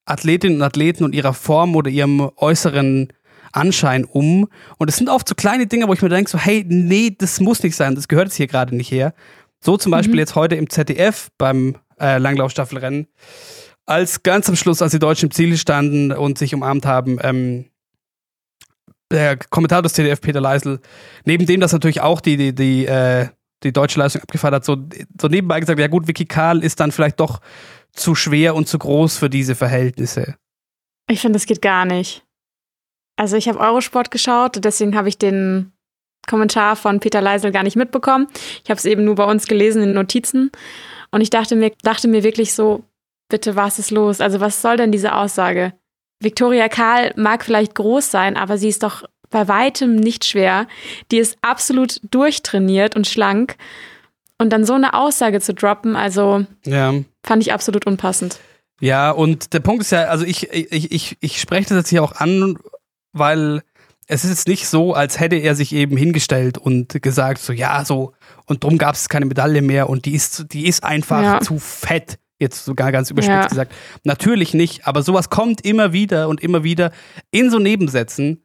Athletinnen 0.04 0.56
und 0.58 0.62
Athleten 0.62 1.04
und 1.04 1.14
ihrer 1.14 1.32
Form 1.32 1.76
oder 1.76 1.90
ihrem 1.90 2.30
äußeren 2.36 3.12
Anschein 3.52 4.04
um. 4.04 4.48
Und 4.78 4.88
es 4.88 4.96
sind 4.96 5.08
oft 5.08 5.28
so 5.28 5.34
kleine 5.34 5.66
Dinge, 5.66 5.88
wo 5.88 5.92
ich 5.92 6.02
mir 6.02 6.08
denke, 6.08 6.30
so, 6.30 6.38
hey, 6.38 6.64
nee, 6.68 7.14
das 7.16 7.40
muss 7.40 7.62
nicht 7.62 7.76
sein, 7.76 7.94
das 7.94 8.08
gehört 8.08 8.28
jetzt 8.28 8.36
hier 8.36 8.46
gerade 8.46 8.74
nicht 8.74 8.90
her. 8.90 9.14
So 9.60 9.76
zum 9.76 9.92
Beispiel 9.92 10.18
jetzt 10.18 10.34
heute 10.34 10.56
im 10.56 10.70
ZDF 10.70 11.28
beim 11.38 11.76
äh, 12.00 12.18
Langlaufstaffelrennen, 12.18 13.08
als 13.86 14.22
ganz 14.22 14.48
am 14.48 14.56
Schluss, 14.56 14.82
als 14.82 14.92
die 14.92 14.98
Deutschen 14.98 15.26
im 15.26 15.30
Ziel 15.32 15.56
standen 15.56 16.12
und 16.12 16.38
sich 16.38 16.54
umarmt 16.54 16.86
haben, 16.86 17.18
ähm, 17.22 17.66
der 19.10 19.36
Kommentator 19.36 19.82
des 19.82 19.94
ZDF, 19.94 20.20
Peter 20.20 20.40
Leisel, 20.40 20.80
neben 21.24 21.46
dem 21.46 21.60
das 21.60 21.72
natürlich 21.72 22.00
auch 22.00 22.20
die, 22.20 22.36
die, 22.36 22.54
die, 22.54 22.86
äh, 22.86 23.28
die 23.62 23.72
deutsche 23.72 23.98
Leistung 23.98 24.22
abgefeiert 24.22 24.54
hat, 24.54 24.64
so, 24.64 24.76
so 25.20 25.28
nebenbei 25.28 25.60
gesagt, 25.60 25.78
ja 25.78 25.88
gut, 25.88 26.06
Vicky 26.06 26.26
Karl 26.26 26.62
ist 26.62 26.80
dann 26.80 26.92
vielleicht 26.92 27.18
doch 27.18 27.40
zu 27.92 28.14
schwer 28.14 28.54
und 28.54 28.68
zu 28.68 28.78
groß 28.78 29.18
für 29.18 29.28
diese 29.28 29.54
Verhältnisse. 29.54 30.36
Ich 31.08 31.20
finde, 31.20 31.36
das 31.38 31.46
geht 31.46 31.60
gar 31.60 31.84
nicht. 31.84 32.24
Also 33.16 33.36
ich 33.36 33.48
habe 33.48 33.58
Eurosport 33.58 34.10
geschaut, 34.10 34.64
deswegen 34.64 34.96
habe 34.96 35.08
ich 35.08 35.18
den 35.18 35.72
Kommentar 36.28 36.76
von 36.76 37.00
Peter 37.00 37.20
Leisel 37.20 37.50
gar 37.50 37.64
nicht 37.64 37.76
mitbekommen. 37.76 38.28
Ich 38.62 38.70
habe 38.70 38.78
es 38.78 38.84
eben 38.84 39.04
nur 39.04 39.16
bei 39.16 39.24
uns 39.24 39.46
gelesen 39.46 39.82
in 39.82 39.92
Notizen. 39.92 40.50
Und 41.10 41.20
ich 41.20 41.30
dachte 41.30 41.56
mir, 41.56 41.72
dachte 41.82 42.08
mir 42.08 42.22
wirklich 42.22 42.54
so, 42.54 42.84
bitte, 43.30 43.56
was 43.56 43.78
ist 43.78 43.90
los? 43.90 44.20
Also 44.20 44.40
was 44.40 44.60
soll 44.60 44.76
denn 44.76 44.92
diese 44.92 45.14
Aussage? 45.14 45.72
Victoria 46.22 46.68
Karl 46.68 47.12
mag 47.16 47.44
vielleicht 47.44 47.74
groß 47.74 48.10
sein, 48.10 48.36
aber 48.36 48.58
sie 48.58 48.68
ist 48.68 48.82
doch 48.82 49.04
bei 49.30 49.48
weitem 49.48 49.96
nicht 49.96 50.24
schwer. 50.26 50.66
Die 51.10 51.16
ist 51.18 51.38
absolut 51.40 52.00
durchtrainiert 52.10 52.94
und 52.96 53.06
schlank. 53.06 53.56
Und 54.38 54.50
dann 54.52 54.64
so 54.64 54.74
eine 54.74 54.94
Aussage 54.94 55.40
zu 55.40 55.54
droppen, 55.54 55.96
also 55.96 56.44
Ja. 56.66 56.92
fand 57.24 57.42
ich 57.42 57.52
absolut 57.52 57.86
unpassend. 57.86 58.38
Ja, 58.80 59.10
und 59.10 59.52
der 59.52 59.60
Punkt 59.60 59.82
ist 59.82 59.92
ja, 59.92 60.04
also 60.04 60.24
ich, 60.24 60.50
ich, 60.52 60.90
ich, 60.92 61.16
ich 61.20 61.40
spreche 61.40 61.68
das 61.68 61.76
jetzt 61.78 61.88
hier 61.90 62.02
auch 62.02 62.12
an, 62.12 62.56
weil 63.12 63.60
es 64.06 64.24
ist 64.24 64.30
jetzt 64.30 64.48
nicht 64.48 64.66
so, 64.66 64.94
als 64.94 65.20
hätte 65.20 65.36
er 65.36 65.54
sich 65.54 65.72
eben 65.74 65.96
hingestellt 65.96 66.58
und 66.58 67.00
gesagt, 67.02 67.40
so 67.40 67.52
ja, 67.52 67.84
so, 67.84 68.12
und 68.46 68.64
drum 68.64 68.78
gab 68.78 68.94
es 68.94 69.08
keine 69.08 69.26
Medaille 69.26 69.62
mehr 69.62 69.88
und 69.90 70.06
die 70.06 70.14
ist, 70.14 70.46
die 70.52 70.66
ist 70.66 70.82
einfach 70.82 71.22
Ja. 71.22 71.40
zu 71.40 71.58
fett. 71.58 72.18
Jetzt 72.40 72.64
sogar 72.64 72.90
ganz 72.90 73.10
überspitzt 73.10 73.36
Ja. 73.42 73.46
gesagt. 73.46 73.74
Natürlich 74.04 74.54
nicht, 74.54 74.86
aber 74.86 75.02
sowas 75.02 75.28
kommt 75.30 75.64
immer 75.64 75.92
wieder 75.92 76.28
und 76.28 76.40
immer 76.42 76.64
wieder 76.64 76.90
in 77.30 77.50
so 77.50 77.58
Nebensätzen. 77.58 78.42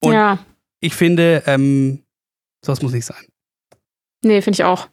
Und 0.00 0.12
ja, 0.14 0.38
ich 0.80 0.94
finde, 0.94 1.44
ähm, 1.46 2.02
sowas 2.64 2.82
muss 2.82 2.92
nicht 2.92 3.06
sein. 3.06 3.24
nee, 4.24 4.42
finde 4.42 4.56
ich 4.56 4.64
auch. 4.64 4.88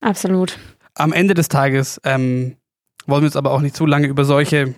Absolut. 0.00 0.58
am 0.94 1.12
Ende 1.12 1.34
des 1.34 1.48
Tages 1.48 2.00
ähm, 2.04 2.56
wollen 3.06 3.22
wir 3.22 3.26
uns 3.26 3.36
aber 3.36 3.50
auch 3.52 3.60
nicht 3.60 3.74
zu 3.76 3.84
lange 3.86 4.06
über 4.06 4.24
solche 4.24 4.74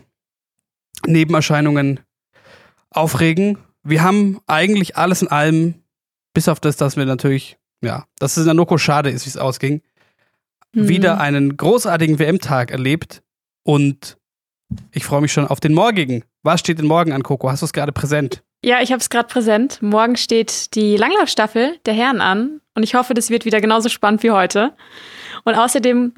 Nebenerscheinungen 1.06 2.00
aufregen. 2.90 3.58
Wir 3.82 4.02
haben 4.02 4.40
eigentlich 4.46 4.96
alles 4.96 5.22
in 5.22 5.28
allem 5.28 5.74
bis 6.34 6.48
auf 6.48 6.60
das, 6.60 6.76
dass 6.76 6.96
wir 6.96 7.06
natürlich, 7.06 7.58
ja, 7.82 8.06
dass 8.18 8.32
es 8.32 8.38
in 8.38 8.44
der 8.46 8.54
Noko 8.54 8.78
schade 8.78 9.10
ist, 9.10 9.24
wie 9.26 9.30
es 9.30 9.36
ausging, 9.36 9.82
Mhm. 10.72 10.88
wieder 10.88 11.20
einen 11.20 11.56
großartigen 11.56 12.18
WM-Tag 12.18 12.70
erlebt 12.70 13.22
und 13.64 14.16
ich 14.92 15.04
freue 15.04 15.20
mich 15.20 15.32
schon 15.32 15.46
auf 15.46 15.60
den 15.60 15.74
morgigen. 15.74 16.24
Was 16.42 16.60
steht 16.60 16.78
denn 16.78 16.86
morgen 16.86 17.12
an, 17.12 17.22
Coco? 17.22 17.50
Hast 17.50 17.62
du 17.62 17.66
es 17.66 17.72
gerade 17.72 17.92
präsent? 17.92 18.42
Ja, 18.64 18.80
ich 18.80 18.92
habe 18.92 19.00
es 19.00 19.10
gerade 19.10 19.28
präsent. 19.28 19.80
Morgen 19.82 20.16
steht 20.16 20.74
die 20.74 20.96
Langlaufstaffel 20.96 21.78
der 21.86 21.94
Herren 21.94 22.20
an 22.20 22.60
und 22.74 22.82
ich 22.82 22.94
hoffe, 22.94 23.14
das 23.14 23.30
wird 23.30 23.44
wieder 23.44 23.60
genauso 23.60 23.88
spannend 23.88 24.22
wie 24.22 24.30
heute. 24.30 24.72
Und 25.44 25.54
außerdem 25.54 26.12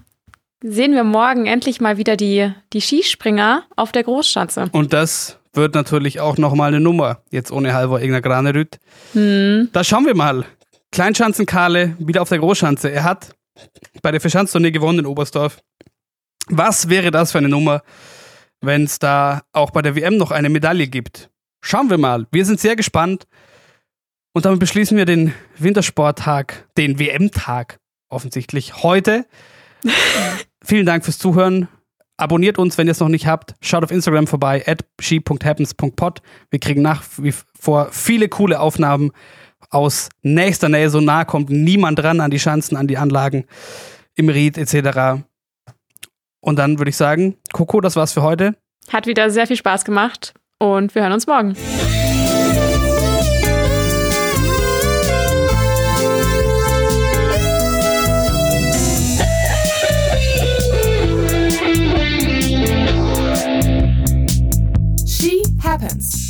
sehen 0.62 0.92
wir 0.92 1.04
morgen 1.04 1.46
endlich 1.46 1.80
mal 1.80 1.96
wieder 1.98 2.16
die, 2.16 2.52
die 2.72 2.80
Skispringer 2.80 3.64
auf 3.76 3.92
der 3.92 4.04
Großschanze. 4.04 4.68
Und 4.72 4.92
das 4.92 5.38
wird 5.54 5.74
natürlich 5.74 6.20
auch 6.20 6.36
nochmal 6.36 6.68
eine 6.68 6.80
Nummer, 6.80 7.22
jetzt 7.30 7.52
ohne 7.52 7.74
Halvor 7.74 8.00
Egner 8.00 8.20
Granerüt. 8.20 8.78
Hm. 9.12 9.68
Da 9.72 9.84
schauen 9.84 10.06
wir 10.06 10.14
mal. 10.14 10.44
Kleinschanzenkarle 10.90 11.96
wieder 11.98 12.22
auf 12.22 12.28
der 12.28 12.38
Großschanze. 12.38 12.90
Er 12.90 13.04
hat 13.04 13.34
bei 14.02 14.10
der 14.10 14.20
Verschanztournee 14.20 14.70
gewonnen 14.70 15.00
in 15.00 15.06
Oberstdorf. 15.06 15.62
Was 16.48 16.88
wäre 16.88 17.10
das 17.10 17.32
für 17.32 17.38
eine 17.38 17.48
Nummer, 17.48 17.82
wenn 18.60 18.84
es 18.84 18.98
da 18.98 19.42
auch 19.52 19.70
bei 19.70 19.82
der 19.82 19.96
WM 19.96 20.16
noch 20.16 20.30
eine 20.30 20.48
Medaille 20.48 20.88
gibt? 20.88 21.30
Schauen 21.60 21.90
wir 21.90 21.98
mal. 21.98 22.26
Wir 22.32 22.44
sind 22.44 22.60
sehr 22.60 22.76
gespannt. 22.76 23.26
Und 24.34 24.46
damit 24.46 24.60
beschließen 24.60 24.96
wir 24.96 25.04
den 25.04 25.34
Wintersporttag, 25.58 26.66
den 26.76 26.98
WM-Tag 26.98 27.78
offensichtlich 28.08 28.82
heute. 28.82 29.26
Vielen 30.64 30.86
Dank 30.86 31.04
fürs 31.04 31.18
Zuhören. 31.18 31.68
Abonniert 32.16 32.58
uns, 32.58 32.78
wenn 32.78 32.86
ihr 32.86 32.92
es 32.92 33.00
noch 33.00 33.08
nicht 33.08 33.26
habt. 33.26 33.54
Schaut 33.60 33.84
auf 33.84 33.90
Instagram 33.90 34.26
vorbei, 34.26 34.62
at 34.66 34.84
she.happens.pod. 35.00 36.22
Wir 36.50 36.60
kriegen 36.60 36.82
nach 36.82 37.02
wie 37.18 37.34
vor 37.58 37.88
viele 37.90 38.28
coole 38.28 38.60
Aufnahmen 38.60 39.12
aus 39.72 40.10
nächster 40.22 40.68
Nähe. 40.68 40.90
So 40.90 41.00
nah 41.00 41.24
kommt 41.24 41.50
niemand 41.50 41.98
dran 41.98 42.20
an 42.20 42.30
die 42.30 42.38
Schanzen, 42.38 42.76
an 42.76 42.86
die 42.86 42.98
Anlagen 42.98 43.44
im 44.14 44.28
Ried 44.28 44.58
etc. 44.58 45.22
Und 46.40 46.58
dann 46.58 46.78
würde 46.78 46.90
ich 46.90 46.96
sagen, 46.96 47.36
Coco, 47.52 47.80
das 47.80 47.96
war's 47.96 48.12
für 48.12 48.22
heute. 48.22 48.54
Hat 48.92 49.06
wieder 49.06 49.30
sehr 49.30 49.46
viel 49.46 49.56
Spaß 49.56 49.84
gemacht 49.84 50.34
und 50.58 50.94
wir 50.94 51.02
hören 51.02 51.12
uns 51.12 51.26
morgen. 51.26 51.56
She 65.06 65.42
happens. 65.62 66.21